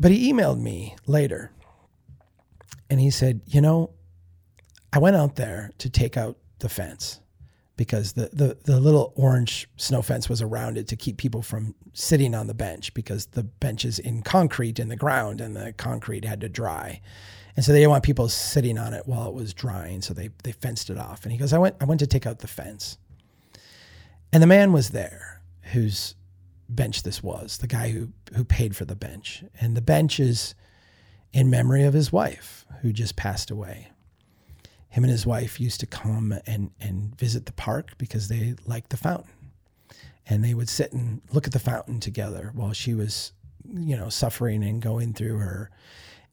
But 0.00 0.12
he 0.12 0.32
emailed 0.32 0.62
me 0.62 0.96
later 1.06 1.50
and 2.88 2.98
he 2.98 3.10
said, 3.10 3.42
you 3.44 3.60
know, 3.60 3.90
I 4.94 4.98
went 4.98 5.16
out 5.16 5.36
there 5.36 5.72
to 5.76 5.90
take 5.90 6.16
out 6.16 6.38
the 6.60 6.70
fence 6.70 7.20
because 7.76 8.12
the, 8.12 8.30
the, 8.32 8.56
the 8.64 8.80
little 8.80 9.12
orange 9.16 9.68
snow 9.76 10.02
fence 10.02 10.28
was 10.28 10.40
around 10.40 10.78
it 10.78 10.86
to 10.88 10.96
keep 10.96 11.16
people 11.16 11.42
from 11.42 11.74
sitting 11.92 12.34
on 12.34 12.46
the 12.46 12.54
bench 12.54 12.94
because 12.94 13.26
the 13.26 13.42
bench 13.42 13.84
is 13.84 13.98
in 13.98 14.22
concrete 14.22 14.78
in 14.78 14.88
the 14.88 14.96
ground 14.96 15.40
and 15.40 15.56
the 15.56 15.72
concrete 15.72 16.24
had 16.24 16.40
to 16.40 16.48
dry. 16.48 17.00
And 17.56 17.64
so 17.64 17.72
they 17.72 17.78
didn't 17.78 17.90
want 17.90 18.04
people 18.04 18.28
sitting 18.28 18.78
on 18.78 18.94
it 18.94 19.06
while 19.06 19.28
it 19.28 19.34
was 19.34 19.54
drying. 19.54 20.02
So 20.02 20.14
they, 20.14 20.30
they 20.42 20.52
fenced 20.52 20.90
it 20.90 20.98
off. 20.98 21.24
And 21.24 21.32
he 21.32 21.38
goes, 21.38 21.52
I 21.52 21.58
went, 21.58 21.76
I 21.80 21.84
went 21.84 22.00
to 22.00 22.06
take 22.06 22.26
out 22.26 22.40
the 22.40 22.48
fence. 22.48 22.98
And 24.32 24.42
the 24.42 24.48
man 24.48 24.72
was 24.72 24.90
there 24.90 25.40
whose 25.72 26.14
bench 26.68 27.02
this 27.02 27.22
was, 27.22 27.58
the 27.58 27.66
guy 27.66 27.90
who, 27.90 28.08
who 28.34 28.44
paid 28.44 28.76
for 28.76 28.84
the 28.84 28.96
bench. 28.96 29.44
And 29.60 29.76
the 29.76 29.82
bench 29.82 30.18
is 30.18 30.54
in 31.32 31.50
memory 31.50 31.84
of 31.84 31.94
his 31.94 32.12
wife 32.12 32.66
who 32.82 32.92
just 32.92 33.16
passed 33.16 33.50
away 33.50 33.88
him 34.94 35.02
and 35.02 35.10
his 35.10 35.26
wife 35.26 35.58
used 35.58 35.80
to 35.80 35.86
come 35.86 36.32
and, 36.46 36.70
and 36.80 37.18
visit 37.18 37.46
the 37.46 37.52
park 37.52 37.98
because 37.98 38.28
they 38.28 38.54
liked 38.64 38.90
the 38.90 38.96
fountain. 38.96 39.50
And 40.24 40.44
they 40.44 40.54
would 40.54 40.68
sit 40.68 40.92
and 40.92 41.20
look 41.32 41.48
at 41.48 41.52
the 41.52 41.58
fountain 41.58 41.98
together 41.98 42.52
while 42.54 42.72
she 42.72 42.94
was, 42.94 43.32
you 43.68 43.96
know, 43.96 44.08
suffering 44.08 44.62
and 44.62 44.80
going 44.80 45.12
through 45.12 45.38
her 45.38 45.72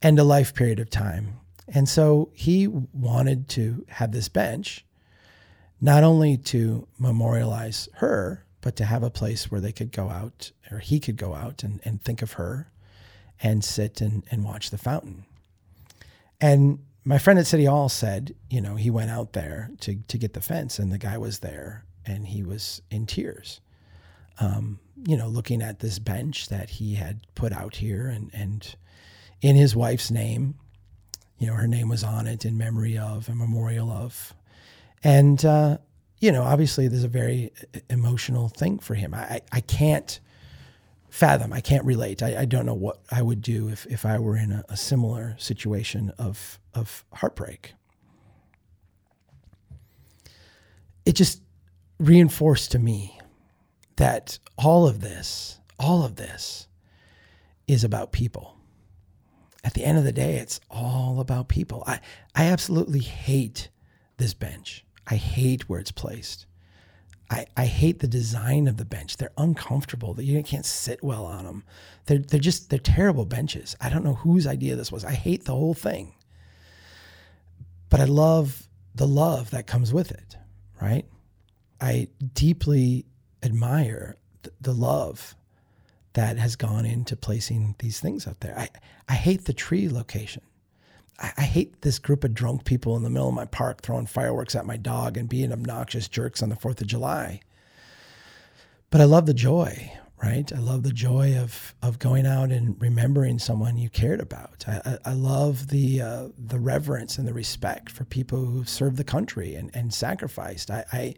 end 0.03 0.20
of 0.20 0.28
life 0.28 0.53
period 0.53 0.80
of 0.80 0.91
time. 0.91 1.39
And 1.70 1.89
so 1.89 2.30
he 2.36 2.68
wanted 2.68 3.49
to 3.49 3.84
have 3.89 4.12
this 4.12 4.30
bench, 4.30 4.86
not 5.82 6.03
only 6.03 6.38
to 6.38 6.88
memorialize 6.99 7.89
her, 7.95 8.45
but 8.62 8.76
to 8.76 8.86
have 8.86 9.01
a 9.01 9.09
place 9.09 9.49
where 9.49 9.59
they 9.59 9.72
could 9.72 9.91
go 9.91 10.12
out, 10.12 10.51
or 10.72 10.78
he 10.78 10.99
could 10.99 11.18
go 11.18 11.34
out 11.34 11.64
and, 11.64 11.82
and 11.84 11.99
think 12.03 12.22
of 12.22 12.34
her 12.34 12.70
and 13.41 13.64
sit 13.64 14.01
and, 14.01 14.22
and 14.30 14.43
watch 14.43 14.70
the 14.70 14.78
fountain. 14.78 15.26
And 16.39 16.78
my 17.04 17.18
friend 17.18 17.39
at 17.39 17.47
City 17.47 17.66
Hall 17.66 17.89
said, 17.89 18.36
you 18.49 18.62
know, 18.62 18.76
he 18.76 18.89
went 18.89 19.12
out 19.12 19.34
there 19.34 19.72
to 19.82 19.95
to 20.08 20.18
get 20.18 20.34
the 20.34 20.41
fence, 20.41 20.80
and 20.80 20.91
the 20.91 20.97
guy 20.97 21.18
was 21.18 21.39
there, 21.39 21.86
and 22.06 22.28
he 22.28 22.43
was 22.43 22.82
in 22.91 23.06
tears, 23.06 23.60
um, 24.39 24.80
you 25.06 25.18
know, 25.18 25.28
looking 25.28 25.62
at 25.62 25.80
this 25.80 25.99
bench 25.99 26.49
that 26.49 26.70
he 26.72 26.95
had 26.95 27.26
put 27.36 27.54
out 27.54 27.78
here, 27.78 28.08
and 28.08 28.30
and 28.34 28.76
in 29.41 29.56
his 29.56 29.76
wife's 29.76 30.12
name, 30.12 30.56
you 31.39 31.47
know, 31.47 31.54
her 31.54 31.68
name 31.68 31.89
was 31.89 32.04
on 32.04 32.28
it 32.28 32.45
in 32.45 32.58
memory 32.58 32.97
of 32.97 33.28
a 33.30 33.36
memorial 33.36 33.91
of, 33.91 34.34
and 35.04 35.43
uh, 35.43 35.78
you 36.20 36.32
know, 36.32 36.43
obviously, 36.43 36.88
there's 36.88 37.04
a 37.04 37.08
very 37.08 37.52
emotional 37.89 38.47
thing 38.47 38.78
for 38.78 38.93
him. 38.93 39.14
I 39.14 39.41
I 39.52 39.62
can't 39.62 40.20
fathom. 41.12 41.52
I 41.52 41.60
can't 41.60 41.86
relate. 41.86 42.24
I, 42.24 42.41
I, 42.41 42.45
don't 42.45 42.66
know 42.66 42.74
what 42.74 43.02
I 43.12 43.22
would 43.22 43.41
do 43.41 43.68
if, 43.68 43.86
if 43.88 44.06
I 44.06 44.18
were 44.18 44.38
in 44.38 44.54
a, 44.54 44.64
a 44.70 44.78
similar 44.78 45.36
situation 45.38 46.14
of, 46.18 46.58
of 46.74 47.05
heartbreak. 47.13 47.74
It 51.05 51.13
just 51.13 51.41
reinforced 51.99 52.72
to 52.72 52.80
me 52.80 53.19
that 53.95 54.39
all 54.57 54.88
of 54.88 55.01
this, 55.01 55.59
all 55.80 56.03
of 56.03 56.15
this 56.15 56.67
is 57.67 57.84
about 57.84 58.11
people. 58.11 58.57
At 59.63 59.74
the 59.74 59.84
end 59.84 59.97
of 59.97 60.03
the 60.03 60.11
day, 60.11 60.36
it's 60.36 60.59
all 60.69 61.19
about 61.19 61.47
people. 61.47 61.84
I, 61.86 61.99
I 62.36 62.45
absolutely 62.45 62.99
hate 62.99 63.69
this 64.17 64.34
bench. 64.34 64.86
I 65.07 65.15
hate 65.15 65.69
where 65.69 65.80
it's 65.80 65.91
placed. 65.91 66.45
I, 67.30 67.45
I 67.55 67.65
hate 67.65 67.99
the 67.99 68.07
design 68.07 68.67
of 68.67 68.78
the 68.78 68.86
bench. 68.86 69.17
They're 69.17 69.32
uncomfortable. 69.38 70.19
You 70.19 70.43
can't 70.43 70.65
sit 70.65 71.03
well 71.03 71.26
on 71.26 71.45
them. 71.45 71.63
They're, 72.05 72.17
they're 72.17 72.39
just, 72.39 72.69
they're 72.69 72.80
terrible 72.80 73.26
benches. 73.26 73.76
I 73.80 73.89
don't 73.89 74.03
know 74.03 74.15
whose 74.15 74.45
idea 74.47 74.76
this 74.76 74.91
was. 74.91 75.05
I 75.05 75.13
hate 75.13 75.45
the 75.45 75.53
whole 75.53 75.74
thing. 75.74 76.13
But 77.92 78.00
I 78.00 78.06
love 78.06 78.68
the 78.96 79.06
love 79.06 79.52
that 79.52 79.68
comes 79.68 79.94
with 79.94 80.12
it, 80.12 80.38
right? 80.82 81.06
I 81.80 82.08
deeply 82.34 83.06
admire 83.44 84.16
th- 84.42 84.56
the 84.60 84.74
love 84.74 85.36
that 86.14 86.38
has 86.38 86.56
gone 86.56 86.86
into 86.86 87.16
placing 87.16 87.76
these 87.80 88.00
things 88.00 88.28
out 88.28 88.39
there. 88.39 88.58
I, 88.58 88.70
I 89.10 89.14
hate 89.14 89.46
the 89.46 89.54
tree 89.54 89.89
location. 89.89 90.42
I, 91.20 91.34
I 91.38 91.42
hate 91.42 91.82
this 91.82 92.00
group 92.00 92.24
of 92.24 92.34
drunk 92.34 92.64
people 92.64 92.96
in 92.96 93.04
the 93.04 93.10
middle 93.10 93.28
of 93.28 93.36
my 93.36 93.46
park 93.46 93.82
throwing 93.82 94.06
fireworks 94.06 94.56
at 94.56 94.66
my 94.66 94.78
dog 94.78 95.18
and 95.18 95.28
being 95.28 95.52
obnoxious 95.52 96.08
jerks 96.08 96.42
on 96.42 96.48
the 96.50 96.56
4th 96.56 96.80
of 96.80 96.88
July. 96.88 97.42
But 98.89 99.02
I 99.02 99.06
love 99.06 99.26
the 99.26 99.34
joy, 99.34 99.92
right? 100.22 100.51
I 100.53 100.59
love 100.59 100.84
the 100.84 100.91
joy 100.91 101.38
of 101.38 101.74
of 101.82 101.99
going 101.99 102.26
out 102.26 102.51
and 102.51 102.80
remembering 102.82 103.39
someone 103.39 103.78
you 103.78 103.89
cared 103.89 104.19
about. 104.19 104.65
I, 104.67 104.82
I, 104.86 105.11
I 105.11 105.13
love 105.13 105.67
the 105.67 106.01
uh, 106.01 106.28
the 106.38 106.59
reverence 106.59 107.17
and 107.17 107.28
the 107.28 107.34
respect 107.34 107.91
for 107.91 108.05
people 108.05 108.45
who've 108.45 108.69
served 108.69 108.97
the 108.97 109.03
country 109.03 109.55
and, 109.55 109.72
and 109.74 109.93
sacrificed. 109.93 110.69
I, 110.69 110.86
I 110.91 111.15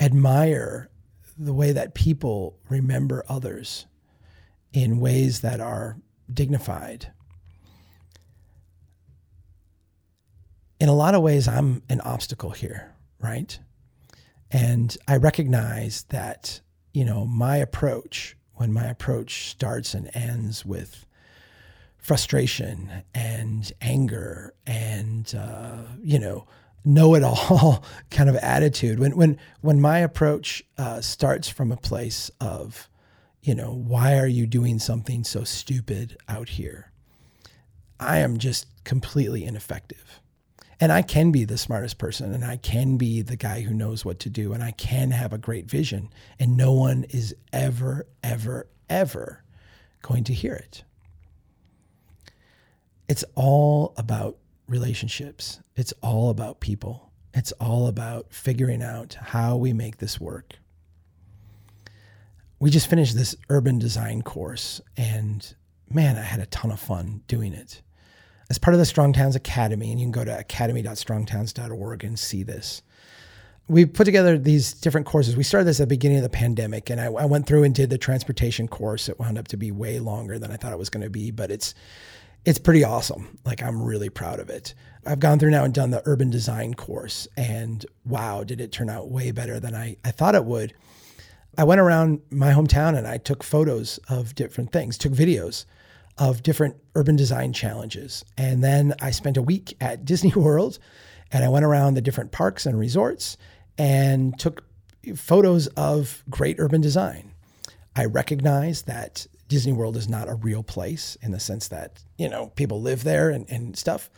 admire 0.00 0.90
the 1.36 1.54
way 1.54 1.72
that 1.72 1.94
people 1.94 2.58
remember 2.68 3.24
others 3.28 3.86
in 4.72 5.00
ways 5.00 5.40
that 5.40 5.60
are 5.60 5.98
dignified 6.32 7.12
in 10.80 10.88
a 10.88 10.94
lot 10.94 11.14
of 11.14 11.22
ways, 11.22 11.48
I'm 11.48 11.82
an 11.88 12.00
obstacle 12.02 12.50
here, 12.50 12.94
right? 13.20 13.58
And 14.50 14.96
I 15.06 15.16
recognize 15.16 16.04
that, 16.10 16.60
you 16.92 17.04
know, 17.04 17.26
my 17.26 17.56
approach, 17.56 18.36
when 18.54 18.72
my 18.72 18.84
approach 18.84 19.48
starts 19.48 19.94
and 19.94 20.10
ends 20.14 20.64
with 20.64 21.06
frustration 21.96 22.90
and 23.14 23.72
anger 23.80 24.54
and, 24.66 25.34
uh, 25.34 25.82
you 26.02 26.18
know, 26.18 26.46
know 26.84 27.14
it 27.14 27.22
all 27.22 27.84
kind 28.10 28.28
of 28.28 28.36
attitude, 28.36 28.98
when, 28.98 29.16
when, 29.16 29.38
when 29.60 29.80
my 29.80 29.98
approach 29.98 30.62
uh, 30.78 31.00
starts 31.00 31.48
from 31.48 31.70
a 31.70 31.76
place 31.76 32.30
of, 32.40 32.88
you 33.42 33.54
know, 33.54 33.72
why 33.72 34.18
are 34.18 34.26
you 34.26 34.46
doing 34.46 34.78
something 34.78 35.24
so 35.24 35.44
stupid 35.44 36.16
out 36.28 36.48
here? 36.48 36.90
I 38.00 38.18
am 38.18 38.38
just 38.38 38.66
completely 38.84 39.44
ineffective 39.44 40.20
and 40.80 40.92
I 40.92 41.02
can 41.02 41.32
be 41.32 41.44
the 41.44 41.58
smartest 41.58 41.98
person 41.98 42.32
and 42.32 42.44
I 42.44 42.56
can 42.56 42.96
be 42.96 43.22
the 43.22 43.36
guy 43.36 43.62
who 43.62 43.74
knows 43.74 44.04
what 44.04 44.20
to 44.20 44.30
do 44.30 44.52
and 44.52 44.62
I 44.62 44.70
can 44.70 45.10
have 45.10 45.32
a 45.32 45.38
great 45.38 45.66
vision. 45.66 46.10
And 46.38 46.56
no 46.56 46.72
one 46.72 47.04
is 47.10 47.34
ever, 47.52 48.06
ever, 48.22 48.68
ever 48.88 49.42
going 50.02 50.24
to 50.24 50.32
hear 50.32 50.54
it. 50.54 50.84
It's 53.08 53.24
all 53.34 53.94
about 53.96 54.36
relationships, 54.68 55.60
it's 55.76 55.94
all 56.02 56.30
about 56.30 56.60
people, 56.60 57.10
it's 57.34 57.52
all 57.52 57.86
about 57.86 58.32
figuring 58.32 58.82
out 58.82 59.14
how 59.14 59.56
we 59.56 59.72
make 59.72 59.96
this 59.96 60.20
work. 60.20 60.56
We 62.60 62.70
just 62.70 62.90
finished 62.90 63.16
this 63.16 63.34
urban 63.48 63.78
design 63.78 64.22
course, 64.22 64.80
and 64.96 65.54
man, 65.88 66.18
I 66.18 66.22
had 66.22 66.40
a 66.40 66.46
ton 66.46 66.70
of 66.70 66.80
fun 66.80 67.22
doing 67.26 67.54
it 67.54 67.80
as 68.50 68.58
part 68.58 68.74
of 68.74 68.78
the 68.78 68.86
Strong 68.86 69.12
Towns 69.12 69.36
Academy, 69.36 69.90
and 69.90 70.00
you 70.00 70.06
can 70.06 70.12
go 70.12 70.24
to 70.24 70.38
academy.strongtowns.org 70.38 72.04
and 72.04 72.18
see 72.18 72.42
this. 72.42 72.82
We 73.68 73.84
put 73.84 74.04
together 74.04 74.38
these 74.38 74.72
different 74.72 75.06
courses. 75.06 75.36
We 75.36 75.42
started 75.42 75.66
this 75.66 75.80
at 75.80 75.88
the 75.88 75.94
beginning 75.94 76.18
of 76.18 76.22
the 76.22 76.30
pandemic, 76.30 76.88
and 76.88 77.00
I, 77.00 77.06
I 77.06 77.26
went 77.26 77.46
through 77.46 77.64
and 77.64 77.74
did 77.74 77.90
the 77.90 77.98
transportation 77.98 78.66
course. 78.66 79.08
It 79.08 79.18
wound 79.18 79.36
up 79.36 79.48
to 79.48 79.58
be 79.58 79.70
way 79.70 80.00
longer 80.00 80.38
than 80.38 80.50
I 80.50 80.56
thought 80.56 80.72
it 80.72 80.78
was 80.78 80.88
going 80.88 81.04
to 81.04 81.10
be, 81.10 81.30
but 81.30 81.50
it's 81.50 81.74
it's 82.44 82.58
pretty 82.58 82.84
awesome. 82.84 83.38
Like 83.44 83.62
I'm 83.62 83.82
really 83.82 84.08
proud 84.08 84.40
of 84.40 84.48
it. 84.48 84.72
I've 85.04 85.20
gone 85.20 85.38
through 85.38 85.50
now 85.50 85.64
and 85.64 85.74
done 85.74 85.90
the 85.90 86.02
urban 86.06 86.30
design 86.30 86.72
course, 86.72 87.28
and 87.36 87.84
wow, 88.06 88.42
did 88.44 88.60
it 88.60 88.72
turn 88.72 88.88
out 88.88 89.10
way 89.10 89.32
better 89.32 89.60
than 89.60 89.74
I, 89.74 89.96
I 90.02 90.12
thought 90.12 90.34
it 90.34 90.46
would. 90.46 90.72
I 91.58 91.64
went 91.64 91.80
around 91.80 92.22
my 92.30 92.52
hometown 92.52 92.96
and 92.96 93.06
I 93.06 93.18
took 93.18 93.42
photos 93.42 93.98
of 94.08 94.34
different 94.34 94.72
things, 94.72 94.96
took 94.96 95.12
videos 95.12 95.66
of 96.18 96.42
different 96.42 96.76
urban 96.94 97.16
design 97.16 97.52
challenges. 97.52 98.24
And 98.36 98.62
then 98.62 98.94
I 99.00 99.10
spent 99.12 99.36
a 99.36 99.42
week 99.42 99.76
at 99.80 100.04
Disney 100.12 100.32
World 100.32 100.78
And 101.30 101.44
I 101.44 101.48
went 101.48 101.64
around 101.64 101.94
the 101.94 102.00
different 102.00 102.32
parks 102.32 102.66
and 102.66 102.78
resorts 102.78 103.36
and 103.76 104.38
took 104.38 104.64
photos 105.14 105.66
of 105.68 106.24
great 106.28 106.56
urban 106.58 106.80
design. 106.80 107.32
I 107.94 108.06
recognize 108.06 108.82
that 108.82 109.26
Disney 109.48 109.72
World 109.72 109.96
is 109.96 110.08
not 110.08 110.28
a 110.28 110.34
real 110.34 110.62
place 110.62 111.16
in 111.22 111.32
the 111.32 111.40
sense 111.40 111.68
that, 111.68 112.02
you 112.16 112.28
know, 112.28 112.48
people 112.48 112.80
live 112.80 113.04
there 113.04 113.30
and, 113.30 113.48
and 113.50 113.76
stuff. 113.76 114.10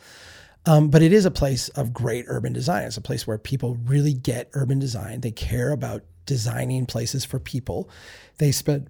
Um, 0.65 0.89
but 0.89 1.01
it 1.01 1.11
is 1.11 1.25
a 1.25 1.31
place 1.31 1.69
of 1.69 1.93
great 1.93 2.25
urban 2.27 2.53
design. 2.53 2.83
It's 2.83 2.97
a 2.97 3.01
place 3.01 3.25
where 3.25 3.37
people 3.37 3.77
really 3.85 4.13
get 4.13 4.49
urban 4.53 4.77
design. 4.79 5.21
They 5.21 5.31
care 5.31 5.71
about 5.71 6.03
designing 6.25 6.85
places 6.85 7.25
for 7.25 7.39
people. 7.39 7.89
They 8.37 8.51
spend 8.51 8.87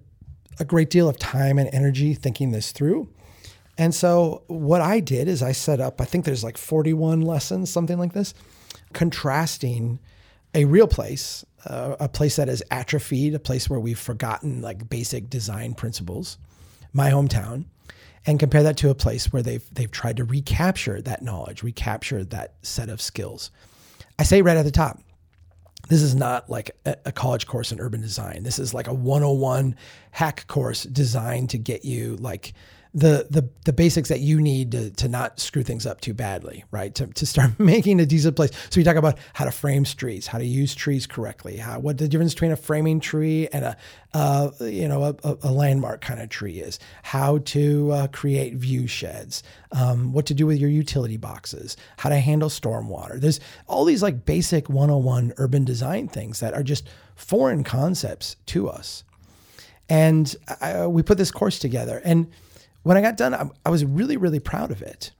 a 0.58 0.64
great 0.64 0.90
deal 0.90 1.08
of 1.08 1.18
time 1.18 1.58
and 1.58 1.68
energy 1.72 2.14
thinking 2.14 2.52
this 2.52 2.72
through. 2.72 3.08
And 3.78 3.94
so 3.94 4.42
what 4.48 4.80
I 4.80 5.00
did 5.00 5.28
is 5.28 5.42
I 5.42 5.52
set 5.52 5.80
up, 5.80 6.00
I 6.00 6.04
think 6.04 6.24
there's 6.24 6.44
like 6.44 6.58
41 6.58 7.22
lessons, 7.22 7.70
something 7.70 7.98
like 7.98 8.12
this, 8.12 8.34
contrasting 8.92 9.98
a 10.54 10.66
real 10.66 10.86
place, 10.86 11.44
uh, 11.64 11.96
a 11.98 12.08
place 12.08 12.36
that 12.36 12.48
is 12.48 12.62
atrophied, 12.70 13.34
a 13.34 13.38
place 13.38 13.70
where 13.70 13.80
we've 13.80 13.98
forgotten 13.98 14.60
like 14.60 14.88
basic 14.90 15.30
design 15.30 15.74
principles, 15.74 16.36
my 16.92 17.10
hometown, 17.10 17.64
and 18.26 18.38
compare 18.38 18.62
that 18.62 18.76
to 18.76 18.90
a 18.90 18.94
place 18.94 19.32
where 19.32 19.42
they've 19.42 19.64
they've 19.72 19.90
tried 19.90 20.18
to 20.18 20.24
recapture 20.24 21.00
that 21.02 21.22
knowledge, 21.22 21.62
recapture 21.62 22.24
that 22.24 22.54
set 22.62 22.88
of 22.88 23.00
skills. 23.00 23.50
I 24.18 24.24
say 24.24 24.42
right 24.42 24.56
at 24.56 24.64
the 24.64 24.70
top, 24.70 25.00
this 25.88 26.02
is 26.02 26.14
not 26.14 26.48
like 26.48 26.70
a, 26.84 27.12
college 27.12 27.46
course 27.46 27.72
in 27.72 27.80
urban 27.80 28.00
design. 28.00 28.42
This 28.42 28.58
is 28.58 28.72
like 28.72 28.86
a 28.86 28.94
101 28.94 29.76
hack 30.12 30.46
course 30.46 30.84
designed 30.84 31.50
to 31.50 31.58
get 31.58 31.84
you 31.84 32.16
like 32.16 32.54
the 32.94 33.26
the 33.30 33.48
the 33.64 33.72
basics 33.72 34.10
that 34.10 34.20
you 34.20 34.40
need 34.40 34.72
to 34.72 34.90
to 34.90 35.08
not 35.08 35.40
screw 35.40 35.62
things 35.62 35.86
up 35.86 36.00
too 36.00 36.12
badly, 36.12 36.64
right? 36.70 36.94
To, 36.96 37.06
to 37.06 37.26
start 37.26 37.52
making 37.58 38.00
a 38.00 38.06
decent 38.06 38.36
place. 38.36 38.50
So 38.68 38.80
you 38.80 38.84
talk 38.84 38.96
about 38.96 39.18
how 39.32 39.46
to 39.46 39.50
frame 39.50 39.84
streets, 39.84 40.26
how 40.26 40.38
to 40.38 40.44
use 40.44 40.74
trees 40.74 41.06
correctly, 41.06 41.56
how 41.56 41.78
what 41.78 41.98
the 41.98 42.06
difference 42.06 42.34
between 42.34 42.52
a 42.52 42.56
framing 42.56 43.00
tree 43.00 43.48
and 43.52 43.64
a 43.64 43.76
uh, 44.12 44.50
you 44.60 44.88
know 44.88 45.16
a, 45.24 45.38
a, 45.42 45.50
landmark 45.50 46.02
kind 46.02 46.20
of 46.20 46.28
tree 46.28 46.60
is, 46.60 46.78
how 47.02 47.38
to 47.38 47.90
uh, 47.92 48.06
create 48.08 48.54
view 48.54 48.86
sheds, 48.86 49.42
um, 49.72 50.12
what 50.12 50.26
to 50.26 50.34
do 50.34 50.46
with 50.46 50.58
your 50.58 50.68
utility 50.68 51.16
boxes, 51.16 51.78
how 51.96 52.10
to 52.10 52.18
handle 52.18 52.50
stormwater. 52.50 53.18
There's 53.18 53.40
all 53.66 53.86
these 53.86 54.02
like 54.02 54.26
basic 54.26 54.68
101 54.68 55.32
urban 55.38 55.64
design 55.64 56.08
things 56.08 56.40
that 56.40 56.52
are 56.52 56.62
just 56.62 56.86
foreign 57.14 57.64
concepts 57.64 58.36
to 58.46 58.68
us. 58.68 59.02
And 59.88 60.34
I, 60.60 60.86
we 60.86 61.02
put 61.02 61.18
this 61.18 61.30
course 61.30 61.58
together 61.58 62.00
and 62.04 62.30
when 62.82 62.96
I 62.96 63.00
got 63.00 63.16
done, 63.16 63.34
I, 63.34 63.48
I 63.64 63.70
was 63.70 63.84
really, 63.84 64.16
really 64.16 64.40
proud 64.40 64.70
of 64.70 64.82
it. 64.82 65.12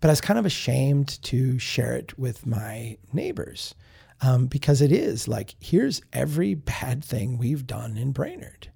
But 0.00 0.08
I 0.08 0.12
was 0.12 0.20
kind 0.20 0.38
of 0.38 0.46
ashamed 0.46 1.22
to 1.24 1.58
share 1.58 1.94
it 1.94 2.18
with 2.18 2.46
my 2.46 2.98
neighbors 3.12 3.74
um, 4.20 4.46
because 4.46 4.80
it 4.80 4.92
is 4.92 5.28
like, 5.28 5.54
here's 5.60 6.02
every 6.12 6.54
bad 6.54 7.04
thing 7.04 7.38
we've 7.38 7.66
done 7.66 7.96
in 7.96 8.12
Brainerd. 8.12 8.68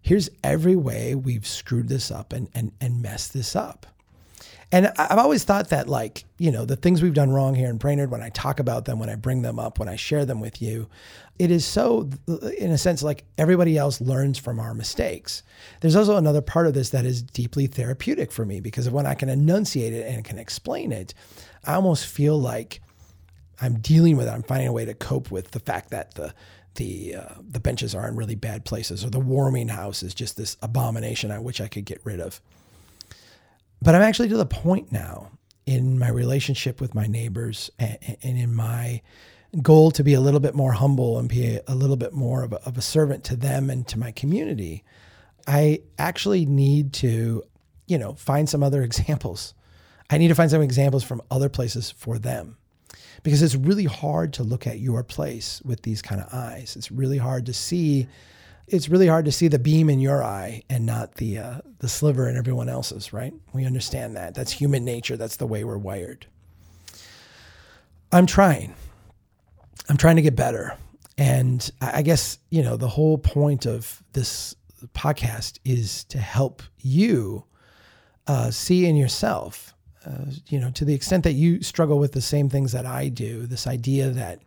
Here's 0.00 0.30
every 0.42 0.76
way 0.76 1.14
we've 1.14 1.46
screwed 1.46 1.88
this 1.88 2.10
up 2.10 2.32
and, 2.32 2.48
and, 2.54 2.72
and 2.80 3.02
messed 3.02 3.32
this 3.32 3.54
up. 3.54 3.86
And 4.70 4.90
I've 4.96 5.18
always 5.18 5.44
thought 5.44 5.68
that, 5.68 5.88
like, 5.88 6.24
you 6.38 6.50
know, 6.50 6.64
the 6.64 6.76
things 6.76 7.02
we've 7.02 7.12
done 7.12 7.30
wrong 7.30 7.54
here 7.54 7.68
in 7.68 7.76
Brainerd, 7.76 8.10
when 8.10 8.22
I 8.22 8.30
talk 8.30 8.58
about 8.58 8.86
them, 8.86 8.98
when 8.98 9.10
I 9.10 9.16
bring 9.16 9.42
them 9.42 9.58
up, 9.58 9.78
when 9.78 9.88
I 9.88 9.96
share 9.96 10.24
them 10.24 10.40
with 10.40 10.62
you, 10.62 10.88
it 11.38 11.50
is 11.50 11.64
so, 11.64 12.08
in 12.58 12.70
a 12.70 12.78
sense, 12.78 13.02
like 13.02 13.24
everybody 13.36 13.76
else 13.76 14.00
learns 14.00 14.38
from 14.38 14.58
our 14.58 14.72
mistakes. 14.74 15.42
There's 15.80 15.96
also 15.96 16.16
another 16.16 16.40
part 16.40 16.66
of 16.66 16.74
this 16.74 16.90
that 16.90 17.04
is 17.04 17.22
deeply 17.22 17.66
therapeutic 17.66 18.32
for 18.32 18.44
me 18.46 18.60
because 18.60 18.88
when 18.88 19.06
I 19.06 19.14
can 19.14 19.28
enunciate 19.28 19.92
it 19.92 20.06
and 20.06 20.24
can 20.24 20.38
explain 20.38 20.92
it, 20.92 21.12
I 21.64 21.74
almost 21.74 22.06
feel 22.06 22.40
like 22.40 22.80
I'm 23.60 23.78
dealing 23.80 24.16
with 24.16 24.26
it. 24.26 24.30
I'm 24.30 24.42
finding 24.42 24.68
a 24.68 24.72
way 24.72 24.84
to 24.84 24.94
cope 24.94 25.30
with 25.30 25.50
the 25.50 25.60
fact 25.60 25.90
that 25.90 26.14
the 26.14 26.34
the 26.76 27.16
uh, 27.16 27.34
the 27.46 27.60
benches 27.60 27.94
are 27.94 28.08
in 28.08 28.16
really 28.16 28.34
bad 28.34 28.64
places 28.64 29.04
or 29.04 29.10
the 29.10 29.20
warming 29.20 29.68
house 29.68 30.02
is 30.02 30.14
just 30.14 30.36
this 30.36 30.56
abomination 30.62 31.30
I 31.30 31.38
wish 31.38 31.60
I 31.60 31.68
could 31.68 31.84
get 31.84 32.00
rid 32.04 32.20
of. 32.20 32.40
But 33.82 33.96
I'm 33.96 34.02
actually 34.02 34.28
to 34.28 34.36
the 34.36 34.46
point 34.46 34.92
now 34.92 35.32
in 35.66 35.98
my 35.98 36.08
relationship 36.08 36.80
with 36.80 36.94
my 36.94 37.08
neighbors 37.08 37.68
and, 37.80 37.98
and 38.22 38.38
in 38.38 38.54
my 38.54 39.02
goal 39.60 39.90
to 39.90 40.04
be 40.04 40.14
a 40.14 40.20
little 40.20 40.38
bit 40.38 40.54
more 40.54 40.72
humble 40.72 41.18
and 41.18 41.28
be 41.28 41.58
a, 41.66 41.74
little 41.74 41.96
bit 41.96 42.12
more 42.12 42.44
of 42.44 42.52
a, 42.52 42.64
of 42.64 42.78
a 42.78 42.80
servant 42.80 43.24
to 43.24 43.36
them 43.36 43.70
and 43.70 43.88
to 43.88 43.98
my 43.98 44.12
community. 44.12 44.84
I 45.48 45.80
actually 45.98 46.46
need 46.46 46.92
to, 46.94 47.42
you 47.88 47.98
know, 47.98 48.14
find 48.14 48.48
some 48.48 48.62
other 48.62 48.82
examples. 48.84 49.52
I 50.08 50.18
need 50.18 50.28
to 50.28 50.36
find 50.36 50.50
some 50.50 50.62
examples 50.62 51.02
from 51.02 51.20
other 51.28 51.48
places 51.48 51.90
for 51.90 52.18
them 52.18 52.58
because 53.24 53.42
it's 53.42 53.56
really 53.56 53.86
hard 53.86 54.32
to 54.34 54.44
look 54.44 54.64
at 54.64 54.78
your 54.78 55.02
place 55.02 55.60
with 55.64 55.82
these 55.82 56.02
kind 56.02 56.20
of 56.20 56.32
eyes. 56.32 56.76
It's 56.76 56.92
really 56.92 57.18
hard 57.18 57.46
to 57.46 57.52
see 57.52 58.06
it's 58.66 58.88
really 58.88 59.06
hard 59.06 59.24
to 59.24 59.32
see 59.32 59.48
the 59.48 59.58
beam 59.58 59.90
in 59.90 60.00
your 60.00 60.22
eye 60.22 60.62
and 60.70 60.86
not 60.86 61.16
the 61.16 61.38
uh, 61.38 61.58
the 61.78 61.88
sliver 61.88 62.28
in 62.28 62.36
everyone 62.36 62.68
else's, 62.68 63.12
right? 63.12 63.34
We 63.52 63.64
understand 63.64 64.16
that. 64.16 64.34
That's 64.34 64.52
human 64.52 64.84
nature. 64.84 65.16
That's 65.16 65.36
the 65.36 65.46
way 65.46 65.64
we're 65.64 65.78
wired. 65.78 66.26
I'm 68.12 68.26
trying. 68.26 68.74
I'm 69.88 69.96
trying 69.96 70.16
to 70.16 70.22
get 70.22 70.36
better. 70.36 70.76
And 71.18 71.70
I 71.80 72.02
guess, 72.02 72.38
you 72.50 72.62
know, 72.62 72.76
the 72.76 72.88
whole 72.88 73.18
point 73.18 73.66
of 73.66 74.02
this 74.12 74.54
podcast 74.94 75.58
is 75.64 76.04
to 76.04 76.18
help 76.18 76.62
you 76.78 77.44
uh, 78.26 78.50
see 78.50 78.86
in 78.86 78.96
yourself, 78.96 79.74
uh, 80.06 80.26
you 80.48 80.58
know, 80.58 80.70
to 80.72 80.84
the 80.84 80.94
extent 80.94 81.24
that 81.24 81.32
you 81.32 81.62
struggle 81.62 81.98
with 81.98 82.12
the 82.12 82.20
same 82.20 82.48
things 82.48 82.72
that 82.72 82.86
I 82.86 83.08
do, 83.08 83.46
this 83.46 83.66
idea 83.66 84.10
that 84.10 84.42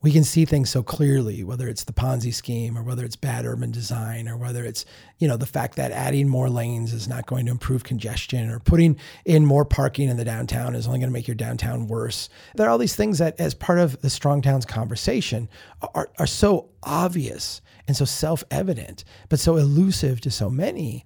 we 0.00 0.12
can 0.12 0.22
see 0.22 0.44
things 0.44 0.70
so 0.70 0.82
clearly, 0.82 1.42
whether 1.42 1.68
it's 1.68 1.82
the 1.82 1.92
Ponzi 1.92 2.32
scheme 2.32 2.78
or 2.78 2.82
whether 2.82 3.04
it's 3.04 3.16
bad 3.16 3.44
urban 3.44 3.72
design 3.72 4.28
or 4.28 4.36
whether 4.36 4.64
it's, 4.64 4.84
you 5.18 5.26
know, 5.26 5.36
the 5.36 5.46
fact 5.46 5.74
that 5.76 5.90
adding 5.90 6.28
more 6.28 6.48
lanes 6.48 6.92
is 6.92 7.08
not 7.08 7.26
going 7.26 7.46
to 7.46 7.50
improve 7.50 7.82
congestion 7.82 8.48
or 8.48 8.60
putting 8.60 8.96
in 9.24 9.44
more 9.44 9.64
parking 9.64 10.08
in 10.08 10.16
the 10.16 10.24
downtown 10.24 10.76
is 10.76 10.86
only 10.86 11.00
going 11.00 11.10
to 11.10 11.12
make 11.12 11.26
your 11.26 11.34
downtown 11.34 11.88
worse. 11.88 12.28
There 12.54 12.66
are 12.66 12.70
all 12.70 12.78
these 12.78 12.94
things 12.94 13.18
that, 13.18 13.38
as 13.40 13.54
part 13.54 13.80
of 13.80 14.00
the 14.00 14.10
Strong 14.10 14.42
Towns 14.42 14.64
conversation, 14.64 15.48
are, 15.94 16.08
are 16.18 16.26
so 16.26 16.68
obvious 16.84 17.60
and 17.88 17.96
so 17.96 18.04
self 18.04 18.44
evident, 18.52 19.02
but 19.28 19.40
so 19.40 19.56
elusive 19.56 20.20
to 20.20 20.30
so 20.30 20.48
many 20.48 21.04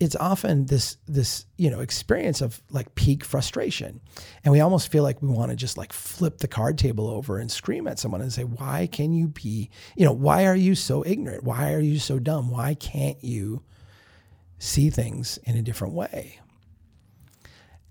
it's 0.00 0.16
often 0.16 0.66
this 0.66 0.96
this 1.06 1.46
you 1.56 1.70
know 1.70 1.80
experience 1.80 2.40
of 2.40 2.60
like 2.70 2.94
peak 2.94 3.24
frustration. 3.24 4.00
And 4.44 4.52
we 4.52 4.60
almost 4.60 4.90
feel 4.90 5.02
like 5.02 5.22
we 5.22 5.28
want 5.28 5.50
to 5.50 5.56
just 5.56 5.78
like 5.78 5.92
flip 5.92 6.38
the 6.38 6.48
card 6.48 6.78
table 6.78 7.08
over 7.08 7.38
and 7.38 7.50
scream 7.50 7.86
at 7.86 7.98
someone 7.98 8.20
and 8.20 8.32
say 8.32 8.44
why 8.44 8.88
can 8.90 9.12
you 9.12 9.28
be 9.28 9.70
you 9.96 10.04
know 10.04 10.12
why 10.12 10.46
are 10.46 10.56
you 10.56 10.74
so 10.74 11.04
ignorant? 11.06 11.44
Why 11.44 11.72
are 11.72 11.80
you 11.80 11.98
so 11.98 12.18
dumb? 12.18 12.50
Why 12.50 12.74
can't 12.74 13.22
you 13.22 13.62
see 14.58 14.90
things 14.90 15.38
in 15.44 15.56
a 15.56 15.62
different 15.62 15.94
way? 15.94 16.40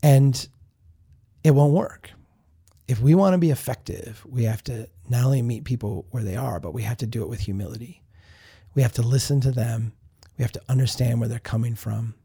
And 0.02 0.48
it 1.44 1.52
won't 1.52 1.74
work. 1.74 2.12
If 2.88 3.00
we 3.00 3.16
want 3.16 3.34
to 3.34 3.38
be 3.38 3.52
effective 3.52 4.26
we 4.30 4.44
have 4.44 4.64
to 4.66 4.90
not 5.10 5.24
only 5.24 5.42
meet 5.42 5.64
people 5.64 6.06
where 6.12 6.24
they 6.24 6.36
are 6.36 6.60
but 6.60 6.74
we 6.74 6.84
have 6.84 6.98
to 6.98 7.08
do 7.08 7.24
it 7.24 7.30
with 7.30 7.40
humility. 7.40 8.04
We 8.76 8.82
have 8.82 8.94
to 8.94 9.04
listen 9.04 9.40
to 9.42 9.52
them 9.52 9.94
we 10.38 10.44
have 10.44 10.52
to 10.54 10.62
understand 10.68 11.20
where 11.20 11.30
they're 11.30 11.40
coming 11.40 11.76
from. 11.76 12.16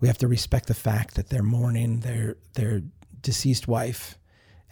We 0.00 0.08
have 0.08 0.18
to 0.18 0.28
respect 0.28 0.66
the 0.66 0.74
fact 0.74 1.14
that 1.14 1.28
they're 1.28 1.42
mourning 1.42 2.00
their 2.00 2.36
their 2.54 2.82
deceased 3.20 3.66
wife 3.66 4.18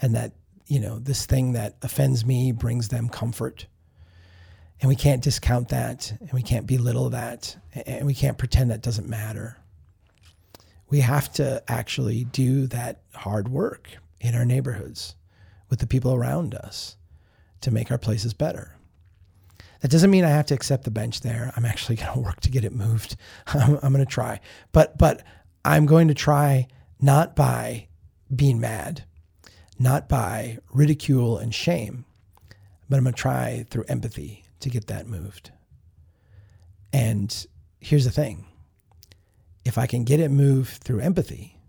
and 0.00 0.14
that, 0.14 0.32
you 0.66 0.80
know, 0.80 0.98
this 0.98 1.26
thing 1.26 1.52
that 1.52 1.76
offends 1.82 2.24
me 2.24 2.52
brings 2.52 2.88
them 2.88 3.08
comfort. 3.08 3.66
And 4.80 4.88
we 4.88 4.96
can't 4.96 5.22
discount 5.22 5.70
that 5.70 6.12
and 6.20 6.32
we 6.32 6.42
can't 6.42 6.66
belittle 6.66 7.10
that 7.10 7.56
and 7.86 8.06
we 8.06 8.14
can't 8.14 8.38
pretend 8.38 8.70
that 8.70 8.82
doesn't 8.82 9.08
matter. 9.08 9.56
We 10.88 11.00
have 11.00 11.32
to 11.34 11.62
actually 11.66 12.24
do 12.24 12.66
that 12.68 13.00
hard 13.14 13.48
work 13.48 13.88
in 14.20 14.34
our 14.34 14.44
neighborhoods 14.44 15.16
with 15.70 15.80
the 15.80 15.86
people 15.86 16.14
around 16.14 16.54
us 16.54 16.96
to 17.62 17.70
make 17.70 17.90
our 17.90 17.98
places 17.98 18.34
better. 18.34 18.75
That 19.86 19.92
doesn't 19.92 20.10
mean 20.10 20.24
I 20.24 20.30
have 20.30 20.46
to 20.46 20.54
accept 20.54 20.82
the 20.82 20.90
bench 20.90 21.20
there. 21.20 21.52
I'm 21.54 21.64
actually 21.64 21.94
going 22.02 22.12
to 22.12 22.18
work 22.18 22.40
to 22.40 22.50
get 22.50 22.64
it 22.64 22.72
moved. 22.72 23.14
I'm, 23.46 23.78
I'm 23.84 23.92
going 23.92 24.04
to 24.04 24.12
try, 24.12 24.40
but 24.72 24.98
but 24.98 25.22
I'm 25.64 25.86
going 25.86 26.08
to 26.08 26.14
try 26.14 26.66
not 27.00 27.36
by 27.36 27.86
being 28.34 28.58
mad, 28.58 29.04
not 29.78 30.08
by 30.08 30.58
ridicule 30.74 31.38
and 31.38 31.54
shame, 31.54 32.04
but 32.88 32.96
I'm 32.96 33.04
going 33.04 33.14
to 33.14 33.22
try 33.22 33.64
through 33.70 33.84
empathy 33.86 34.42
to 34.58 34.68
get 34.68 34.88
that 34.88 35.06
moved. 35.06 35.52
And 36.92 37.46
here's 37.78 38.06
the 38.06 38.10
thing 38.10 38.44
if 39.64 39.78
I 39.78 39.86
can 39.86 40.02
get 40.02 40.18
it 40.18 40.32
moved 40.32 40.82
through 40.82 40.98
empathy, 40.98 41.60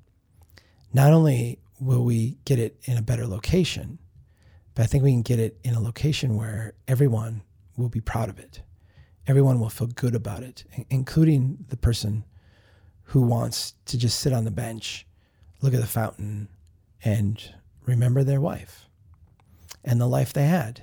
not 0.91 1.13
only 1.13 1.59
will 1.79 2.03
we 2.03 2.39
get 2.45 2.57
it 2.57 2.79
in 2.85 2.97
a 2.97 3.03
better 3.03 3.27
location, 3.27 3.99
but 4.73 4.81
I 4.81 4.85
think 4.87 5.03
we 5.03 5.11
can 5.11 5.21
get 5.21 5.37
it 5.37 5.59
in 5.63 5.75
a 5.75 5.79
location 5.79 6.35
where 6.35 6.73
everyone 6.87 7.43
will 7.77 7.89
be 7.89 8.01
proud 8.01 8.29
of 8.29 8.39
it. 8.39 8.61
Everyone 9.27 9.59
will 9.59 9.69
feel 9.69 9.87
good 9.87 10.15
about 10.15 10.43
it, 10.43 10.63
including 10.89 11.65
the 11.69 11.77
person 11.77 12.23
who 13.03 13.21
wants 13.21 13.73
to 13.85 13.97
just 13.97 14.19
sit 14.19 14.33
on 14.33 14.43
the 14.45 14.51
bench, 14.51 15.05
look 15.61 15.73
at 15.73 15.79
the 15.81 15.87
fountain, 15.87 16.49
and 17.03 17.53
remember 17.85 18.23
their 18.23 18.41
wife. 18.41 18.83
and 19.83 20.01
the 20.01 20.07
life 20.07 20.33
they 20.33 20.45
had 20.45 20.81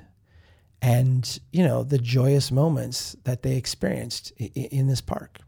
and 0.81 1.39
you 1.53 1.63
know 1.63 1.83
the 1.83 1.99
joyous 1.99 2.51
moments 2.51 3.15
that 3.25 3.43
they 3.43 3.57
experienced 3.57 4.31
in 4.39 4.87
this 4.87 5.01
park 5.03 5.41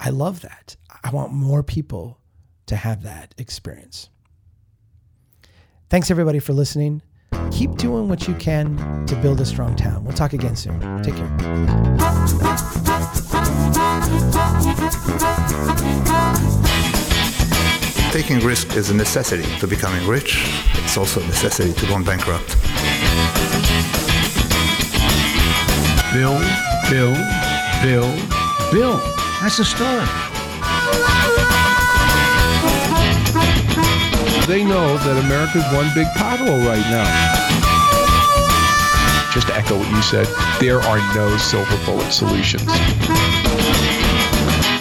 i 0.00 0.10
love 0.10 0.40
that 0.40 0.76
i 1.04 1.10
want 1.10 1.32
more 1.32 1.62
people 1.62 2.18
to 2.66 2.74
have 2.76 3.02
that 3.02 3.34
experience 3.38 4.08
thanks 5.90 6.10
everybody 6.10 6.38
for 6.40 6.52
listening 6.54 7.02
keep 7.50 7.74
doing 7.76 8.08
what 8.08 8.28
you 8.28 8.34
can 8.34 8.76
to 9.06 9.16
build 9.16 9.40
a 9.40 9.46
strong 9.46 9.74
town 9.76 10.04
we'll 10.04 10.16
talk 10.16 10.32
again 10.32 10.56
soon 10.56 10.78
take 11.02 11.14
care 11.14 12.38
Taking 18.12 18.40
risk 18.40 18.74
is 18.74 18.90
a 18.90 18.94
necessity 18.94 19.44
to 19.60 19.66
becoming 19.66 20.04
rich. 20.08 20.42
It's 20.74 20.96
also 20.96 21.20
a 21.20 21.26
necessity 21.26 21.72
to 21.74 21.86
going 21.86 22.04
bankrupt. 22.04 22.56
Bill, 26.12 26.38
Bill, 26.90 27.14
Bill, 27.82 28.10
Bill. 28.72 28.96
That's 29.40 29.58
the 29.58 29.64
start. 29.64 30.37
They 34.48 34.64
know 34.64 34.96
that 34.96 35.22
America's 35.26 35.62
one 35.74 35.92
big 35.94 36.06
pothole 36.16 36.64
right 36.64 36.80
now. 36.88 37.04
Just 39.30 39.48
to 39.48 39.54
echo 39.54 39.76
what 39.76 39.90
you 39.90 40.00
said, 40.00 40.26
there 40.58 40.80
are 40.80 40.96
no 41.14 41.36
silver 41.36 41.76
bullet 41.84 42.10
solutions. 42.10 42.64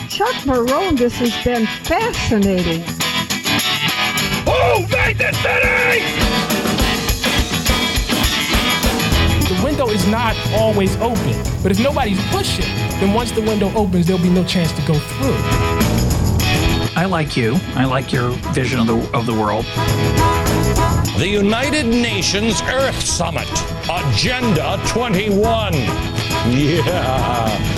Chuck 0.07 0.35
Marohn, 0.45 0.97
this 0.97 1.17
has 1.17 1.35
been 1.43 1.65
fascinating. 1.83 2.79
Move 4.47 4.89
back 4.89 5.17
the 5.17 5.33
city! 5.43 5.99
The 9.53 9.61
window 9.65 9.89
is 9.89 10.07
not 10.07 10.37
always 10.53 10.95
open, 11.01 11.43
but 11.61 11.73
if 11.73 11.79
nobody's 11.81 12.25
pushing, 12.29 12.73
then 13.01 13.13
once 13.13 13.31
the 13.31 13.41
window 13.41 13.69
opens, 13.75 14.07
there'll 14.07 14.23
be 14.23 14.29
no 14.29 14.45
chance 14.45 14.71
to 14.71 14.81
go 14.83 14.93
through. 14.93 15.66
I 16.97 17.05
like 17.05 17.37
you. 17.37 17.57
I 17.75 17.85
like 17.85 18.11
your 18.11 18.31
vision 18.55 18.79
of 18.79 18.87
the, 18.87 18.97
of 19.15 19.27
the 19.27 19.33
world. 19.33 19.65
The 21.19 21.27
United 21.29 21.85
Nations 21.85 22.59
Earth 22.63 22.99
Summit, 22.99 23.47
Agenda 23.87 24.81
21. 24.87 25.73
Yeah. 26.49 27.76